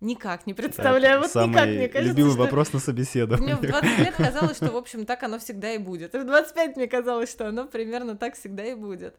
Никак 0.00 0.48
не 0.48 0.54
представляю, 0.54 1.20
вот 1.20 1.30
самый 1.30 1.50
никак, 1.52 1.68
мне 1.68 1.88
кажется, 1.88 2.08
любимый 2.08 2.32
что... 2.32 2.40
вопрос 2.40 2.72
на 2.72 2.80
собеседовании. 2.80 3.44
Мне 3.44 3.54
в 3.54 3.60
20 3.60 3.98
лет 4.00 4.14
казалось, 4.16 4.56
что, 4.56 4.72
в 4.72 4.76
общем, 4.76 5.06
так 5.06 5.22
оно 5.22 5.38
всегда 5.38 5.74
и 5.74 5.78
будет. 5.78 6.16
И 6.16 6.18
в 6.18 6.26
25 6.26 6.74
мне 6.74 6.88
казалось, 6.88 7.30
что 7.30 7.46
оно 7.46 7.66
примерно 7.66 8.16
так 8.16 8.34
всегда 8.34 8.64
и 8.64 8.74
будет. 8.74 9.14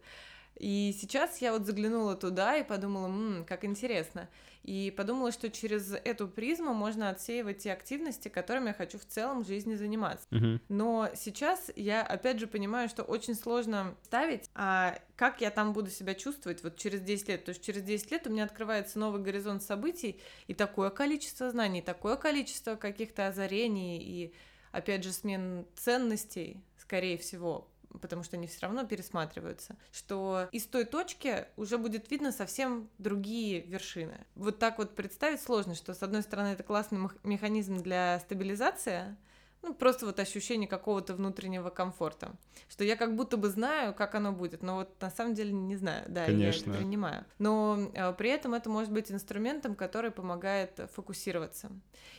И 0.61 0.95
сейчас 1.01 1.39
я 1.41 1.53
вот 1.53 1.65
заглянула 1.65 2.15
туда 2.15 2.55
и 2.55 2.63
подумала, 2.63 3.07
м-м, 3.07 3.45
как 3.45 3.65
интересно. 3.65 4.29
И 4.61 4.93
подумала, 4.95 5.31
что 5.31 5.49
через 5.49 5.91
эту 5.91 6.27
призму 6.27 6.75
можно 6.75 7.09
отсеивать 7.09 7.63
те 7.63 7.73
активности, 7.73 8.27
которыми 8.27 8.67
я 8.67 8.73
хочу 8.75 8.99
в 8.99 9.05
целом 9.05 9.43
в 9.43 9.47
жизни 9.47 9.73
заниматься. 9.73 10.27
Uh-huh. 10.29 10.59
Но 10.69 11.09
сейчас 11.15 11.71
я 11.75 12.03
опять 12.03 12.39
же 12.39 12.45
понимаю, 12.45 12.89
что 12.89 13.01
очень 13.01 13.33
сложно 13.33 13.95
ставить, 14.03 14.51
а 14.53 14.99
как 15.15 15.41
я 15.41 15.49
там 15.49 15.73
буду 15.73 15.89
себя 15.89 16.13
чувствовать 16.13 16.61
вот 16.61 16.77
через 16.77 17.01
10 17.01 17.29
лет. 17.29 17.43
То 17.43 17.49
есть 17.49 17.65
через 17.65 17.81
10 17.81 18.11
лет 18.11 18.27
у 18.27 18.29
меня 18.29 18.43
открывается 18.43 18.99
новый 18.99 19.19
горизонт 19.19 19.63
событий 19.63 20.21
и 20.45 20.53
такое 20.53 20.91
количество 20.91 21.49
знаний, 21.49 21.81
такое 21.81 22.17
количество 22.17 22.75
каких-то 22.75 23.25
озарений 23.25 23.97
и 23.97 24.33
опять 24.71 25.03
же 25.03 25.11
смен 25.11 25.65
ценностей, 25.75 26.61
скорее 26.77 27.17
всего, 27.17 27.67
потому 27.99 28.23
что 28.23 28.37
они 28.37 28.47
все 28.47 28.61
равно 28.61 28.85
пересматриваются, 28.85 29.75
что 29.91 30.47
из 30.51 30.65
той 30.65 30.85
точки 30.85 31.45
уже 31.57 31.77
будет 31.77 32.09
видно 32.11 32.31
совсем 32.31 32.89
другие 32.97 33.61
вершины. 33.61 34.25
Вот 34.35 34.59
так 34.59 34.77
вот 34.77 34.95
представить 34.95 35.41
сложно, 35.41 35.75
что 35.75 35.93
с 35.93 36.03
одной 36.03 36.21
стороны 36.23 36.49
это 36.49 36.63
классный 36.63 37.09
механизм 37.23 37.77
для 37.77 38.19
стабилизации, 38.19 39.15
ну, 39.61 39.73
просто 39.73 40.05
вот 40.05 40.19
ощущение 40.19 40.67
какого-то 40.67 41.13
внутреннего 41.13 41.69
комфорта. 41.69 42.33
Что 42.69 42.83
я 42.83 42.95
как 42.95 43.15
будто 43.15 43.37
бы 43.37 43.49
знаю, 43.49 43.93
как 43.93 44.15
оно 44.15 44.31
будет, 44.31 44.63
но 44.63 44.75
вот 44.77 44.99
на 44.99 45.11
самом 45.11 45.33
деле 45.33 45.51
не 45.51 45.75
знаю, 45.75 46.05
да, 46.07 46.25
Конечно. 46.25 46.71
я 46.71 46.71
это 46.71 46.79
принимаю. 46.79 47.25
Но 47.37 47.91
э, 47.93 48.13
при 48.13 48.29
этом 48.29 48.53
это 48.53 48.69
может 48.69 48.91
быть 48.91 49.11
инструментом, 49.11 49.75
который 49.75 50.11
помогает 50.11 50.79
фокусироваться. 50.93 51.71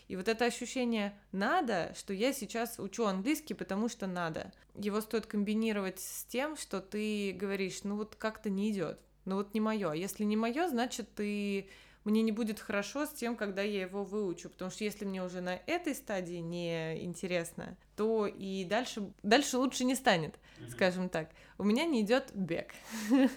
И 0.09 0.16
вот 0.16 0.28
это 0.28 0.45
ощущение 0.45 1.18
«надо», 1.32 1.93
что 1.97 2.12
я 2.12 2.32
сейчас 2.32 2.78
учу 2.78 3.07
английский, 3.07 3.55
потому 3.55 3.88
что 3.88 4.07
надо, 4.07 4.53
его 4.74 5.01
стоит 5.01 5.26
комбинировать 5.26 6.01
с 6.01 6.24
тем, 6.24 6.57
что 6.57 6.80
ты 6.80 7.32
говоришь, 7.32 7.82
ну 7.82 7.97
вот 7.97 8.14
как-то 8.16 8.51
не 8.51 8.70
идет, 8.70 9.01
ну 9.24 9.36
вот 9.36 9.55
не 9.55 9.61
мое. 9.61 9.93
Если 9.93 10.24
не 10.24 10.36
мое, 10.36 10.68
значит 10.68 11.14
ты 11.14 11.68
мне 12.05 12.22
не 12.22 12.32
будет 12.32 12.61
хорошо 12.61 13.07
с 13.07 13.11
тем, 13.11 13.36
когда 13.36 13.62
я 13.62 13.82
его 13.82 14.05
выучу, 14.05 14.50
потому 14.50 14.70
что 14.70 14.84
если 14.84 15.05
мне 15.05 15.22
уже 15.22 15.40
на 15.40 15.61
этой 15.66 15.94
стадии 15.94 16.36
не 16.36 17.05
интересно, 17.05 17.76
то 17.96 18.26
и 18.26 18.64
дальше, 18.64 19.12
дальше 19.22 19.59
лучше 19.59 19.84
не 19.84 19.94
станет, 19.94 20.38
скажем 20.68 21.09
так. 21.09 21.30
У 21.59 21.64
меня 21.64 21.84
не 21.84 22.03
идет 22.03 22.30
бег. 22.34 22.74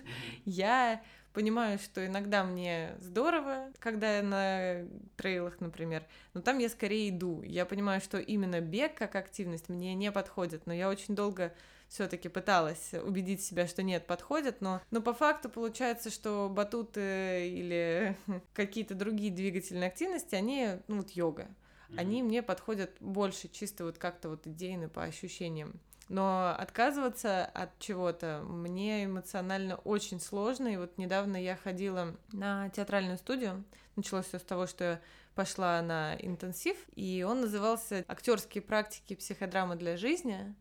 Я 0.46 1.04
понимаю, 1.36 1.78
что 1.80 2.06
иногда 2.06 2.44
мне 2.46 2.96
здорово, 3.00 3.68
когда 3.80 4.18
я 4.18 4.24
на 4.24 4.88
трейлах, 5.18 5.60
например, 5.60 6.06
но 6.34 6.42
там 6.42 6.60
я 6.60 6.70
скорее 6.70 7.10
иду. 7.10 7.42
Я 7.44 7.66
понимаю, 7.66 8.00
что 8.00 8.18
именно 8.20 8.62
бег 8.62 8.96
как 8.96 9.16
активность 9.16 9.68
мне 9.68 9.94
не 9.96 10.14
подходит, 10.14 10.66
но 10.66 10.74
я 10.74 10.90
очень 10.90 11.14
долго 11.14 11.54
все-таки 11.96 12.30
пыталась 12.30 12.94
убедить 12.94 13.44
себя, 13.44 13.68
что 13.68 13.82
нет, 13.82 14.06
подходит, 14.06 14.62
но, 14.62 14.82
но 14.92 15.02
по 15.02 15.14
факту 15.14 15.50
получается, 15.50 16.10
что 16.10 16.50
батуты 16.50 17.50
или 17.50 18.18
какие-то 18.54 18.96
другие 18.96 19.32
двигательные 19.32 19.88
активности, 19.88 20.36
они, 20.36 20.78
ну 20.88 20.98
вот 20.98 21.12
йога, 21.12 21.48
они 21.96 22.22
мне 22.22 22.44
подходят 22.44 22.92
больше 23.00 23.48
чисто 23.48 23.86
вот 23.86 23.98
как-то 23.98 24.30
вот 24.30 24.46
идейно 24.46 24.90
по 24.90 25.04
ощущениям. 25.04 25.80
Но 26.08 26.56
отказываться 26.58 27.46
от 27.46 27.80
чего-то 27.80 28.44
мне 28.46 29.06
эмоционально 29.06 29.78
очень 29.78 30.20
сложно. 30.20 30.68
И 30.68 30.78
вот 30.78 30.98
недавно 30.98 31.42
я 31.42 31.56
ходила 31.56 32.16
на 32.32 32.70
театральную 32.70 33.18
студию. 33.18 33.64
Началось 33.96 34.28
все 34.28 34.38
с 34.38 34.44
того, 34.44 34.68
что 34.68 34.84
я 34.84 35.02
пошла 35.34 35.82
на 35.82 36.16
интенсив, 36.16 36.78
и 36.96 37.26
он 37.28 37.42
назывался 37.42 38.06
«Актерские 38.08 38.62
практики 38.62 39.16
психодрамы 39.16 39.76
для 39.76 39.98
жизни». 39.98 40.54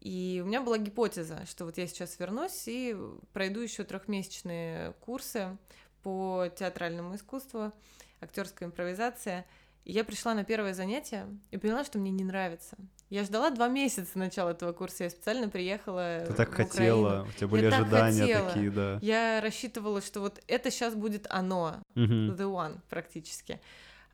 И 0.00 0.40
у 0.42 0.46
меня 0.46 0.60
была 0.60 0.78
гипотеза, 0.78 1.44
что 1.46 1.64
вот 1.64 1.76
я 1.78 1.86
сейчас 1.86 2.18
вернусь 2.18 2.64
и 2.66 2.96
пройду 3.32 3.60
еще 3.60 3.84
трехмесячные 3.84 4.92
курсы 5.00 5.56
по 6.02 6.46
театральному 6.56 7.16
искусству, 7.16 7.72
актерская 8.20 8.68
импровизация. 8.68 9.44
И 9.84 9.92
я 9.92 10.04
пришла 10.04 10.34
на 10.34 10.44
первое 10.44 10.74
занятие 10.74 11.26
и 11.50 11.56
поняла, 11.56 11.84
что 11.84 11.98
мне 11.98 12.10
не 12.10 12.22
нравится. 12.22 12.76
Я 13.10 13.24
ждала 13.24 13.50
два 13.50 13.68
месяца 13.68 14.18
начала 14.18 14.50
этого 14.50 14.72
курса, 14.72 15.04
я 15.04 15.10
специально 15.10 15.48
приехала. 15.48 16.24
Ты 16.26 16.34
так 16.34 16.52
хотела, 16.52 17.26
у 17.26 17.32
тебя 17.32 17.48
были 17.48 17.64
я 17.64 17.68
ожидания 17.68 18.42
такие, 18.42 18.70
да. 18.70 18.98
Я 19.00 19.40
рассчитывала, 19.40 20.02
что 20.02 20.20
вот 20.20 20.42
это 20.46 20.70
сейчас 20.70 20.94
будет 20.94 21.26
оно, 21.30 21.82
uh-huh. 21.94 22.36
the 22.36 22.52
one 22.52 22.80
практически. 22.90 23.60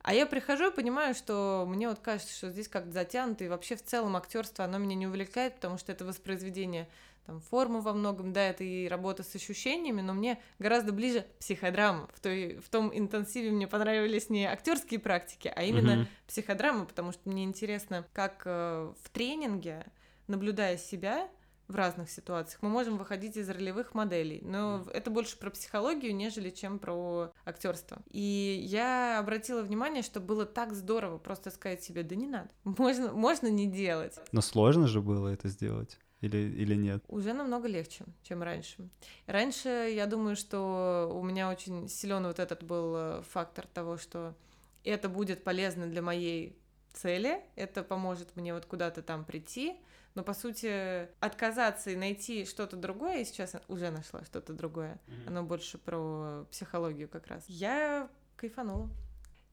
А 0.05 0.13
я 0.13 0.27
прихожу 0.27 0.69
и 0.69 0.71
понимаю, 0.71 1.15
что 1.15 1.65
мне 1.67 1.89
вот 1.89 1.97
кажется, 1.97 2.31
что 2.31 2.51
здесь 2.51 2.67
как-то 2.67 2.91
затянуто, 2.91 3.43
и 3.43 3.47
вообще 3.47 3.75
в 3.75 3.81
целом 3.81 4.15
актерство, 4.15 4.63
оно 4.63 4.77
меня 4.77 4.93
не 4.93 5.07
увлекает, 5.07 5.55
потому 5.55 5.79
что 5.79 5.91
это 5.91 6.05
воспроизведение 6.05 6.87
там, 7.25 7.41
формы 7.41 7.81
во 7.81 7.91
многом, 7.91 8.31
да, 8.31 8.43
это 8.49 8.63
и 8.63 8.87
работа 8.87 9.23
с 9.23 9.33
ощущениями, 9.33 10.01
но 10.01 10.13
мне 10.13 10.39
гораздо 10.59 10.91
ближе 10.91 11.25
психодрама. 11.39 12.07
В, 12.13 12.19
той, 12.19 12.57
в 12.57 12.69
том 12.69 12.95
интенсиве 12.95 13.49
мне 13.49 13.67
понравились 13.67 14.29
не 14.29 14.45
актерские 14.45 14.99
практики, 14.99 15.51
а 15.55 15.63
именно 15.63 16.01
uh-huh. 16.03 16.07
психодрама, 16.27 16.85
потому 16.85 17.11
что 17.11 17.27
мне 17.27 17.43
интересно, 17.43 18.05
как 18.13 18.43
э, 18.45 18.93
в 19.01 19.09
тренинге, 19.09 19.87
наблюдая 20.27 20.77
себя, 20.77 21.27
в 21.67 21.75
разных 21.75 22.09
ситуациях. 22.09 22.61
Мы 22.61 22.69
можем 22.69 22.97
выходить 22.97 23.37
из 23.37 23.49
ролевых 23.49 23.93
моделей, 23.93 24.41
но 24.43 24.83
mm. 24.85 24.91
это 24.91 25.09
больше 25.09 25.37
про 25.37 25.49
психологию, 25.49 26.15
нежели 26.15 26.49
чем 26.49 26.79
про 26.79 27.31
актерство. 27.45 28.01
И 28.11 28.63
я 28.67 29.19
обратила 29.19 29.61
внимание, 29.61 30.03
что 30.03 30.19
было 30.19 30.45
так 30.45 30.73
здорово 30.73 31.17
просто 31.17 31.51
сказать 31.51 31.83
себе, 31.83 32.03
да 32.03 32.15
не 32.15 32.27
надо, 32.27 32.49
можно, 32.63 33.11
можно 33.13 33.47
не 33.47 33.67
делать. 33.67 34.15
Но 34.31 34.41
сложно 34.41 34.87
же 34.87 35.01
было 35.01 35.29
это 35.29 35.47
сделать. 35.47 35.99
Или, 36.21 36.37
или 36.37 36.75
нет? 36.75 37.03
Уже 37.07 37.33
намного 37.33 37.67
легче, 37.67 38.05
чем 38.23 38.41
раньше. 38.41 38.89
Раньше 39.27 39.69
я 39.69 40.07
думаю, 40.07 40.35
что 40.35 41.11
у 41.13 41.21
меня 41.23 41.51
очень 41.51 41.87
силен 41.87 42.25
вот 42.25 42.39
этот 42.39 42.63
был 42.63 42.95
э, 42.95 43.21
фактор 43.29 43.67
того, 43.67 43.97
что 43.97 44.33
это 44.83 45.09
будет 45.09 45.43
полезно 45.43 45.87
для 45.87 46.01
моей 46.01 46.57
цели, 46.95 47.43
это 47.55 47.83
поможет 47.83 48.35
мне 48.35 48.53
вот 48.53 48.65
куда-то 48.65 49.01
там 49.01 49.25
прийти, 49.25 49.77
но 50.15 50.23
по 50.23 50.33
сути 50.33 51.09
отказаться 51.19 51.91
и 51.91 51.95
найти 51.95 52.45
что-то 52.45 52.77
другое, 52.77 53.17
я 53.17 53.25
сейчас 53.25 53.55
уже 53.67 53.91
нашла 53.91 54.23
что-то 54.23 54.53
другое, 54.53 54.99
mm-hmm. 55.07 55.27
оно 55.27 55.43
больше 55.43 55.77
про 55.77 56.45
психологию 56.51 57.09
как 57.09 57.27
раз. 57.27 57.43
Я 57.47 58.09
кайфанула. 58.37 58.89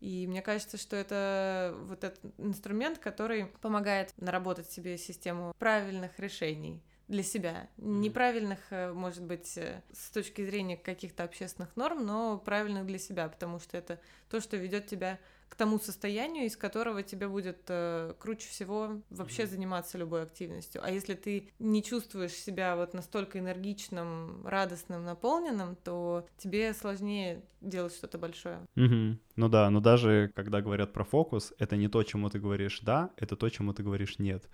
И 0.01 0.27
мне 0.27 0.43
кажется, 0.43 0.79
что 0.79 0.97
это 0.97 1.77
вот 1.83 2.03
этот 2.03 2.21
инструмент, 2.37 2.99
который 2.99 3.47
помогает 3.61 4.13
наработать 4.17 4.69
себе 4.69 4.99
систему 4.99 5.55
правильных 5.61 6.19
решений 6.19 6.83
для 7.07 7.23
себя. 7.23 7.69
Неправильных, 7.77 8.59
э, 8.71 8.93
может 8.93 9.23
быть, 9.23 9.57
э, 9.57 9.83
с 9.93 10.11
точки 10.11 10.45
зрения 10.45 10.77
каких-то 10.77 11.23
общественных 11.23 11.77
норм, 11.77 12.05
но 12.05 12.39
правильных 12.39 12.87
для 12.87 12.99
себя, 12.99 13.29
потому 13.29 13.61
что 13.61 13.77
это 13.77 14.01
то, 14.29 14.41
что 14.41 14.57
ведет 14.57 14.87
тебя 14.87 15.21
к 15.53 15.55
тому 15.55 15.79
состоянию, 15.79 16.47
из 16.47 16.57
которого 16.57 17.03
тебе 17.03 17.29
будет 17.29 17.65
э, 17.69 18.15
круче 18.19 18.49
всего 18.49 19.03
вообще 19.11 19.43
mm-hmm. 19.43 19.47
заниматься 19.47 19.99
любой 19.99 20.23
активностью. 20.23 20.81
А 20.83 20.91
если 20.91 21.13
ты 21.13 21.51
не 21.59 21.83
чувствуешь 21.83 22.33
себя 22.33 22.75
вот 22.75 22.95
настолько 22.95 23.39
энергичным, 23.39 24.47
радостным, 24.47 25.05
наполненным, 25.05 25.77
то 25.77 26.27
тебе 26.39 26.73
сложнее 26.73 27.43
делать 27.61 27.93
что-то 27.93 28.17
большое. 28.17 28.67
Mm-hmm. 28.77 29.19
Ну 29.37 29.49
да, 29.51 29.69
но 29.69 29.81
даже 29.81 30.33
когда 30.35 30.63
говорят 30.63 30.95
про 30.95 31.05
фокус, 31.05 31.53
это 31.59 31.77
не 31.77 31.89
то, 31.89 32.03
чему 32.03 32.31
ты 32.31 32.39
говоришь 32.39 32.81
«да», 32.81 33.11
это 33.19 33.37
то, 33.37 33.47
чему 33.51 33.75
ты 33.75 33.83
говоришь 33.83 34.19
«нет». 34.19 34.49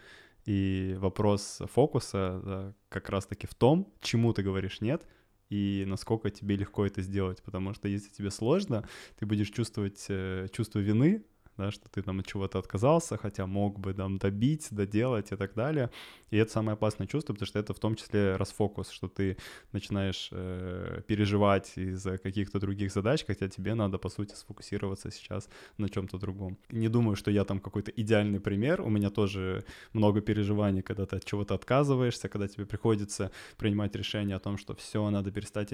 И 0.46 0.96
вопрос 0.98 1.62
фокуса 1.72 2.40
да, 2.44 2.74
как 2.88 3.08
раз-таки 3.08 3.46
в 3.46 3.54
том, 3.54 3.94
чему 4.00 4.32
ты 4.32 4.42
говоришь 4.42 4.80
«нет», 4.80 5.06
и 5.50 5.84
насколько 5.86 6.30
тебе 6.30 6.56
легко 6.56 6.86
это 6.86 7.02
сделать, 7.02 7.42
потому 7.42 7.74
что 7.74 7.88
если 7.88 8.10
тебе 8.10 8.30
сложно, 8.30 8.86
ты 9.18 9.26
будешь 9.26 9.50
чувствовать 9.50 10.04
э, 10.08 10.48
чувство 10.52 10.78
вины 10.78 11.24
да, 11.58 11.70
что 11.70 11.88
ты 11.88 12.02
там 12.02 12.20
от 12.20 12.26
чего-то 12.26 12.58
отказался, 12.58 13.16
хотя 13.16 13.46
мог 13.46 13.78
бы 13.78 13.92
там 13.92 14.18
добить, 14.18 14.68
доделать 14.70 15.32
и 15.32 15.36
так 15.36 15.54
далее. 15.54 15.90
И 16.30 16.36
это 16.36 16.52
самое 16.52 16.74
опасное 16.74 17.06
чувство, 17.06 17.32
потому 17.32 17.46
что 17.46 17.58
это 17.58 17.74
в 17.74 17.78
том 17.78 17.96
числе 17.96 18.36
расфокус, 18.36 18.90
что 18.90 19.08
ты 19.08 19.36
начинаешь 19.72 20.28
э, 20.32 21.02
переживать 21.06 21.72
из-за 21.76 22.18
каких-то 22.18 22.60
других 22.60 22.92
задач, 22.92 23.24
хотя 23.26 23.48
тебе 23.48 23.74
надо, 23.74 23.98
по 23.98 24.08
сути, 24.08 24.34
сфокусироваться 24.34 25.10
сейчас 25.10 25.48
на 25.78 25.88
чем-то 25.88 26.18
другом. 26.18 26.58
Не 26.70 26.88
думаю, 26.88 27.16
что 27.16 27.30
я 27.30 27.44
там 27.44 27.60
какой-то 27.60 27.90
идеальный 27.90 28.40
пример, 28.40 28.80
у 28.80 28.88
меня 28.88 29.10
тоже 29.10 29.64
много 29.92 30.20
переживаний, 30.20 30.82
когда 30.82 31.06
ты 31.06 31.16
от 31.16 31.24
чего-то 31.24 31.54
отказываешься, 31.54 32.28
когда 32.28 32.46
тебе 32.46 32.66
приходится 32.66 33.30
принимать 33.56 33.96
решение 33.96 34.36
о 34.36 34.38
том, 34.38 34.58
что 34.58 34.74
все, 34.74 35.10
надо 35.10 35.32
перестать, 35.32 35.70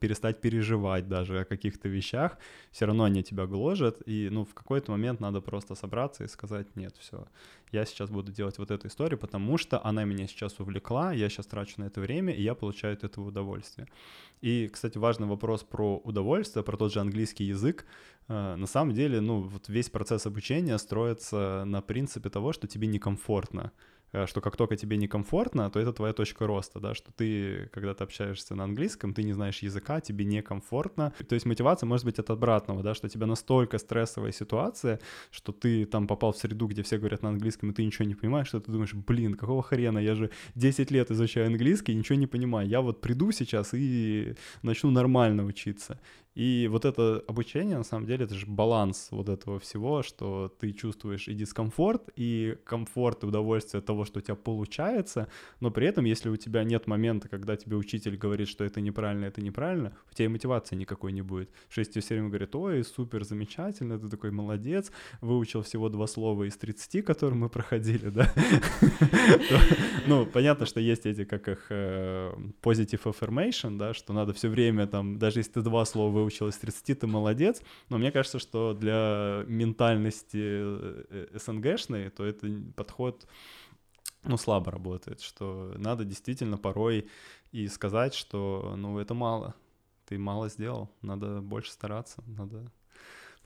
перестать 0.00 0.40
переживать 0.40 1.08
даже 1.08 1.40
о 1.40 1.44
каких-то 1.44 1.88
вещах, 1.88 2.38
все 2.72 2.86
равно 2.86 3.04
они 3.04 3.22
тебя 3.22 3.46
гложат, 3.46 4.02
и 4.06 4.28
ну 4.32 4.44
в 4.44 4.54
какой-то 4.54 4.90
момент 4.90 5.20
надо 5.20 5.27
просто 5.40 5.74
собраться 5.74 6.24
и 6.24 6.28
сказать, 6.28 6.76
нет, 6.76 6.94
все, 6.98 7.26
я 7.72 7.84
сейчас 7.84 8.10
буду 8.10 8.32
делать 8.32 8.58
вот 8.58 8.70
эту 8.70 8.88
историю, 8.88 9.18
потому 9.18 9.58
что 9.58 9.84
она 9.84 10.04
меня 10.04 10.26
сейчас 10.26 10.58
увлекла, 10.60 11.12
я 11.12 11.28
сейчас 11.28 11.46
трачу 11.46 11.74
на 11.78 11.84
это 11.84 12.00
время, 12.00 12.32
и 12.32 12.42
я 12.42 12.54
получаю 12.54 12.94
от 12.94 13.04
этого 13.04 13.28
удовольствие. 13.28 13.86
И, 14.40 14.68
кстати, 14.68 14.98
важный 14.98 15.26
вопрос 15.26 15.64
про 15.64 15.98
удовольствие, 15.98 16.64
про 16.64 16.76
тот 16.76 16.92
же 16.92 17.00
английский 17.00 17.44
язык. 17.44 17.86
Э, 18.28 18.56
на 18.56 18.66
самом 18.66 18.94
деле, 18.94 19.20
ну, 19.20 19.42
вот 19.42 19.68
весь 19.68 19.90
процесс 19.90 20.26
обучения 20.26 20.78
строится 20.78 21.64
на 21.66 21.80
принципе 21.82 22.30
того, 22.30 22.52
что 22.52 22.66
тебе 22.66 22.86
некомфортно. 22.88 23.72
Э, 24.12 24.26
что 24.26 24.40
как 24.40 24.56
только 24.56 24.76
тебе 24.76 24.96
некомфортно, 24.96 25.70
то 25.70 25.80
это 25.80 25.92
твоя 25.92 26.12
точка 26.12 26.46
роста, 26.46 26.80
да, 26.80 26.94
что 26.94 27.12
ты, 27.12 27.68
когда 27.72 27.94
ты 27.94 28.04
общаешься 28.04 28.54
на 28.54 28.64
английском, 28.64 29.14
ты 29.14 29.22
не 29.22 29.32
знаешь 29.32 29.58
языка, 29.58 30.00
тебе 30.00 30.24
некомфортно. 30.24 31.12
То 31.28 31.34
есть 31.34 31.46
мотивация 31.46 31.86
может 31.86 32.04
быть 32.04 32.18
от 32.18 32.30
обратного, 32.30 32.82
да, 32.82 32.94
что 32.94 33.08
тебя 33.08 33.26
настолько 33.26 33.78
стрессовая 33.78 34.32
ситуация, 34.32 35.00
что 35.30 35.52
ты 35.52 35.84
там 35.84 36.06
попал 36.06 36.32
в 36.32 36.38
среду, 36.38 36.66
где 36.66 36.82
все 36.82 36.98
говорят 36.98 37.22
на 37.22 37.30
английском, 37.30 37.70
и 37.70 37.74
ты 37.74 37.84
ничего 37.84 38.06
не 38.06 38.14
понимаешь, 38.14 38.48
что 38.48 38.60
ты 38.60 38.72
думаешь, 38.72 38.94
блин, 38.94 39.34
какого 39.34 39.62
хрена, 39.62 39.98
я 39.98 40.14
же 40.14 40.30
10 40.54 40.90
лет 40.90 41.10
изучаю 41.10 41.46
английский, 41.46 41.94
ничего 41.94 42.18
не 42.18 42.26
понимаю, 42.26 42.68
я 42.68 42.80
вот 42.80 43.00
приду 43.00 43.32
сейчас 43.32 43.74
и 43.74 44.34
начну 44.62 44.90
нормально 44.90 45.44
учиться. 45.44 46.00
И 46.38 46.68
вот 46.70 46.84
это 46.84 47.24
обучение, 47.26 47.78
на 47.78 47.82
самом 47.82 48.06
деле, 48.06 48.24
это 48.24 48.36
же 48.36 48.46
баланс 48.46 49.08
вот 49.10 49.28
этого 49.28 49.58
всего, 49.58 50.04
что 50.04 50.54
ты 50.60 50.72
чувствуешь 50.72 51.26
и 51.26 51.34
дискомфорт, 51.34 52.10
и 52.14 52.56
комфорт, 52.62 53.24
и 53.24 53.26
удовольствие 53.26 53.80
от 53.80 53.86
того, 53.86 54.04
что 54.04 54.20
у 54.20 54.22
тебя 54.22 54.36
получается, 54.36 55.26
но 55.58 55.72
при 55.72 55.88
этом, 55.88 56.04
если 56.04 56.28
у 56.28 56.36
тебя 56.36 56.62
нет 56.62 56.86
момента, 56.86 57.28
когда 57.28 57.56
тебе 57.56 57.74
учитель 57.74 58.16
говорит, 58.16 58.46
что 58.46 58.62
это 58.62 58.80
неправильно, 58.80 59.24
это 59.24 59.40
неправильно, 59.40 59.96
у 60.12 60.14
тебя 60.14 60.26
и 60.26 60.28
мотивации 60.28 60.76
никакой 60.76 61.10
не 61.10 61.22
будет. 61.22 61.50
Что 61.68 61.80
если 61.80 61.94
тебе 61.94 62.02
все 62.02 62.14
время 62.14 62.28
говорят, 62.28 62.54
ой, 62.54 62.84
супер, 62.84 63.24
замечательно, 63.24 63.98
ты 63.98 64.08
такой 64.08 64.30
молодец, 64.30 64.92
выучил 65.20 65.62
всего 65.62 65.88
два 65.88 66.06
слова 66.06 66.44
из 66.44 66.56
30, 66.56 67.04
которые 67.04 67.36
мы 67.36 67.48
проходили, 67.48 68.10
да? 68.10 68.32
Ну, 70.06 70.24
понятно, 70.24 70.66
что 70.66 70.78
есть 70.78 71.04
эти, 71.04 71.24
как 71.24 71.48
их, 71.48 71.66
э, 71.70 72.32
positive 72.62 73.02
affirmation, 73.02 73.76
да, 73.76 73.92
что 73.92 74.12
надо 74.12 74.32
все 74.34 74.48
время 74.48 74.86
там, 74.86 75.18
даже 75.18 75.40
если 75.40 75.54
ты 75.54 75.62
два 75.62 75.84
слова 75.84 76.27
выучил 76.28 76.48
из 76.48 76.58
30, 76.58 77.00
ты 77.00 77.06
молодец. 77.06 77.62
Но 77.88 77.98
мне 77.98 78.12
кажется, 78.12 78.38
что 78.38 78.74
для 78.74 79.44
ментальности 79.46 80.38
э, 80.42 81.38
СНГшной, 81.38 82.10
то 82.10 82.24
это 82.24 82.46
подход 82.76 83.26
ну, 84.24 84.36
слабо 84.36 84.70
работает, 84.70 85.20
что 85.20 85.72
надо 85.76 86.04
действительно 86.04 86.58
порой 86.58 87.08
и 87.52 87.68
сказать, 87.68 88.14
что, 88.14 88.74
ну, 88.76 88.98
это 88.98 89.14
мало, 89.14 89.54
ты 90.06 90.18
мало 90.18 90.48
сделал, 90.48 90.90
надо 91.02 91.40
больше 91.40 91.72
стараться, 91.72 92.22
надо 92.26 92.70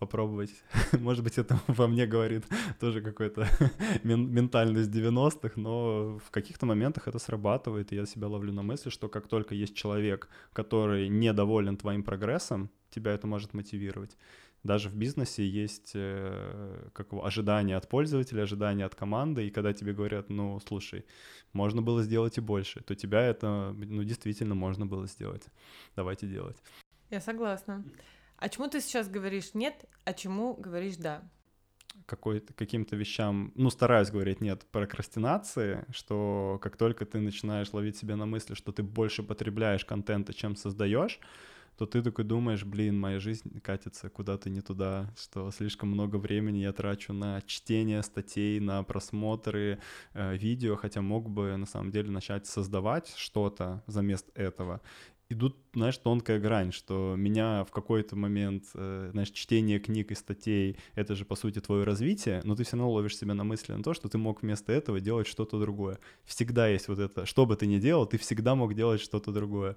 попробовать. 0.02 0.50
Может 0.92 1.24
быть, 1.24 1.38
это 1.38 1.58
во 1.68 1.86
мне 1.86 2.06
говорит 2.06 2.44
тоже 2.80 3.00
какой-то 3.00 3.46
ментальность 4.04 4.90
90-х, 4.90 5.60
но 5.60 6.18
в 6.18 6.30
каких-то 6.30 6.66
моментах 6.66 7.08
это 7.08 7.18
срабатывает, 7.18 7.92
и 7.92 7.96
я 7.96 8.06
себя 8.06 8.26
ловлю 8.26 8.52
на 8.52 8.62
мысли, 8.62 8.90
что 8.90 9.08
как 9.08 9.28
только 9.28 9.54
есть 9.54 9.74
человек, 9.76 10.28
который 10.52 11.08
недоволен 11.08 11.76
твоим 11.76 12.02
прогрессом, 12.02 12.68
тебя 12.90 13.12
это 13.12 13.26
может 13.26 13.54
мотивировать. 13.54 14.16
Даже 14.64 14.88
в 14.88 14.94
бизнесе 14.94 15.48
есть 15.64 15.92
э, 15.94 16.88
как 16.92 17.12
ожидания 17.12 17.76
от 17.76 17.88
пользователя, 17.88 18.42
ожидания 18.42 18.86
от 18.86 18.94
команды, 18.94 19.46
и 19.46 19.50
когда 19.50 19.72
тебе 19.72 19.92
говорят, 19.92 20.30
ну, 20.30 20.60
слушай, 20.66 21.04
можно 21.52 21.82
было 21.82 22.02
сделать 22.02 22.38
и 22.38 22.40
больше, 22.40 22.80
то 22.80 22.94
тебя 22.94 23.20
это, 23.20 23.72
ну, 23.76 24.04
действительно 24.04 24.54
можно 24.54 24.86
было 24.86 25.06
сделать. 25.06 25.46
Давайте 25.96 26.26
делать. 26.26 26.56
Я 27.10 27.20
согласна. 27.20 27.84
А 28.42 28.48
чему 28.48 28.66
ты 28.66 28.80
сейчас 28.80 29.08
говоришь 29.08 29.54
нет, 29.54 29.84
а 30.04 30.12
чему 30.12 30.54
говоришь 30.54 30.96
да? 30.96 31.22
какой-то, 32.06 32.52
каким-то 32.54 32.96
вещам, 32.96 33.52
ну, 33.54 33.70
стараюсь 33.70 34.10
говорить 34.10 34.40
нет 34.40 34.66
прокрастинации, 34.72 35.84
что 35.92 36.58
как 36.60 36.76
только 36.76 37.06
ты 37.06 37.20
начинаешь 37.20 37.72
ловить 37.72 37.96
себя 37.96 38.16
на 38.16 38.26
мысли, 38.26 38.54
что 38.54 38.72
ты 38.72 38.82
больше 38.82 39.22
потребляешь 39.22 39.84
контента, 39.84 40.34
чем 40.34 40.56
создаешь, 40.56 41.20
то 41.76 41.86
ты 41.86 42.02
такой 42.02 42.24
думаешь, 42.24 42.64
блин, 42.64 42.98
моя 42.98 43.18
жизнь 43.18 43.60
катится 43.60 44.10
куда-то 44.10 44.50
не 44.50 44.60
туда, 44.60 45.12
что 45.18 45.50
слишком 45.50 45.90
много 45.90 46.16
времени 46.16 46.58
я 46.58 46.72
трачу 46.72 47.12
на 47.12 47.40
чтение 47.42 48.02
статей, 48.02 48.60
на 48.60 48.82
просмотры 48.82 49.78
э, 50.12 50.36
видео, 50.36 50.76
хотя 50.76 51.00
мог 51.00 51.30
бы 51.30 51.56
на 51.56 51.66
самом 51.66 51.90
деле 51.90 52.10
начать 52.10 52.46
создавать 52.46 53.14
что-то 53.16 53.82
за 53.86 54.02
место 54.02 54.30
этого. 54.34 54.80
И 55.32 55.34
тут, 55.34 55.56
знаешь, 55.72 55.96
тонкая 55.96 56.38
грань, 56.38 56.72
что 56.72 57.14
меня 57.16 57.64
в 57.64 57.70
какой-то 57.70 58.16
момент, 58.16 58.64
э, 58.74 59.08
знаешь, 59.12 59.30
чтение 59.30 59.78
книг 59.78 60.10
и 60.10 60.14
статей— 60.14 60.76
это 60.94 61.14
же, 61.14 61.24
по 61.24 61.36
сути, 61.36 61.58
твое 61.58 61.84
развитие, 61.84 62.42
но 62.44 62.54
ты 62.54 62.64
все 62.64 62.76
равно 62.76 62.92
ловишь 62.92 63.16
себя 63.16 63.32
на 63.32 63.42
мысли 63.42 63.72
на 63.72 63.82
то, 63.82 63.94
что 63.94 64.10
ты 64.10 64.18
мог 64.18 64.42
вместо 64.42 64.72
этого 64.72 65.00
делать 65.00 65.26
что-то 65.26 65.58
другое. 65.58 65.98
Всегда 66.24 66.68
есть 66.68 66.88
вот 66.88 66.98
это, 66.98 67.24
что 67.24 67.46
бы 67.46 67.56
ты 67.56 67.66
ни 67.66 67.78
делал, 67.78 68.04
ты 68.04 68.18
всегда 68.18 68.54
мог 68.54 68.74
делать 68.74 69.00
что-то 69.00 69.32
другое. 69.32 69.76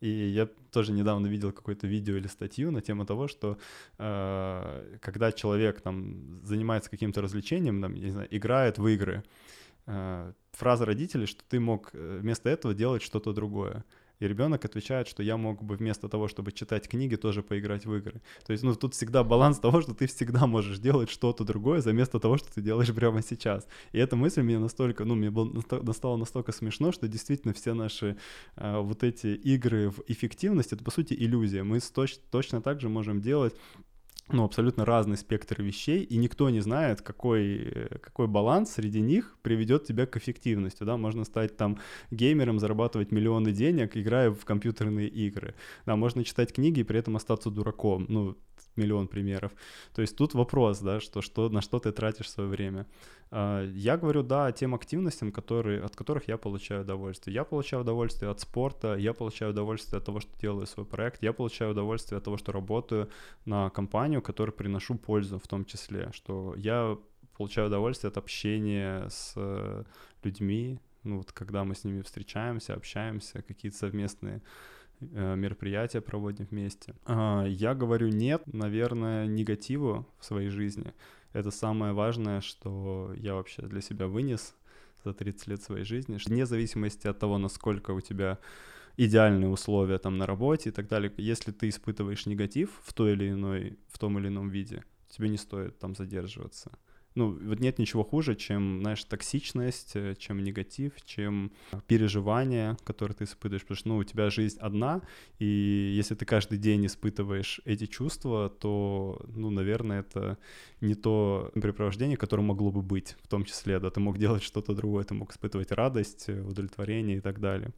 И 0.00 0.08
я 0.08 0.48
тоже 0.72 0.90
недавно 0.92 1.28
видел 1.28 1.52
какое-то 1.52 1.86
видео 1.86 2.16
или 2.16 2.26
статью 2.26 2.72
на 2.72 2.80
тему 2.80 3.06
того, 3.06 3.28
что 3.28 3.56
э, 3.98 4.98
когда 5.00 5.30
человек 5.30 5.80
там 5.80 6.40
занимается 6.42 6.90
каким-то 6.90 7.22
развлечением, 7.22 7.80
там, 7.80 7.94
я 7.94 8.04
не 8.06 8.10
знаю, 8.10 8.28
играет 8.36 8.78
в 8.78 8.86
игры, 8.88 9.22
э, 9.86 10.32
фраза 10.50 10.84
родителей, 10.84 11.26
что 11.26 11.44
ты 11.48 11.60
мог 11.60 11.90
э, 11.92 12.18
вместо 12.20 12.48
этого 12.48 12.74
делать 12.74 13.02
что-то 13.02 13.32
другое. 13.32 13.84
И 14.20 14.26
ребенок 14.26 14.64
отвечает, 14.64 15.08
что 15.08 15.22
я 15.22 15.36
мог 15.36 15.62
бы 15.62 15.76
вместо 15.76 16.08
того, 16.08 16.28
чтобы 16.28 16.52
читать 16.52 16.88
книги, 16.88 17.16
тоже 17.16 17.42
поиграть 17.42 17.86
в 17.86 17.94
игры. 17.94 18.20
То 18.46 18.52
есть, 18.52 18.64
ну, 18.64 18.74
тут 18.74 18.94
всегда 18.94 19.24
баланс 19.24 19.58
того, 19.58 19.80
что 19.80 19.94
ты 19.94 20.06
всегда 20.06 20.46
можешь 20.46 20.78
делать 20.78 21.10
что-то 21.10 21.44
другое, 21.44 21.80
за 21.80 21.92
место 21.92 22.18
того, 22.18 22.36
что 22.36 22.52
ты 22.52 22.60
делаешь 22.60 22.92
прямо 22.94 23.22
сейчас. 23.22 23.66
И 23.92 23.98
эта 23.98 24.16
мысль 24.16 24.42
мне 24.42 24.58
настолько, 24.58 25.04
ну, 25.04 25.14
мне 25.14 25.30
было, 25.30 25.62
стало 25.92 26.16
настолько 26.16 26.52
смешно, 26.52 26.92
что 26.92 27.08
действительно 27.08 27.54
все 27.54 27.74
наши 27.74 28.16
э, 28.56 28.78
вот 28.80 29.02
эти 29.02 29.28
игры 29.28 29.90
в 29.90 30.02
эффективность, 30.08 30.72
это, 30.72 30.82
по 30.82 30.90
сути, 30.90 31.14
иллюзия. 31.14 31.62
Мы 31.62 31.80
точ, 31.80 32.16
точно 32.30 32.60
так 32.60 32.80
же 32.80 32.88
можем 32.88 33.20
делать 33.20 33.54
ну, 34.30 34.44
абсолютно 34.44 34.84
разный 34.84 35.16
спектр 35.16 35.62
вещей, 35.62 36.02
и 36.02 36.16
никто 36.16 36.50
не 36.50 36.60
знает, 36.60 37.02
какой, 37.02 37.56
э, 37.56 37.98
какой 37.98 38.26
баланс 38.26 38.72
среди 38.72 39.00
них 39.00 39.36
приведет 39.42 39.84
тебя 39.84 40.06
к 40.06 40.16
эффективности, 40.16 40.84
да, 40.84 40.96
можно 40.96 41.24
стать 41.24 41.56
там 41.56 41.78
геймером, 42.10 42.58
зарабатывать 42.58 43.12
миллионы 43.12 43.52
денег, 43.52 43.96
играя 43.96 44.30
в 44.30 44.44
компьютерные 44.44 45.08
игры, 45.08 45.54
да, 45.86 45.96
можно 45.96 46.24
читать 46.24 46.52
книги 46.52 46.80
и 46.80 46.84
при 46.84 46.98
этом 46.98 47.16
остаться 47.16 47.50
дураком, 47.50 48.06
ну, 48.08 48.36
миллион 48.78 49.08
примеров. 49.08 49.52
То 49.94 50.02
есть 50.02 50.16
тут 50.16 50.34
вопрос, 50.34 50.80
да, 50.80 51.00
что, 51.00 51.20
что, 51.22 51.48
на 51.50 51.60
что 51.60 51.78
ты 51.78 51.92
тратишь 51.92 52.30
свое 52.30 52.48
время. 52.48 52.86
А, 53.30 53.64
я 53.64 53.96
говорю, 53.96 54.22
да, 54.22 54.52
тем 54.52 54.74
активностям, 54.74 55.32
которые, 55.32 55.82
от 55.82 55.96
которых 55.96 56.28
я 56.28 56.36
получаю 56.38 56.82
удовольствие. 56.82 57.34
Я 57.34 57.44
получаю 57.44 57.82
удовольствие 57.82 58.30
от 58.30 58.40
спорта, 58.40 58.96
я 58.96 59.12
получаю 59.12 59.50
удовольствие 59.52 59.98
от 59.98 60.04
того, 60.04 60.20
что 60.20 60.30
делаю 60.40 60.66
свой 60.66 60.86
проект, 60.86 61.22
я 61.22 61.32
получаю 61.32 61.72
удовольствие 61.72 62.18
от 62.18 62.24
того, 62.24 62.36
что 62.38 62.52
работаю 62.52 63.10
на 63.44 63.70
компанию, 63.70 64.22
которой 64.22 64.52
приношу 64.52 64.94
пользу 64.94 65.38
в 65.38 65.46
том 65.46 65.64
числе, 65.64 66.10
что 66.12 66.54
я 66.56 66.96
получаю 67.36 67.68
удовольствие 67.68 68.08
от 68.08 68.16
общения 68.16 69.08
с 69.08 69.34
э, 69.36 69.84
людьми, 70.24 70.80
ну 71.04 71.18
вот 71.18 71.32
когда 71.32 71.64
мы 71.64 71.74
с 71.74 71.84
ними 71.84 72.02
встречаемся, 72.02 72.74
общаемся, 72.74 73.42
какие-то 73.42 73.78
совместные 73.78 74.42
мероприятия 75.00 76.00
проводим 76.00 76.46
вместе. 76.50 76.94
А, 77.04 77.44
я 77.46 77.74
говорю 77.74 78.08
нет, 78.08 78.42
наверное, 78.46 79.26
негативу 79.26 80.06
в 80.18 80.24
своей 80.24 80.50
жизни. 80.50 80.92
Это 81.32 81.50
самое 81.50 81.92
важное, 81.92 82.40
что 82.40 83.12
я 83.16 83.34
вообще 83.34 83.62
для 83.62 83.80
себя 83.80 84.06
вынес 84.06 84.54
за 85.04 85.12
30 85.12 85.46
лет 85.48 85.62
своей 85.62 85.84
жизни. 85.84 86.18
Вне 86.26 86.46
зависимости 86.46 87.06
от 87.06 87.18
того, 87.18 87.38
насколько 87.38 87.92
у 87.92 88.00
тебя 88.00 88.38
идеальные 88.96 89.48
условия 89.48 89.98
там 89.98 90.18
на 90.18 90.26
работе 90.26 90.70
и 90.70 90.72
так 90.72 90.88
далее, 90.88 91.12
если 91.16 91.52
ты 91.52 91.68
испытываешь 91.68 92.26
негатив 92.26 92.70
в 92.82 92.92
той 92.92 93.12
или 93.12 93.30
иной, 93.30 93.78
в 93.88 93.98
том 93.98 94.18
или 94.18 94.28
ином 94.28 94.48
виде, 94.48 94.82
тебе 95.08 95.28
не 95.28 95.36
стоит 95.36 95.78
там 95.78 95.94
задерживаться 95.94 96.72
ну, 97.18 97.36
вот 97.48 97.60
нет 97.60 97.78
ничего 97.78 98.04
хуже, 98.04 98.36
чем, 98.36 98.80
знаешь, 98.80 99.02
токсичность, 99.04 99.96
э, 99.96 100.14
чем 100.16 100.44
негатив, 100.44 100.92
чем 101.04 101.50
переживания, 101.88 102.76
которые 102.84 103.16
ты 103.16 103.24
испытываешь, 103.24 103.62
потому 103.62 103.76
что, 103.76 103.88
ну, 103.88 103.96
у 103.96 104.04
тебя 104.04 104.30
жизнь 104.30 104.58
одна, 104.60 105.02
и 105.40 105.44
если 105.98 106.14
ты 106.14 106.24
каждый 106.24 106.58
день 106.58 106.86
испытываешь 106.86 107.60
эти 107.64 107.86
чувства, 107.86 108.48
то, 108.48 109.20
ну, 109.34 109.50
наверное, 109.50 110.00
это 110.00 110.38
не 110.80 110.94
то 110.94 111.50
препровождение, 111.54 112.16
которое 112.16 112.42
могло 112.42 112.70
бы 112.70 112.82
быть, 112.82 113.16
в 113.22 113.28
том 113.28 113.44
числе, 113.44 113.80
да, 113.80 113.90
ты 113.90 114.00
мог 114.00 114.16
делать 114.16 114.42
что-то 114.42 114.74
другое, 114.74 115.04
ты 115.04 115.14
мог 115.14 115.32
испытывать 115.32 115.72
радость, 115.72 116.28
э, 116.28 116.40
удовлетворение 116.40 117.16
и 117.16 117.20
так 117.20 117.40
далее. 117.40 117.72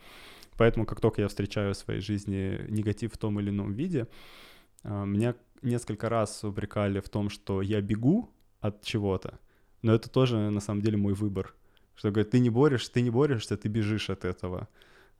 Поэтому, 0.59 0.85
как 0.85 1.01
только 1.01 1.23
я 1.23 1.29
встречаю 1.29 1.73
в 1.73 1.79
своей 1.79 2.01
жизни 2.01 2.61
негатив 2.69 3.15
в 3.15 3.17
том 3.17 3.41
или 3.41 3.49
ином 3.49 3.73
виде, 3.73 4.07
а, 4.83 5.05
меня 5.07 5.35
несколько 5.63 6.11
раз 6.11 6.45
упрекали 6.45 7.01
в 7.01 7.09
том, 7.09 7.31
что 7.31 7.63
я 7.63 7.81
бегу 7.81 8.31
от 8.61 8.85
чего-то. 8.85 9.39
Но 9.83 9.95
это 9.95 10.11
тоже, 10.11 10.37
на 10.51 10.61
самом 10.61 10.83
деле, 10.83 10.97
мой 10.97 11.15
выбор. 11.15 11.55
Что 11.95 12.11
говорит, 12.11 12.31
ты 12.31 12.39
не 12.39 12.51
борешься, 12.51 12.93
ты 12.93 13.03
не 13.03 13.11
борешься, 13.11 13.57
ты 13.57 13.69
бежишь 13.69 14.11
от 14.11 14.25
этого. 14.25 14.69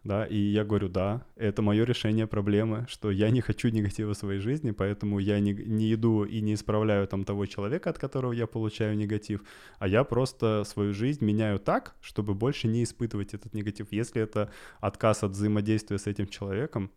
Да, 0.03 0.25
и 0.25 0.37
я 0.39 0.65
говорю, 0.65 0.89
да, 0.89 1.27
это 1.37 1.61
мое 1.61 1.85
решение 1.85 2.27
проблемы, 2.27 2.87
что 2.89 3.11
я 3.11 3.29
не 3.29 3.43
хочу 3.43 3.69
негатива 3.69 4.15
в 4.15 4.17
своей 4.17 4.41
жизни, 4.41 4.71
поэтому 4.71 5.19
я 5.19 5.41
не, 5.41 5.53
не 5.53 5.93
иду 5.93 6.25
и 6.25 6.41
не 6.41 6.55
исправляю 6.55 7.07
там 7.07 7.25
того 7.25 7.45
человека, 7.45 7.91
от 7.91 7.99
которого 7.99 8.33
я 8.33 8.47
получаю 8.47 8.97
негатив, 8.97 9.43
а 9.79 9.87
я 9.87 10.05
просто 10.05 10.65
свою 10.65 10.95
жизнь 10.95 11.23
меняю 11.23 11.59
так, 11.59 11.97
чтобы 12.01 12.33
больше 12.33 12.67
не 12.67 12.83
испытывать 12.83 13.35
этот 13.35 13.53
негатив. 13.53 13.89
Если 13.91 14.23
это 14.23 14.51
отказ 14.81 15.23
от 15.23 15.33
взаимодействия 15.33 15.99
с 15.99 16.07
этим 16.07 16.29
человеком, 16.29 16.91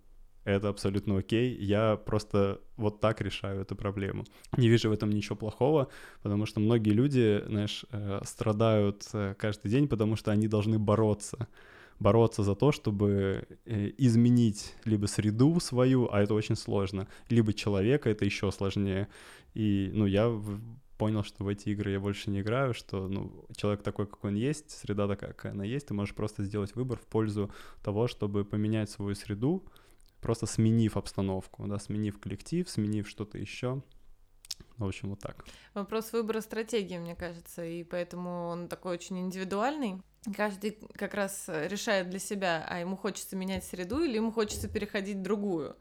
это 0.46 0.70
абсолютно 0.70 1.18
окей, 1.18 1.56
я 1.56 1.96
просто 1.96 2.62
вот 2.78 3.00
так 3.00 3.22
решаю 3.22 3.62
эту 3.62 3.76
проблему. 3.76 4.26
Не 4.58 4.68
вижу 4.68 4.90
в 4.90 4.94
этом 4.94 5.10
ничего 5.10 5.36
плохого, 5.36 5.88
потому 6.22 6.46
что 6.46 6.60
многие 6.60 6.92
люди, 6.92 7.44
знаешь, 7.48 7.86
э, 7.92 8.22
страдают 8.24 9.06
э, 9.14 9.36
каждый 9.38 9.70
день, 9.70 9.88
потому 9.88 10.16
что 10.16 10.32
они 10.32 10.48
должны 10.48 10.80
бороться 10.80 11.48
бороться 12.00 12.44
за 12.44 12.56
то, 12.56 12.72
чтобы 12.72 13.48
э, 13.66 13.92
изменить 13.98 14.76
либо 14.84 15.06
среду 15.06 15.60
свою, 15.60 16.10
а 16.12 16.22
это 16.22 16.34
очень 16.34 16.56
сложно, 16.56 17.08
либо 17.30 17.54
человека, 17.54 18.10
это 18.10 18.26
еще 18.26 18.52
сложнее. 18.52 19.08
И, 19.54 19.90
ну, 19.94 20.06
я 20.06 20.30
понял, 20.98 21.24
что 21.24 21.44
в 21.44 21.48
эти 21.48 21.70
игры 21.70 21.92
я 21.92 22.00
больше 22.00 22.30
не 22.30 22.42
играю, 22.42 22.74
что, 22.74 23.08
ну, 23.08 23.46
человек 23.56 23.84
такой, 23.84 24.08
какой 24.08 24.32
он 24.32 24.36
есть, 24.36 24.72
среда 24.72 25.08
такая, 25.08 25.34
какая 25.34 25.54
она 25.54 25.64
есть, 25.64 25.88
ты 25.88 25.94
можешь 25.94 26.16
просто 26.16 26.44
сделать 26.44 26.76
выбор 26.76 26.98
в 26.98 27.06
пользу 27.06 27.52
того, 27.84 28.08
чтобы 28.08 28.46
поменять 28.46 28.90
свою 28.90 29.16
среду, 29.16 29.64
просто 30.24 30.48
сменив 30.48 30.98
обстановку, 30.98 31.68
да, 31.68 31.78
сменив 31.78 32.20
коллектив, 32.20 32.68
сменив 32.70 33.08
что-то 33.08 33.38
еще. 33.38 33.84
В 34.78 34.86
общем, 34.86 35.10
вот 35.10 35.20
так. 35.20 35.46
Вопрос 35.74 36.14
выбора 36.14 36.42
стратегии, 36.42 36.98
мне 36.98 37.16
кажется, 37.16 37.64
и 37.64 37.84
поэтому 37.84 38.48
он 38.48 38.68
такой 38.68 38.94
очень 38.94 39.20
индивидуальный. 39.20 40.02
Каждый 40.36 40.80
как 40.94 41.14
раз 41.14 41.46
решает 41.48 42.10
для 42.10 42.20
себя, 42.20 42.66
а 42.68 42.80
ему 42.80 42.96
хочется 42.96 43.36
менять 43.36 43.66
среду 43.66 44.02
или 44.04 44.16
ему 44.16 44.32
хочется 44.32 44.68
переходить 44.68 45.18
в 45.18 45.22
другую. 45.22 45.76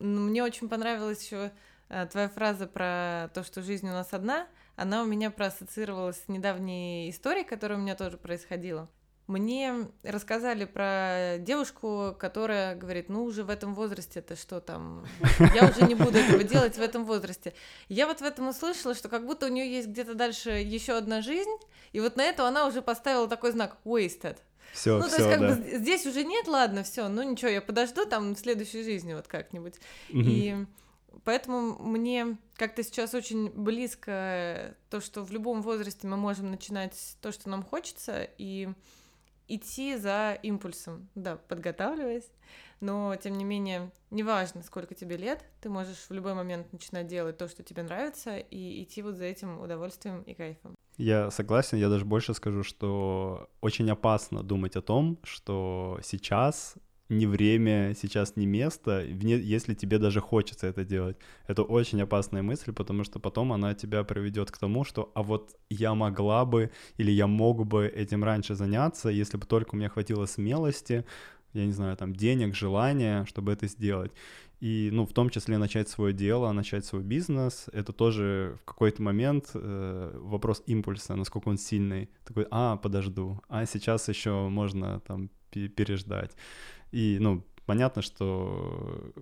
Мне 0.00 0.42
очень 0.42 0.68
понравилась 0.68 1.24
еще 1.24 1.52
э, 1.88 2.06
твоя 2.06 2.28
фраза 2.28 2.66
про 2.66 3.30
то, 3.34 3.44
что 3.44 3.62
жизнь 3.62 3.86
у 3.86 3.92
нас 3.92 4.12
одна. 4.12 4.48
Она 4.74 5.02
у 5.02 5.06
меня 5.06 5.30
проассоциировалась 5.30 6.20
с 6.24 6.28
недавней 6.28 7.10
историей, 7.10 7.44
которая 7.44 7.78
у 7.78 7.82
меня 7.82 7.94
тоже 7.94 8.16
происходила. 8.16 8.88
Мне 9.26 9.88
рассказали 10.02 10.66
про 10.66 11.38
девушку, 11.38 12.14
которая 12.18 12.76
говорит, 12.76 13.08
ну 13.08 13.24
уже 13.24 13.42
в 13.42 13.48
этом 13.48 13.74
возрасте 13.74 14.18
это 14.18 14.36
что 14.36 14.60
там, 14.60 15.06
я 15.54 15.68
уже 15.68 15.82
не 15.86 15.94
буду 15.94 16.18
этого 16.18 16.44
делать 16.44 16.76
в 16.76 16.80
этом 16.80 17.06
возрасте. 17.06 17.54
Я 17.88 18.06
вот 18.06 18.20
в 18.20 18.22
этом 18.22 18.48
услышала, 18.48 18.94
что 18.94 19.08
как 19.08 19.26
будто 19.26 19.46
у 19.46 19.48
нее 19.48 19.70
есть 19.70 19.88
где-то 19.88 20.14
дальше 20.14 20.50
еще 20.50 20.92
одна 20.92 21.22
жизнь, 21.22 21.56
и 21.92 22.00
вот 22.00 22.16
на 22.16 22.22
эту 22.22 22.44
она 22.44 22.66
уже 22.66 22.82
поставила 22.82 23.26
такой 23.26 23.52
знак 23.52 23.78
wasted. 23.84 24.36
Все, 24.72 24.98
ну, 24.98 25.08
то 25.08 25.16
есть, 25.16 25.30
как 25.30 25.40
да. 25.40 25.54
бы 25.54 25.78
здесь 25.78 26.04
уже 26.04 26.24
нет, 26.24 26.46
ладно, 26.46 26.82
все, 26.82 27.08
ну 27.08 27.22
ничего, 27.22 27.48
я 27.48 27.62
подожду 27.62 28.04
там 28.04 28.34
в 28.34 28.38
следующей 28.38 28.82
жизни 28.82 29.14
вот 29.14 29.26
как-нибудь. 29.26 29.74
И 30.10 30.66
Поэтому 31.22 31.78
мне 31.78 32.36
как-то 32.56 32.82
сейчас 32.82 33.14
очень 33.14 33.50
близко 33.50 34.74
то, 34.90 35.00
что 35.00 35.22
в 35.22 35.30
любом 35.30 35.62
возрасте 35.62 36.06
мы 36.06 36.16
можем 36.16 36.50
начинать 36.50 37.16
то, 37.20 37.30
что 37.30 37.48
нам 37.48 37.62
хочется, 37.62 38.28
и 38.36 38.68
идти 39.48 39.96
за 39.96 40.38
импульсом, 40.42 41.08
да, 41.14 41.36
подготавливаясь. 41.36 42.30
Но, 42.80 43.16
тем 43.16 43.38
не 43.38 43.44
менее, 43.44 43.90
неважно, 44.10 44.62
сколько 44.62 44.94
тебе 44.94 45.16
лет, 45.16 45.44
ты 45.60 45.70
можешь 45.70 46.06
в 46.08 46.10
любой 46.12 46.34
момент 46.34 46.72
начинать 46.72 47.06
делать 47.06 47.38
то, 47.38 47.48
что 47.48 47.62
тебе 47.62 47.82
нравится, 47.82 48.36
и 48.36 48.82
идти 48.82 49.00
вот 49.02 49.14
за 49.14 49.24
этим 49.24 49.60
удовольствием 49.60 50.22
и 50.22 50.34
кайфом. 50.34 50.74
Я 50.96 51.30
согласен, 51.30 51.78
я 51.78 51.88
даже 51.88 52.04
больше 52.04 52.34
скажу, 52.34 52.62
что 52.62 53.48
очень 53.60 53.90
опасно 53.90 54.42
думать 54.42 54.76
о 54.76 54.82
том, 54.82 55.18
что 55.24 55.98
сейчас 56.02 56.76
не 57.08 57.26
время, 57.26 57.94
сейчас 57.94 58.36
не 58.36 58.46
место, 58.46 59.04
если 59.04 59.74
тебе 59.74 59.98
даже 59.98 60.20
хочется 60.20 60.66
это 60.66 60.84
делать. 60.84 61.16
Это 61.46 61.62
очень 61.62 62.00
опасная 62.02 62.42
мысль, 62.42 62.72
потому 62.72 63.04
что 63.04 63.18
потом 63.18 63.52
она 63.52 63.74
тебя 63.74 64.04
приведет 64.04 64.50
к 64.50 64.58
тому, 64.58 64.84
что 64.84 65.10
а 65.14 65.22
вот 65.22 65.56
я 65.68 65.94
могла 65.94 66.44
бы 66.44 66.70
или 66.96 67.10
я 67.10 67.26
мог 67.26 67.66
бы 67.66 67.86
этим 67.86 68.24
раньше 68.24 68.54
заняться, 68.54 69.10
если 69.10 69.36
бы 69.36 69.46
только 69.46 69.74
у 69.74 69.78
меня 69.78 69.88
хватило 69.88 70.26
смелости, 70.26 71.04
я 71.52 71.66
не 71.66 71.72
знаю, 71.72 71.96
там, 71.96 72.14
денег, 72.14 72.54
желания, 72.54 73.24
чтобы 73.26 73.52
это 73.52 73.68
сделать. 73.68 74.12
И, 74.60 74.88
ну, 74.92 75.04
в 75.04 75.12
том 75.12 75.30
числе 75.30 75.58
начать 75.58 75.88
свое 75.88 76.12
дело, 76.12 76.50
начать 76.52 76.84
свой 76.84 77.02
бизнес, 77.02 77.66
это 77.72 77.92
тоже 77.92 78.56
в 78.62 78.64
какой-то 78.64 79.02
момент 79.02 79.50
э, 79.54 80.18
вопрос 80.20 80.62
импульса, 80.66 81.14
насколько 81.16 81.48
он 81.48 81.58
сильный. 81.58 82.08
Такой, 82.24 82.46
а, 82.50 82.76
подожду, 82.76 83.40
а 83.48 83.66
сейчас 83.66 84.08
еще 84.08 84.48
можно 84.48 85.00
там 85.00 85.30
переждать. 85.50 86.32
И, 86.94 87.18
ну, 87.18 87.42
понятно, 87.66 88.02
что 88.02 89.12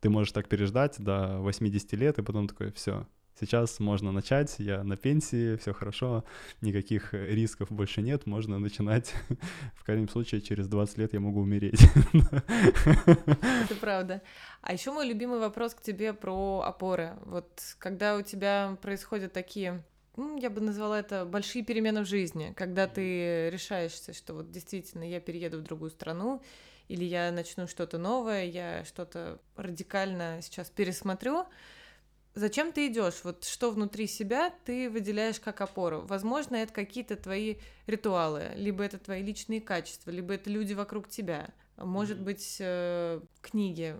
ты 0.00 0.08
можешь 0.08 0.32
так 0.32 0.48
переждать 0.48 0.94
до 1.00 1.38
80 1.40 1.92
лет, 1.94 2.18
и 2.18 2.22
потом 2.22 2.46
такой, 2.46 2.70
все, 2.70 3.04
сейчас 3.40 3.80
можно 3.80 4.12
начать, 4.12 4.54
я 4.58 4.84
на 4.84 4.96
пенсии, 4.96 5.56
все 5.56 5.72
хорошо, 5.72 6.24
никаких 6.60 7.14
рисков 7.14 7.72
больше 7.72 8.00
нет, 8.00 8.26
можно 8.26 8.60
начинать. 8.60 9.12
В 9.74 9.84
крайнем 9.84 10.08
случае, 10.08 10.40
через 10.40 10.68
20 10.68 10.98
лет 10.98 11.14
я 11.14 11.18
могу 11.18 11.40
умереть. 11.40 11.80
Это 12.12 13.74
правда. 13.80 14.22
А 14.62 14.72
еще 14.72 14.92
мой 14.92 15.08
любимый 15.08 15.40
вопрос 15.40 15.74
к 15.74 15.82
тебе 15.82 16.12
про 16.12 16.62
опоры. 16.64 17.14
Вот 17.24 17.74
когда 17.78 18.16
у 18.16 18.22
тебя 18.22 18.78
происходят 18.82 19.32
такие 19.32 19.82
я 20.40 20.48
бы 20.48 20.62
назвала 20.62 20.98
это 20.98 21.26
большие 21.26 21.62
перемены 21.62 22.02
в 22.02 22.08
жизни, 22.08 22.54
когда 22.56 22.86
ты 22.86 23.50
решаешься, 23.50 24.14
что 24.14 24.32
вот 24.32 24.50
действительно 24.50 25.04
я 25.08 25.20
перееду 25.20 25.58
в 25.58 25.62
другую 25.62 25.90
страну, 25.90 26.40
или 26.88 27.04
я 27.04 27.32
начну 27.32 27.66
что-то 27.66 27.98
новое, 27.98 28.44
я 28.44 28.84
что-то 28.84 29.38
радикально 29.56 30.40
сейчас 30.42 30.70
пересмотрю. 30.70 31.46
Зачем 32.34 32.72
ты 32.72 32.88
идешь? 32.88 33.20
Вот 33.24 33.44
что 33.44 33.70
внутри 33.70 34.06
себя 34.06 34.52
ты 34.64 34.90
выделяешь 34.90 35.40
как 35.40 35.62
опору? 35.62 36.02
Возможно, 36.02 36.56
это 36.56 36.72
какие-то 36.72 37.16
твои 37.16 37.56
ритуалы, 37.86 38.50
либо 38.56 38.84
это 38.84 38.98
твои 38.98 39.22
личные 39.22 39.62
качества, 39.62 40.10
либо 40.10 40.34
это 40.34 40.50
люди 40.50 40.74
вокруг 40.74 41.08
тебя. 41.08 41.48
Может 41.78 42.20
быть, 42.20 42.58
э, 42.60 43.20
книги, 43.40 43.96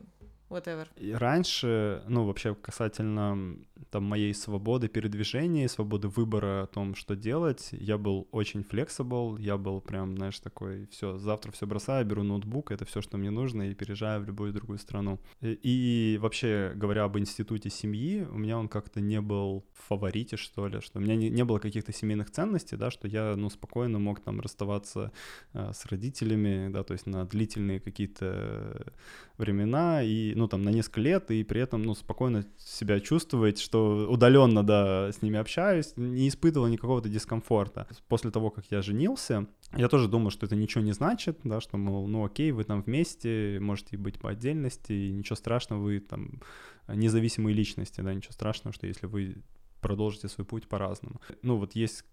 whatever. 0.51 0.87
И 0.97 1.13
раньше, 1.13 2.03
ну, 2.09 2.27
вообще 2.27 2.55
касательно 2.55 3.57
там 3.91 4.05
моей 4.05 4.35
свободы 4.35 4.89
передвижения, 4.89 5.69
свободы 5.69 6.09
выбора 6.09 6.65
о 6.65 6.67
том, 6.67 6.95
что 6.95 7.17
делать, 7.17 7.69
я 7.73 7.99
был 7.99 8.29
очень 8.33 8.61
flexible, 8.61 9.41
я 9.41 9.57
был 9.57 9.81
прям, 9.81 10.17
знаешь, 10.17 10.39
такой, 10.41 10.87
все, 10.91 11.19
завтра 11.19 11.53
все 11.53 11.67
бросаю, 11.67 12.05
беру 12.05 12.23
ноутбук, 12.23 12.71
это 12.71 12.85
все, 12.85 13.01
что 13.01 13.17
мне 13.17 13.31
нужно, 13.31 13.71
и 13.71 13.75
переезжаю 13.75 14.23
в 14.23 14.27
любую 14.27 14.53
другую 14.53 14.79
страну. 14.79 15.21
И, 15.41 15.59
и 15.63 16.19
вообще, 16.19 16.73
говоря 16.75 17.05
об 17.05 17.19
институте 17.19 17.71
семьи, 17.71 18.27
у 18.31 18.39
меня 18.39 18.59
он 18.59 18.69
как-то 18.69 19.01
не 19.01 19.21
был 19.21 19.65
в 19.75 19.89
фаворите, 19.89 20.37
что 20.37 20.67
ли, 20.69 20.81
что 20.81 20.99
у 20.99 21.03
меня 21.03 21.17
не, 21.17 21.31
не 21.31 21.45
было 21.45 21.59
каких-то 21.59 21.93
семейных 21.93 22.31
ценностей, 22.31 22.77
да, 22.77 22.91
что 22.91 23.09
я, 23.09 23.35
ну, 23.37 23.51
спокойно 23.51 23.99
мог 23.99 24.21
там 24.21 24.41
расставаться 24.41 25.13
э, 25.53 25.73
с 25.73 25.87
родителями, 25.87 26.71
да, 26.73 26.83
то 26.83 26.93
есть 26.93 27.07
на 27.07 27.25
длительные 27.25 27.81
какие-то 27.81 28.93
времена, 29.39 30.03
и, 30.03 30.35
ну, 30.35 30.49
там, 30.49 30.63
на 30.63 30.71
несколько 30.71 31.01
лет, 31.01 31.31
и 31.31 31.45
при 31.45 31.61
этом, 31.61 31.83
ну, 31.83 31.95
спокойно 31.95 32.45
себя 32.59 33.01
чувствовать, 33.01 33.59
что 33.67 34.09
удаленно, 34.09 34.63
да, 34.63 35.13
с 35.13 35.21
ними 35.21 35.39
общаюсь, 35.39 35.93
не 35.97 36.29
испытывал 36.29 36.69
никакого-то 36.69 37.09
дискомфорта. 37.09 37.87
После 38.09 38.31
того, 38.31 38.51
как 38.51 38.65
я 38.71 38.81
женился, 38.81 39.47
я 39.77 39.89
тоже 39.89 40.09
думал, 40.09 40.31
что 40.31 40.47
это 40.47 40.57
ничего 40.57 40.83
не 40.83 40.93
значит, 40.93 41.41
да, 41.45 41.61
что, 41.61 41.77
мол, 41.77 42.07
ну 42.07 42.25
окей, 42.25 42.53
вы 42.53 42.65
там 42.65 42.81
вместе, 42.81 43.59
можете 43.61 43.99
быть 43.99 44.19
по 44.19 44.31
отдельности, 44.31 45.11
ничего 45.11 45.37
страшного, 45.37 45.83
вы 45.83 46.01
там 46.01 46.41
независимые 46.89 47.55
личности, 47.55 48.01
да, 48.01 48.15
ничего 48.15 48.33
страшного, 48.33 48.73
что 48.73 48.87
если 48.87 49.07
вы 49.07 49.43
продолжите 49.81 50.29
свой 50.29 50.47
путь 50.47 50.69
по-разному. 50.69 51.21
Ну 51.43 51.57
вот 51.57 51.75
есть 51.77 52.05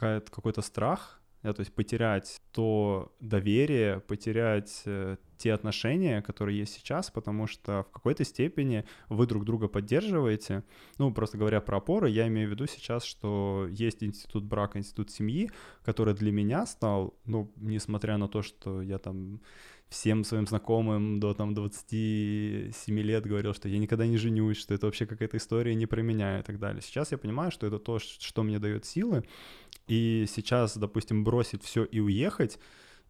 какой-то 0.00 0.62
страх, 0.62 1.21
да, 1.42 1.52
то 1.52 1.60
есть 1.60 1.74
потерять 1.74 2.40
то 2.52 3.14
доверие, 3.20 4.00
потерять 4.00 4.82
э, 4.86 5.16
те 5.36 5.52
отношения, 5.52 6.22
которые 6.22 6.58
есть 6.58 6.74
сейчас, 6.74 7.10
потому 7.10 7.46
что 7.46 7.82
в 7.82 7.90
какой-то 7.90 8.24
степени 8.24 8.84
вы 9.08 9.26
друг 9.26 9.44
друга 9.44 9.66
поддерживаете. 9.66 10.62
Ну, 10.98 11.12
просто 11.12 11.38
говоря 11.38 11.60
про 11.60 11.78
опоры, 11.78 12.08
я 12.10 12.28
имею 12.28 12.48
в 12.48 12.52
виду 12.52 12.66
сейчас, 12.66 13.02
что 13.04 13.66
есть 13.70 14.04
институт 14.04 14.44
брака, 14.44 14.78
институт 14.78 15.10
семьи, 15.10 15.50
который 15.84 16.14
для 16.14 16.30
меня 16.30 16.64
стал, 16.66 17.14
ну, 17.24 17.52
несмотря 17.56 18.18
на 18.18 18.28
то, 18.28 18.42
что 18.42 18.80
я 18.82 18.98
там 18.98 19.40
всем 19.92 20.24
своим 20.24 20.46
знакомым 20.46 21.20
до 21.20 21.34
там 21.34 21.54
27 21.54 22.98
лет 22.98 23.26
говорил, 23.26 23.54
что 23.54 23.68
я 23.68 23.78
никогда 23.78 24.06
не 24.06 24.16
женюсь, 24.16 24.56
что 24.56 24.74
это 24.74 24.86
вообще 24.86 25.06
какая-то 25.06 25.36
история 25.36 25.74
не 25.74 25.86
про 25.86 26.02
меня 26.02 26.40
и 26.40 26.42
так 26.42 26.58
далее. 26.58 26.82
Сейчас 26.82 27.12
я 27.12 27.18
понимаю, 27.18 27.50
что 27.50 27.66
это 27.66 27.78
то, 27.78 27.98
что 27.98 28.42
мне 28.42 28.58
дает 28.58 28.84
силы, 28.84 29.24
и 29.86 30.26
сейчас, 30.28 30.76
допустим, 30.76 31.24
бросить 31.24 31.62
все 31.62 31.84
и 31.84 32.00
уехать, 32.00 32.58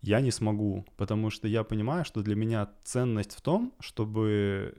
я 0.01 0.21
не 0.21 0.33
смогу, 0.33 0.85
потому 0.97 1.31
что 1.31 1.47
я 1.47 1.63
понимаю, 1.63 2.05
что 2.05 2.23
для 2.23 2.35
меня 2.35 2.69
ценность 2.83 3.37
в 3.37 3.41
том, 3.41 3.73
чтобы 3.79 4.75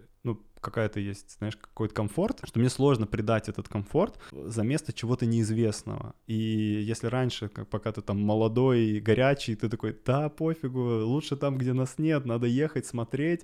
какая-то 0.64 1.00
есть, 1.00 1.38
знаешь, 1.38 1.56
какой-то 1.56 1.94
комфорт, 1.94 2.40
что 2.44 2.60
мне 2.60 2.70
сложно 2.70 3.06
придать 3.06 3.50
этот 3.50 3.68
комфорт 3.68 4.20
за 4.32 4.64
место 4.64 4.94
чего-то 4.94 5.26
неизвестного. 5.26 6.16
И 6.28 6.34
если 6.34 7.08
раньше, 7.08 7.50
как 7.50 7.68
пока 7.68 7.92
ты 7.92 8.02
там 8.02 8.22
молодой 8.22 8.80
и 8.86 9.00
горячий, 9.00 9.56
ты 9.56 9.70
такой, 9.70 9.96
да, 10.06 10.30
пофигу, 10.30 11.06
лучше 11.06 11.36
там, 11.36 11.58
где 11.58 11.74
нас 11.74 11.96
нет, 11.98 12.26
надо 12.26 12.48
ехать, 12.48 12.86
смотреть, 12.86 13.42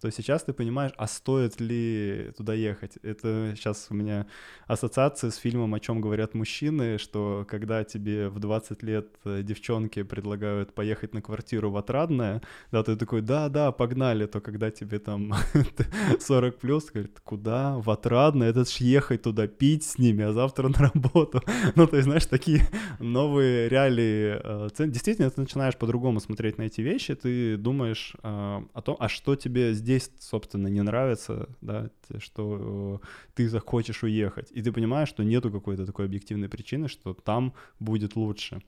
то 0.00 0.10
сейчас 0.10 0.44
ты 0.44 0.52
понимаешь, 0.52 0.92
а 0.96 1.06
стоит 1.06 1.60
ли 1.60 2.32
туда 2.36 2.54
ехать. 2.54 2.96
Это 3.02 3.54
сейчас 3.56 3.86
у 3.90 3.94
меня 3.94 4.26
ассоциация 4.66 5.30
с 5.30 5.36
фильмом 5.36 5.74
«О 5.74 5.80
чем 5.80 6.00
говорят 6.00 6.34
мужчины», 6.34 6.98
что 6.98 7.46
когда 7.48 7.84
тебе 7.84 8.28
в 8.28 8.38
20 8.38 8.82
лет 8.82 9.08
э, 9.24 9.42
девчонки 9.42 10.02
предлагают 10.02 10.74
поехать 10.74 11.14
на 11.14 11.22
квартиру 11.22 11.70
в 11.70 11.76
Отрадное, 11.76 12.42
да, 12.70 12.82
ты 12.82 12.96
такой, 12.96 13.20
да-да, 13.20 13.72
погнали, 13.72 14.26
то 14.26 14.40
когда 14.40 14.70
тебе 14.70 14.98
там 14.98 15.34
40 16.20 16.61
плюс, 16.62 16.92
говорит, 16.92 17.20
куда? 17.24 17.76
В 17.78 17.90
Отрадно, 17.90 18.44
это 18.44 18.64
ж 18.64 18.80
ехать 18.80 19.22
туда, 19.22 19.48
пить 19.48 19.82
с 19.82 19.98
ними, 19.98 20.24
а 20.24 20.32
завтра 20.32 20.68
на 20.78 20.78
работу. 20.78 21.42
ну, 21.74 21.86
то 21.86 21.96
есть, 21.96 22.04
знаешь, 22.04 22.26
такие 22.26 22.60
новые 23.00 23.68
реалии. 23.68 24.38
Э, 24.42 24.68
действительно, 24.86 25.28
ты 25.28 25.40
начинаешь 25.40 25.76
по-другому 25.76 26.20
смотреть 26.20 26.58
на 26.58 26.62
эти 26.62 26.80
вещи, 26.80 27.14
ты 27.14 27.56
думаешь 27.56 28.14
э, 28.22 28.62
о 28.72 28.80
том, 28.80 28.96
а 29.00 29.08
что 29.08 29.34
тебе 29.34 29.74
здесь, 29.74 30.10
собственно, 30.20 30.68
не 30.68 30.82
нравится, 30.82 31.48
да, 31.60 31.90
что 32.18 33.00
э, 33.02 33.06
ты 33.34 33.48
захочешь 33.48 34.04
уехать. 34.04 34.52
И 34.52 34.62
ты 34.62 34.70
понимаешь, 34.72 35.08
что 35.08 35.24
нету 35.24 35.50
какой-то 35.50 35.84
такой 35.84 36.04
объективной 36.04 36.48
причины, 36.48 36.86
что 36.88 37.12
там 37.14 37.54
будет 37.80 38.14
лучше. 38.16 38.62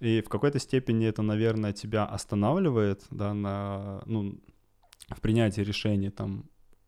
И 0.00 0.22
в 0.22 0.28
какой-то 0.30 0.58
степени 0.58 1.06
это, 1.06 1.22
наверное, 1.22 1.72
тебя 1.72 2.06
останавливает, 2.06 3.02
да, 3.10 3.34
на, 3.34 4.02
ну, 4.06 4.40
в 5.08 5.20
принятии 5.20 5.60
решений 5.60 6.10
там 6.10 6.44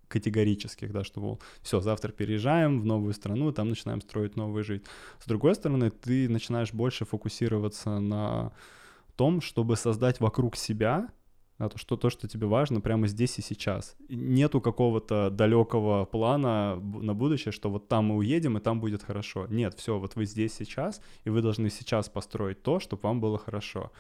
категорических, 0.09 0.93
да, 0.93 1.05
что, 1.05 1.39
все, 1.63 1.81
завтра 1.81 2.13
переезжаем 2.13 2.81
в 2.81 2.85
новую 2.85 3.15
страну, 3.15 3.53
там 3.53 3.69
начинаем 3.69 4.01
строить 4.01 4.37
новую 4.37 4.65
жизнь. 4.65 4.85
С 5.21 5.27
другой 5.27 5.55
стороны, 5.55 5.91
ты 5.91 6.29
начинаешь 6.29 6.73
больше 6.73 7.05
фокусироваться 7.05 7.99
на 7.99 8.53
том, 9.17 9.41
чтобы 9.41 9.77
создать 9.77 10.21
вокруг 10.21 10.57
себя 10.57 11.09
да, 11.59 11.69
то, 11.69 11.79
что, 11.79 11.97
то, 11.97 12.11
что 12.11 12.29
тебе 12.29 12.47
важно 12.47 12.81
прямо 12.81 13.07
здесь 13.07 13.39
и 13.39 13.43
сейчас. 13.43 13.97
Нету 14.09 14.61
какого-то 14.61 15.31
далекого 15.31 16.05
плана 16.05 16.77
на 16.77 17.15
будущее, 17.15 17.53
что 17.53 17.71
вот 17.71 17.89
там 17.89 18.07
мы 18.07 18.17
уедем, 18.17 18.59
и 18.59 18.61
там 18.61 18.81
будет 18.81 19.03
хорошо. 19.03 19.47
Нет, 19.49 19.75
все, 19.79 19.99
вот 19.99 20.17
вы 20.17 20.27
здесь 20.27 20.53
сейчас, 20.53 21.01
и 21.25 21.31
вы 21.31 21.41
должны 21.41 21.71
сейчас 21.71 22.09
построить 22.09 22.63
то, 22.63 22.79
чтобы 22.79 23.01
вам 23.03 23.21
было 23.21 23.39
хорошо. 23.39 23.91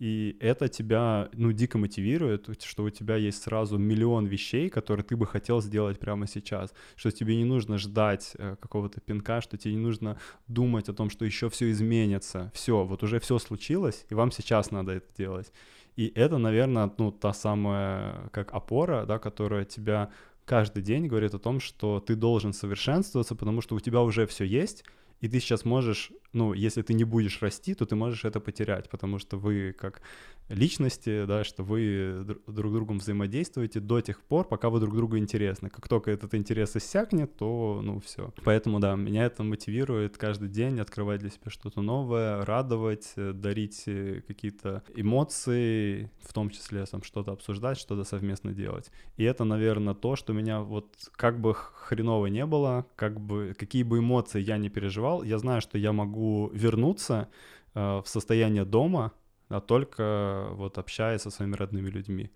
И 0.00 0.38
это 0.40 0.68
тебя, 0.68 1.28
ну, 1.34 1.52
дико 1.52 1.76
мотивирует, 1.76 2.48
что 2.64 2.84
у 2.84 2.90
тебя 2.90 3.16
есть 3.16 3.42
сразу 3.42 3.76
миллион 3.76 4.24
вещей, 4.24 4.70
которые 4.70 5.04
ты 5.04 5.14
бы 5.14 5.26
хотел 5.26 5.60
сделать 5.60 5.98
прямо 5.98 6.26
сейчас, 6.26 6.72
что 6.96 7.10
тебе 7.10 7.36
не 7.36 7.44
нужно 7.44 7.76
ждать 7.76 8.32
э, 8.38 8.56
какого-то 8.58 9.02
пинка, 9.02 9.42
что 9.42 9.58
тебе 9.58 9.74
не 9.74 9.80
нужно 9.80 10.18
думать 10.48 10.88
о 10.88 10.94
том, 10.94 11.10
что 11.10 11.26
еще 11.26 11.50
все 11.50 11.70
изменится. 11.70 12.50
Все, 12.54 12.86
вот 12.86 13.02
уже 13.02 13.20
все 13.20 13.38
случилось, 13.38 14.06
и 14.08 14.14
вам 14.14 14.32
сейчас 14.32 14.70
надо 14.70 14.92
это 14.92 15.06
делать. 15.18 15.52
И 15.96 16.10
это, 16.14 16.38
наверное, 16.38 16.90
ну, 16.96 17.12
та 17.12 17.34
самая 17.34 18.30
как 18.32 18.54
опора, 18.54 19.04
да, 19.04 19.18
которая 19.18 19.66
тебя 19.66 20.08
каждый 20.46 20.82
день 20.82 21.08
говорит 21.08 21.34
о 21.34 21.38
том, 21.38 21.60
что 21.60 22.00
ты 22.00 22.16
должен 22.16 22.54
совершенствоваться, 22.54 23.34
потому 23.34 23.60
что 23.60 23.76
у 23.76 23.80
тебя 23.80 24.00
уже 24.00 24.26
все 24.26 24.44
есть, 24.44 24.82
и 25.20 25.28
ты 25.28 25.40
сейчас 25.40 25.64
можешь, 25.64 26.12
ну, 26.32 26.52
если 26.52 26.82
ты 26.82 26.94
не 26.94 27.04
будешь 27.04 27.42
расти, 27.42 27.74
то 27.74 27.84
ты 27.84 27.94
можешь 27.94 28.24
это 28.24 28.40
потерять, 28.40 28.88
потому 28.88 29.18
что 29.18 29.36
вы 29.36 29.74
как 29.78 30.02
личности, 30.48 31.24
да, 31.26 31.44
что 31.44 31.62
вы 31.62 32.24
друг 32.46 32.70
с 32.70 32.74
другом 32.74 32.98
взаимодействуете 32.98 33.80
до 33.80 34.00
тех 34.00 34.20
пор, 34.20 34.48
пока 34.48 34.68
вы 34.68 34.80
друг 34.80 34.94
другу 34.96 35.18
интересны. 35.18 35.70
Как 35.70 35.88
только 35.88 36.10
этот 36.10 36.34
интерес 36.34 36.74
иссякнет, 36.76 37.36
то, 37.36 37.80
ну, 37.82 38.00
все. 38.00 38.32
Поэтому, 38.44 38.80
да, 38.80 38.96
меня 38.96 39.26
это 39.26 39.42
мотивирует 39.42 40.16
каждый 40.16 40.48
день 40.48 40.80
открывать 40.80 41.20
для 41.20 41.30
себя 41.30 41.50
что-то 41.50 41.82
новое, 41.82 42.44
радовать, 42.44 43.12
э, 43.16 43.32
дарить 43.32 43.84
э, 43.86 44.22
какие-то 44.26 44.82
эмоции, 44.94 46.10
в 46.20 46.32
том 46.32 46.50
числе 46.50 46.84
там 46.86 47.02
что-то 47.02 47.32
обсуждать, 47.32 47.78
что-то 47.78 48.04
совместно 48.04 48.52
делать. 48.52 48.90
И 49.16 49.24
это, 49.24 49.44
наверное, 49.44 49.94
то, 49.94 50.16
что 50.16 50.32
меня 50.32 50.60
вот 50.62 51.10
как 51.12 51.40
бы 51.40 51.54
хреново 51.54 52.26
не 52.26 52.46
было, 52.46 52.86
как 52.96 53.20
бы 53.20 53.54
какие 53.56 53.82
бы 53.82 53.98
эмоции 53.98 54.40
я 54.40 54.58
не 54.58 54.68
переживал, 54.68 55.09
я 55.24 55.38
знаю, 55.38 55.60
что 55.60 55.78
я 55.78 55.92
могу 55.92 56.50
вернуться 56.52 57.28
э, 57.74 58.00
в 58.00 58.06
состояние 58.06 58.64
дома, 58.64 59.12
а 59.48 59.60
только 59.60 60.48
вот 60.52 60.78
общаясь 60.78 61.22
со 61.22 61.30
своими 61.30 61.56
родными 61.56 61.90
людьми. 61.90 62.30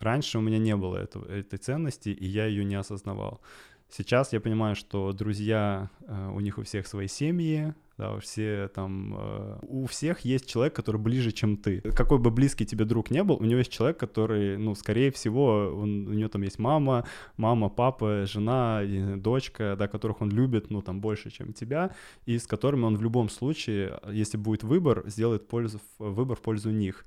Раньше 0.00 0.38
у 0.38 0.40
меня 0.40 0.58
не 0.58 0.76
было 0.76 0.96
этого, 0.96 1.26
этой 1.26 1.58
ценности, 1.58 2.08
и 2.08 2.26
я 2.26 2.46
ее 2.46 2.64
не 2.64 2.74
осознавал. 2.74 3.40
Сейчас 3.96 4.32
я 4.32 4.40
понимаю, 4.40 4.74
что 4.74 5.12
друзья, 5.12 5.88
э, 6.08 6.30
у 6.34 6.40
них 6.40 6.58
у 6.58 6.64
всех 6.64 6.88
свои 6.88 7.06
семьи, 7.06 7.74
да, 7.96 8.18
все 8.18 8.68
там, 8.74 9.14
э, 9.16 9.58
у 9.68 9.86
всех 9.86 10.22
есть 10.22 10.48
человек, 10.48 10.74
который 10.74 11.00
ближе, 11.00 11.30
чем 11.30 11.56
ты. 11.56 11.80
Какой 11.80 12.18
бы 12.18 12.32
близкий 12.32 12.66
тебе 12.66 12.86
друг 12.86 13.12
не 13.12 13.22
был, 13.22 13.36
у 13.36 13.44
него 13.44 13.58
есть 13.58 13.70
человек, 13.70 13.96
который, 13.96 14.58
ну, 14.58 14.74
скорее 14.74 15.12
всего, 15.12 15.72
он, 15.76 16.08
у 16.08 16.12
него 16.12 16.28
там 16.28 16.42
есть 16.42 16.58
мама, 16.58 17.06
мама, 17.36 17.68
папа, 17.68 18.26
жена, 18.26 18.82
дочка, 19.14 19.76
да, 19.78 19.86
которых 19.86 20.22
он 20.22 20.30
любит, 20.30 20.70
ну, 20.70 20.82
там, 20.82 21.00
больше, 21.00 21.30
чем 21.30 21.52
тебя, 21.52 21.94
и 22.26 22.38
с 22.38 22.48
которыми 22.48 22.86
он 22.86 22.96
в 22.96 23.02
любом 23.02 23.28
случае, 23.28 24.00
если 24.10 24.36
будет 24.38 24.64
выбор, 24.64 25.04
сделает 25.06 25.46
пользу, 25.46 25.80
выбор 26.00 26.36
в 26.36 26.42
пользу 26.42 26.70
них. 26.70 27.04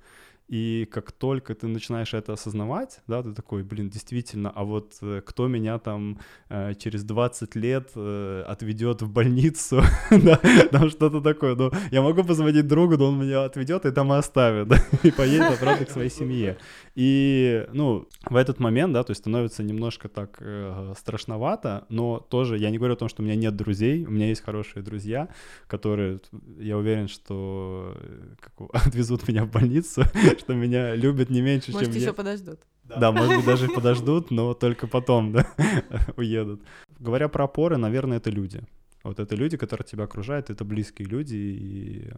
И 0.48 0.88
как 0.90 1.12
только 1.12 1.56
ты 1.56 1.68
начинаешь 1.68 2.14
это 2.14 2.34
осознавать, 2.34 3.02
да, 3.06 3.22
ты 3.22 3.34
такой, 3.34 3.64
блин, 3.64 3.90
действительно, 3.90 4.50
а 4.50 4.64
вот 4.64 4.94
э, 5.02 5.22
кто 5.26 5.48
меня 5.48 5.78
там 5.78 6.20
э, 6.48 6.74
через 6.76 7.04
20 7.04 7.56
лет 7.56 7.90
э, 7.96 8.44
отведет 8.48 9.02
в 9.02 9.12
больницу, 9.12 9.82
да, 10.10 10.40
там 10.72 10.90
что-то 10.90 11.20
такое, 11.20 11.56
ну, 11.56 11.70
я 11.92 12.02
могу 12.02 12.24
позвонить 12.24 12.66
другу, 12.66 12.96
но 12.96 13.08
он 13.08 13.20
меня 13.20 13.44
отведет 13.44 13.86
и 13.86 13.92
там 13.92 14.14
оставит, 14.14 14.72
и 15.04 15.12
поедет 15.12 15.58
обратно 15.60 15.86
к 15.86 15.92
своей 15.92 16.10
семье. 16.10 16.58
И, 16.98 17.68
ну, 17.74 18.08
в 18.28 18.36
этот 18.36 18.60
момент, 18.60 18.92
да, 18.92 19.04
то 19.04 19.12
есть 19.12 19.22
становится 19.22 19.62
немножко 19.62 20.10
так 20.10 20.38
э, 20.40 20.94
страшновато, 20.98 21.86
но 21.90 22.20
тоже 22.20 22.58
я 22.58 22.72
не 22.72 22.80
говорю 22.80 22.96
о 22.96 22.98
том, 22.98 23.08
что 23.08 23.22
у 23.22 23.26
меня 23.26 23.36
нет 23.36 23.56
друзей, 23.56 24.04
у 24.04 24.10
меня 24.10 24.30
есть 24.30 24.42
хорошие 24.42 24.82
друзья, 24.82 25.30
которые, 25.68 26.22
я 26.58 26.76
уверен, 26.76 27.08
что 27.08 27.96
э, 27.98 28.34
как, 28.40 28.54
отвезут 28.88 29.28
меня 29.28 29.46
в 29.46 29.52
больницу, 29.52 30.02
что 30.40 30.56
меня 30.56 30.96
любят 30.96 31.30
не 31.30 31.42
меньше, 31.42 31.72
Может, 31.72 31.90
чем 31.90 31.98
еще 31.98 32.06
я. 32.08 32.14
подождут. 32.14 32.62
Да. 32.84 32.98
да, 32.98 33.12
может 33.12 33.36
быть, 33.36 33.46
даже 33.46 33.68
подождут, 33.70 34.32
но 34.32 34.56
только 34.56 34.88
потом, 34.88 35.34
да, 35.34 35.46
уедут. 36.18 36.64
Говоря 36.98 37.28
про 37.28 37.44
опоры, 37.44 37.78
наверное, 37.78 38.18
это 38.18 38.32
люди. 38.32 38.64
Вот 39.04 39.20
это 39.20 39.36
люди, 39.36 39.56
которые 39.56 39.86
тебя 39.86 40.06
окружают, 40.06 40.50
это 40.50 40.66
близкие 40.66 41.08
люди, 41.08 41.36
и 41.36 42.12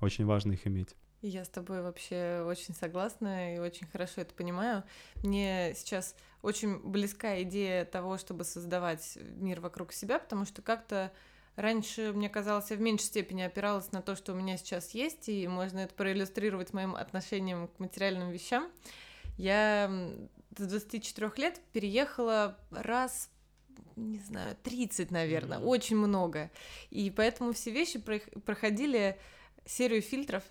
очень 0.00 0.26
важно 0.26 0.52
их 0.52 0.66
иметь. 0.66 0.90
Я 1.20 1.44
с 1.44 1.48
тобой 1.48 1.82
вообще 1.82 2.44
очень 2.46 2.74
согласна 2.74 3.56
и 3.56 3.58
очень 3.58 3.86
хорошо 3.88 4.20
это 4.20 4.34
понимаю. 4.34 4.84
Мне 5.24 5.74
сейчас 5.76 6.14
очень 6.42 6.78
близка 6.78 7.42
идея 7.42 7.84
того, 7.84 8.18
чтобы 8.18 8.44
создавать 8.44 9.18
мир 9.36 9.60
вокруг 9.60 9.92
себя, 9.92 10.18
потому 10.18 10.44
что 10.44 10.62
как-то 10.62 11.12
Раньше, 11.58 12.12
мне 12.12 12.28
казалось, 12.28 12.70
я 12.70 12.76
в 12.76 12.80
меньшей 12.80 13.06
степени 13.06 13.42
опиралась 13.42 13.90
на 13.90 14.00
то, 14.00 14.14
что 14.14 14.32
у 14.32 14.36
меня 14.36 14.56
сейчас 14.56 14.92
есть, 14.92 15.28
и 15.28 15.48
можно 15.48 15.80
это 15.80 15.92
проиллюстрировать 15.92 16.72
моим 16.72 16.94
отношением 16.94 17.66
к 17.66 17.80
материальным 17.80 18.30
вещам. 18.30 18.70
Я 19.36 19.90
с 20.56 20.66
24 20.68 21.32
лет 21.36 21.60
переехала 21.72 22.56
раз 22.70 23.28
не 23.96 24.20
знаю, 24.20 24.56
30, 24.62 25.10
наверное, 25.10 25.58
mm-hmm. 25.58 25.64
очень 25.64 25.96
много. 25.96 26.52
И 26.90 27.10
поэтому 27.10 27.52
все 27.52 27.72
вещи 27.72 27.98
проходили 27.98 29.18
серию 29.66 30.00
фильтров, 30.00 30.44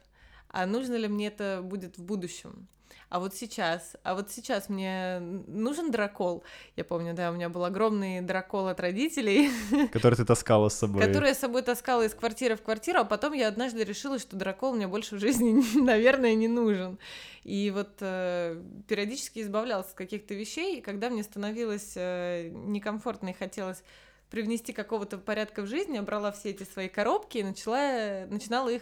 а 0.57 0.65
нужно 0.65 0.95
ли 0.95 1.07
мне 1.07 1.27
это 1.27 1.61
будет 1.63 1.97
в 1.97 2.03
будущем 2.03 2.67
а 3.09 3.19
вот 3.19 3.33
сейчас, 3.33 3.95
а 4.03 4.15
вот 4.15 4.31
сейчас 4.31 4.67
мне 4.67 5.19
нужен 5.19 5.91
дракол. 5.91 6.43
Я 6.75 6.83
помню, 6.83 7.13
да, 7.13 7.31
у 7.31 7.35
меня 7.35 7.47
был 7.47 7.63
огромный 7.63 8.19
дракол 8.19 8.67
от 8.67 8.81
родителей. 8.81 9.49
Который 9.93 10.15
ты 10.15 10.25
таскала 10.25 10.67
с 10.67 10.77
собой. 10.77 11.01
Который 11.01 11.29
я 11.29 11.33
с 11.33 11.39
собой 11.39 11.61
таскала 11.61 12.01
из 12.01 12.13
квартиры 12.13 12.57
в 12.57 12.61
квартиру, 12.61 12.99
а 12.99 13.05
потом 13.05 13.31
я 13.31 13.47
однажды 13.47 13.85
решила, 13.85 14.19
что 14.19 14.35
дракол 14.35 14.73
мне 14.73 14.87
больше 14.87 15.15
в 15.15 15.19
жизни, 15.19 15.63
наверное, 15.79 16.35
не 16.35 16.49
нужен. 16.49 16.99
И 17.45 17.71
вот 17.73 17.93
э, 18.01 18.61
периодически 18.89 19.39
избавлялась 19.39 19.87
от 19.87 19.93
каких-то 19.93 20.33
вещей, 20.33 20.79
и 20.79 20.81
когда 20.81 21.09
мне 21.09 21.23
становилось 21.23 21.93
э, 21.95 22.49
некомфортно 22.49 23.29
и 23.29 23.33
хотелось 23.33 23.83
привнести 24.29 24.73
какого-то 24.73 25.17
порядка 25.17 25.61
в 25.61 25.67
жизнь, 25.67 25.95
я 25.95 26.01
брала 26.01 26.33
все 26.33 26.49
эти 26.49 26.63
свои 26.63 26.89
коробки 26.89 27.37
и 27.37 27.43
начала, 27.43 28.25
начинала 28.27 28.67
их 28.67 28.81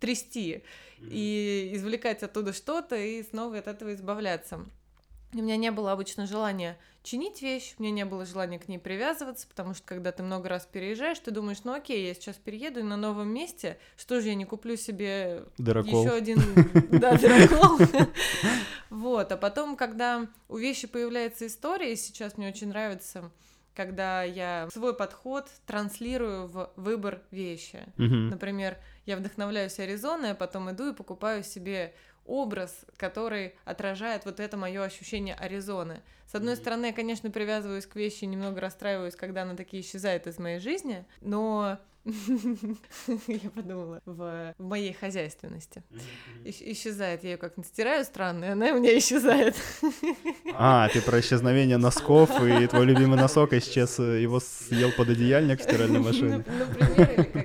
трясти 0.00 0.62
и 1.00 1.70
извлекать 1.74 2.22
оттуда 2.22 2.52
что-то 2.52 2.96
и 2.96 3.22
снова 3.22 3.58
от 3.58 3.68
этого 3.68 3.94
избавляться. 3.94 4.64
У 5.34 5.38
меня 5.38 5.56
не 5.56 5.70
было 5.70 5.92
обычно 5.92 6.26
желания 6.26 6.78
чинить 7.02 7.42
вещь, 7.42 7.74
у 7.78 7.82
меня 7.82 7.92
не 7.92 8.04
было 8.04 8.24
желания 8.24 8.58
к 8.58 8.68
ней 8.68 8.78
привязываться, 8.78 9.46
потому 9.46 9.74
что 9.74 9.82
когда 9.86 10.12
ты 10.12 10.22
много 10.22 10.48
раз 10.48 10.66
переезжаешь, 10.70 11.18
ты 11.18 11.30
думаешь, 11.30 11.58
ну 11.64 11.72
окей, 11.72 12.06
я 12.06 12.14
сейчас 12.14 12.36
перееду 12.36 12.80
и 12.80 12.82
на 12.82 12.96
новом 12.96 13.28
месте, 13.28 13.78
что 13.96 14.20
же 14.20 14.28
я 14.28 14.34
не 14.34 14.44
куплю 14.44 14.76
себе 14.76 15.44
еще 15.58 16.10
один 16.10 16.40
да, 16.90 17.16
дракол. 17.16 17.78
Вот, 18.90 19.30
а 19.32 19.36
потом, 19.36 19.76
когда 19.76 20.26
у 20.48 20.56
вещи 20.56 20.86
появляется 20.86 21.46
история, 21.46 21.94
сейчас 21.94 22.36
мне 22.36 22.48
очень 22.48 22.68
нравится 22.68 23.30
когда 23.74 24.24
я 24.24 24.68
свой 24.72 24.92
подход 24.92 25.48
транслирую 25.64 26.48
в 26.48 26.72
выбор 26.74 27.22
вещи. 27.30 27.78
Например, 27.96 28.76
я 29.08 29.16
вдохновляюсь 29.16 29.78
Аризоной, 29.78 30.32
а 30.32 30.34
потом 30.34 30.70
иду 30.70 30.90
и 30.90 30.94
покупаю 30.94 31.42
себе 31.42 31.94
образ, 32.26 32.84
который 32.98 33.54
отражает 33.64 34.26
вот 34.26 34.38
это 34.38 34.58
мое 34.58 34.84
ощущение 34.84 35.34
Аризоны. 35.34 36.02
С 36.30 36.34
одной 36.34 36.54
mm-hmm. 36.54 36.56
стороны, 36.56 36.86
я, 36.86 36.92
конечно, 36.92 37.30
привязываюсь 37.30 37.86
к 37.86 37.96
вещи, 37.96 38.26
немного 38.26 38.60
расстраиваюсь, 38.60 39.16
когда 39.16 39.42
она 39.42 39.56
такие 39.56 39.82
исчезает 39.82 40.26
из 40.26 40.38
моей 40.38 40.58
жизни, 40.58 41.06
но 41.22 41.78
я 43.28 43.50
подумала, 43.50 44.02
в, 44.04 44.54
в 44.58 44.62
моей 44.62 44.92
хозяйственности. 44.92 45.82
Исчезает, 46.44 47.24
я 47.24 47.30
ее 47.30 47.36
как-нибудь 47.38 47.70
стираю 47.70 48.04
странно, 48.04 48.44
и 48.44 48.48
она 48.48 48.72
у 48.72 48.78
меня 48.78 48.96
исчезает. 48.98 49.56
А, 50.54 50.90
ты 50.90 51.00
про 51.00 51.20
исчезновение 51.20 51.78
носков, 51.78 52.30
и 52.42 52.66
твой 52.66 52.84
любимый 52.84 53.16
носок 53.16 53.54
исчез, 53.54 53.98
его 53.98 54.38
съел 54.38 54.92
под 54.92 55.08
одеяльник 55.08 55.60
в 55.60 55.62
стиральной 55.62 56.00
машине. 56.04 56.44
Например, 56.46 57.08
Э, 57.08 57.37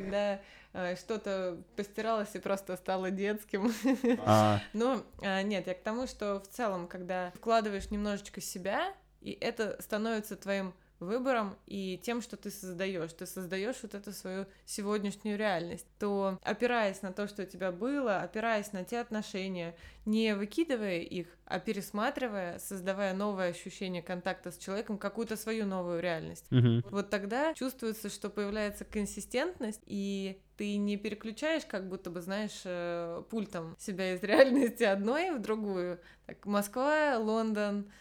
что-то 0.95 1.61
постиралось 1.75 2.33
и 2.33 2.39
просто 2.39 2.75
стало 2.77 3.11
детским. 3.11 3.71
А. 4.25 4.59
Но 4.73 5.03
а, 5.21 5.41
нет, 5.41 5.67
я 5.67 5.73
к 5.73 5.81
тому, 5.81 6.07
что 6.07 6.39
в 6.39 6.47
целом, 6.47 6.87
когда 6.87 7.31
вкладываешь 7.35 7.91
немножечко 7.91 8.41
себя, 8.41 8.93
и 9.21 9.31
это 9.31 9.81
становится 9.81 10.35
твоим 10.35 10.73
выбором 11.05 11.55
и 11.65 11.99
тем, 12.03 12.21
что 12.21 12.37
ты 12.37 12.49
создаешь. 12.49 13.13
Ты 13.13 13.25
создаешь 13.25 13.77
вот 13.81 13.95
эту 13.95 14.11
свою 14.11 14.45
сегодняшнюю 14.65 15.37
реальность. 15.37 15.87
То 15.99 16.39
опираясь 16.43 17.01
на 17.01 17.11
то, 17.11 17.27
что 17.27 17.43
у 17.43 17.45
тебя 17.45 17.71
было, 17.71 18.21
опираясь 18.21 18.73
на 18.73 18.83
те 18.83 18.99
отношения, 18.99 19.75
не 20.05 20.35
выкидывая 20.35 20.99
их, 20.99 21.27
а 21.45 21.59
пересматривая, 21.59 22.59
создавая 22.59 23.13
новое 23.13 23.49
ощущение 23.49 24.01
контакта 24.01 24.51
с 24.51 24.57
человеком, 24.57 24.97
какую-то 24.97 25.37
свою 25.37 25.65
новую 25.65 26.01
реальность. 26.01 26.45
Uh-huh. 26.49 26.85
Вот 26.89 27.09
тогда 27.09 27.53
чувствуется, 27.53 28.09
что 28.09 28.29
появляется 28.29 28.85
консистентность, 28.85 29.81
и 29.85 30.41
ты 30.57 30.77
не 30.77 30.97
переключаешь, 30.97 31.65
как 31.65 31.87
будто 31.87 32.09
бы, 32.09 32.21
знаешь, 32.21 32.61
э, 32.65 33.23
пультом 33.29 33.75
себя 33.79 34.13
из 34.13 34.23
реальности 34.23 34.83
одной 34.83 35.31
в 35.31 35.41
другую. 35.41 35.99
Так, 36.25 36.45
Москва, 36.45 37.17
Лондон, 37.17 37.91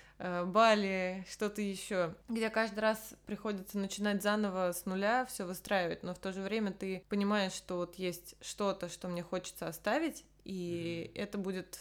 Бали, 0.47 1.25
что-то 1.31 1.61
еще, 1.61 2.15
где 2.29 2.49
каждый 2.49 2.81
раз 2.81 3.15
приходится 3.27 3.79
начинать 3.79 4.23
заново 4.23 4.73
с 4.73 4.87
нуля 4.87 5.27
все 5.27 5.45
выстраивать, 5.45 6.03
но 6.03 6.15
в 6.15 6.19
то 6.19 6.33
же 6.33 6.43
время 6.43 6.73
ты 6.73 7.05
понимаешь, 7.09 7.53
что 7.53 7.77
вот 7.77 7.97
есть 7.97 8.37
что-то, 8.41 8.89
что 8.89 9.09
мне 9.09 9.23
хочется 9.23 9.67
оставить, 9.67 10.25
и 10.45 11.11
mm-hmm. 11.13 11.21
это 11.21 11.39
будет 11.39 11.79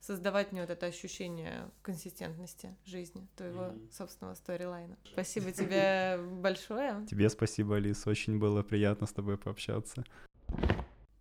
создавать 0.00 0.52
мне 0.52 0.62
вот 0.62 0.70
это 0.70 0.86
ощущение 0.86 1.70
консистентности 1.82 2.74
жизни, 2.84 3.28
твоего 3.36 3.64
mm-hmm. 3.64 3.92
собственного 3.92 4.34
сторилайна. 4.34 4.96
Спасибо 5.12 5.52
тебе 5.52 6.18
большое. 6.40 7.06
Тебе 7.08 7.28
спасибо, 7.28 7.76
Алис, 7.76 8.06
очень 8.06 8.38
было 8.38 8.62
приятно 8.62 9.06
с 9.06 9.12
тобой 9.12 9.38
пообщаться. 9.38 10.04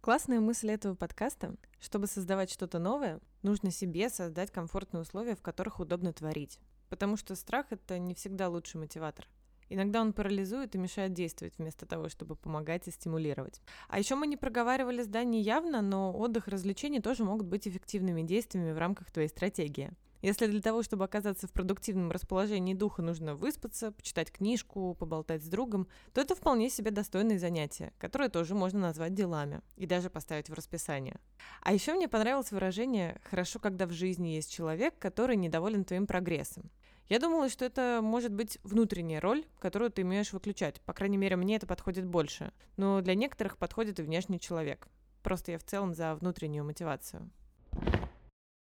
Классная 0.01 0.39
мысль 0.39 0.72
этого 0.72 0.95
подкаста. 0.95 1.53
Чтобы 1.80 2.07
создавать 2.07 2.49
что-то 2.49 2.80
новое, 2.80 3.19
нужно 3.44 3.72
себе 3.72 4.10
создать 4.10 4.52
комфортные 4.52 5.02
условия, 5.02 5.36
в 5.36 5.42
которых 5.42 5.80
удобно 5.80 6.14
творить. 6.14 6.60
потому 6.89 7.16
что 7.16 7.36
страх— 7.36 7.68
это 7.70 7.98
не 8.00 8.14
всегда 8.14 8.50
лучший 8.50 8.82
мотиватор. 8.82 9.26
Иногда 9.70 10.02
он 10.02 10.12
парализует 10.12 10.76
и 10.76 10.78
мешает 10.78 11.14
действовать 11.14 11.58
вместо 11.58 11.86
того, 11.86 12.10
чтобы 12.10 12.36
помогать 12.36 12.89
и 12.89 12.92
стимулировать. 12.92 13.62
А 13.88 13.98
еще 13.98 14.16
мы 14.16 14.28
не 14.28 14.36
проговаривали 14.36 15.02
здание 15.02 15.42
явно, 15.42 15.82
но 15.82 16.12
отдых 16.12 16.50
и 16.50 16.52
развлечения 16.52 17.00
тоже 17.00 17.24
могут 17.24 17.48
быть 17.48 17.66
эффективными 17.66 18.24
действиями 18.24 18.74
в 18.74 18.78
рамках 18.78 19.10
твоей 19.10 19.30
стратегии. 19.30 19.92
Если 20.22 20.47
для 20.47 20.61
того, 20.61 20.84
чтобы 20.84 21.05
оказаться 21.05 21.47
в 21.47 21.51
продуктивном 21.51 22.11
расположении 22.11 22.74
духа, 22.74 23.01
нужно 23.01 23.36
выспаться, 23.36 23.91
почитать 23.91 24.32
книжку, 24.32 24.95
поболтать 24.99 25.43
с 25.43 25.47
другом, 25.47 25.88
то 26.13 26.22
это 26.22 26.36
вполне 26.36 26.69
себе 26.69 26.91
достойные 26.91 27.39
занятия, 27.39 27.91
которые 27.97 28.30
тоже 28.30 28.53
можно 28.53 28.80
назвать 28.80 29.15
делами 29.15 29.61
и 29.78 29.88
даже 29.88 30.09
поставить 30.09 30.49
в 30.49 30.53
расписание. 30.53 31.17
А 31.61 31.74
еще 31.74 31.93
мне 31.93 32.07
понравилось 32.07 32.51
выражение 32.51 33.19
«хорошо, 33.24 33.59
когда 33.59 33.88
в 33.88 33.91
жизни 33.91 34.30
есть 34.30 34.51
человек, 34.51 34.93
который 34.99 35.36
недоволен 35.36 35.86
твоим 35.86 36.05
прогрессом». 36.05 36.69
Я 37.09 37.19
думала, 37.19 37.49
что 37.49 37.65
это 37.65 37.99
может 38.01 38.32
быть 38.32 38.57
внутренняя 38.63 39.19
роль, 39.19 39.43
которую 39.59 39.91
ты 39.91 40.03
умеешь 40.03 40.32
выключать. 40.32 40.80
По 40.82 40.93
крайней 40.93 41.17
мере, 41.17 41.36
мне 41.36 41.57
это 41.57 41.67
подходит 41.67 42.05
больше. 42.05 42.53
Но 42.78 43.01
для 43.01 43.15
некоторых 43.15 43.57
подходит 43.57 43.99
и 43.99 44.03
внешний 44.03 44.39
человек. 44.39 44.88
Просто 45.22 45.51
я 45.51 45.57
в 45.57 45.63
целом 45.63 45.93
за 45.93 46.15
внутреннюю 46.15 46.63
мотивацию. 46.63 47.30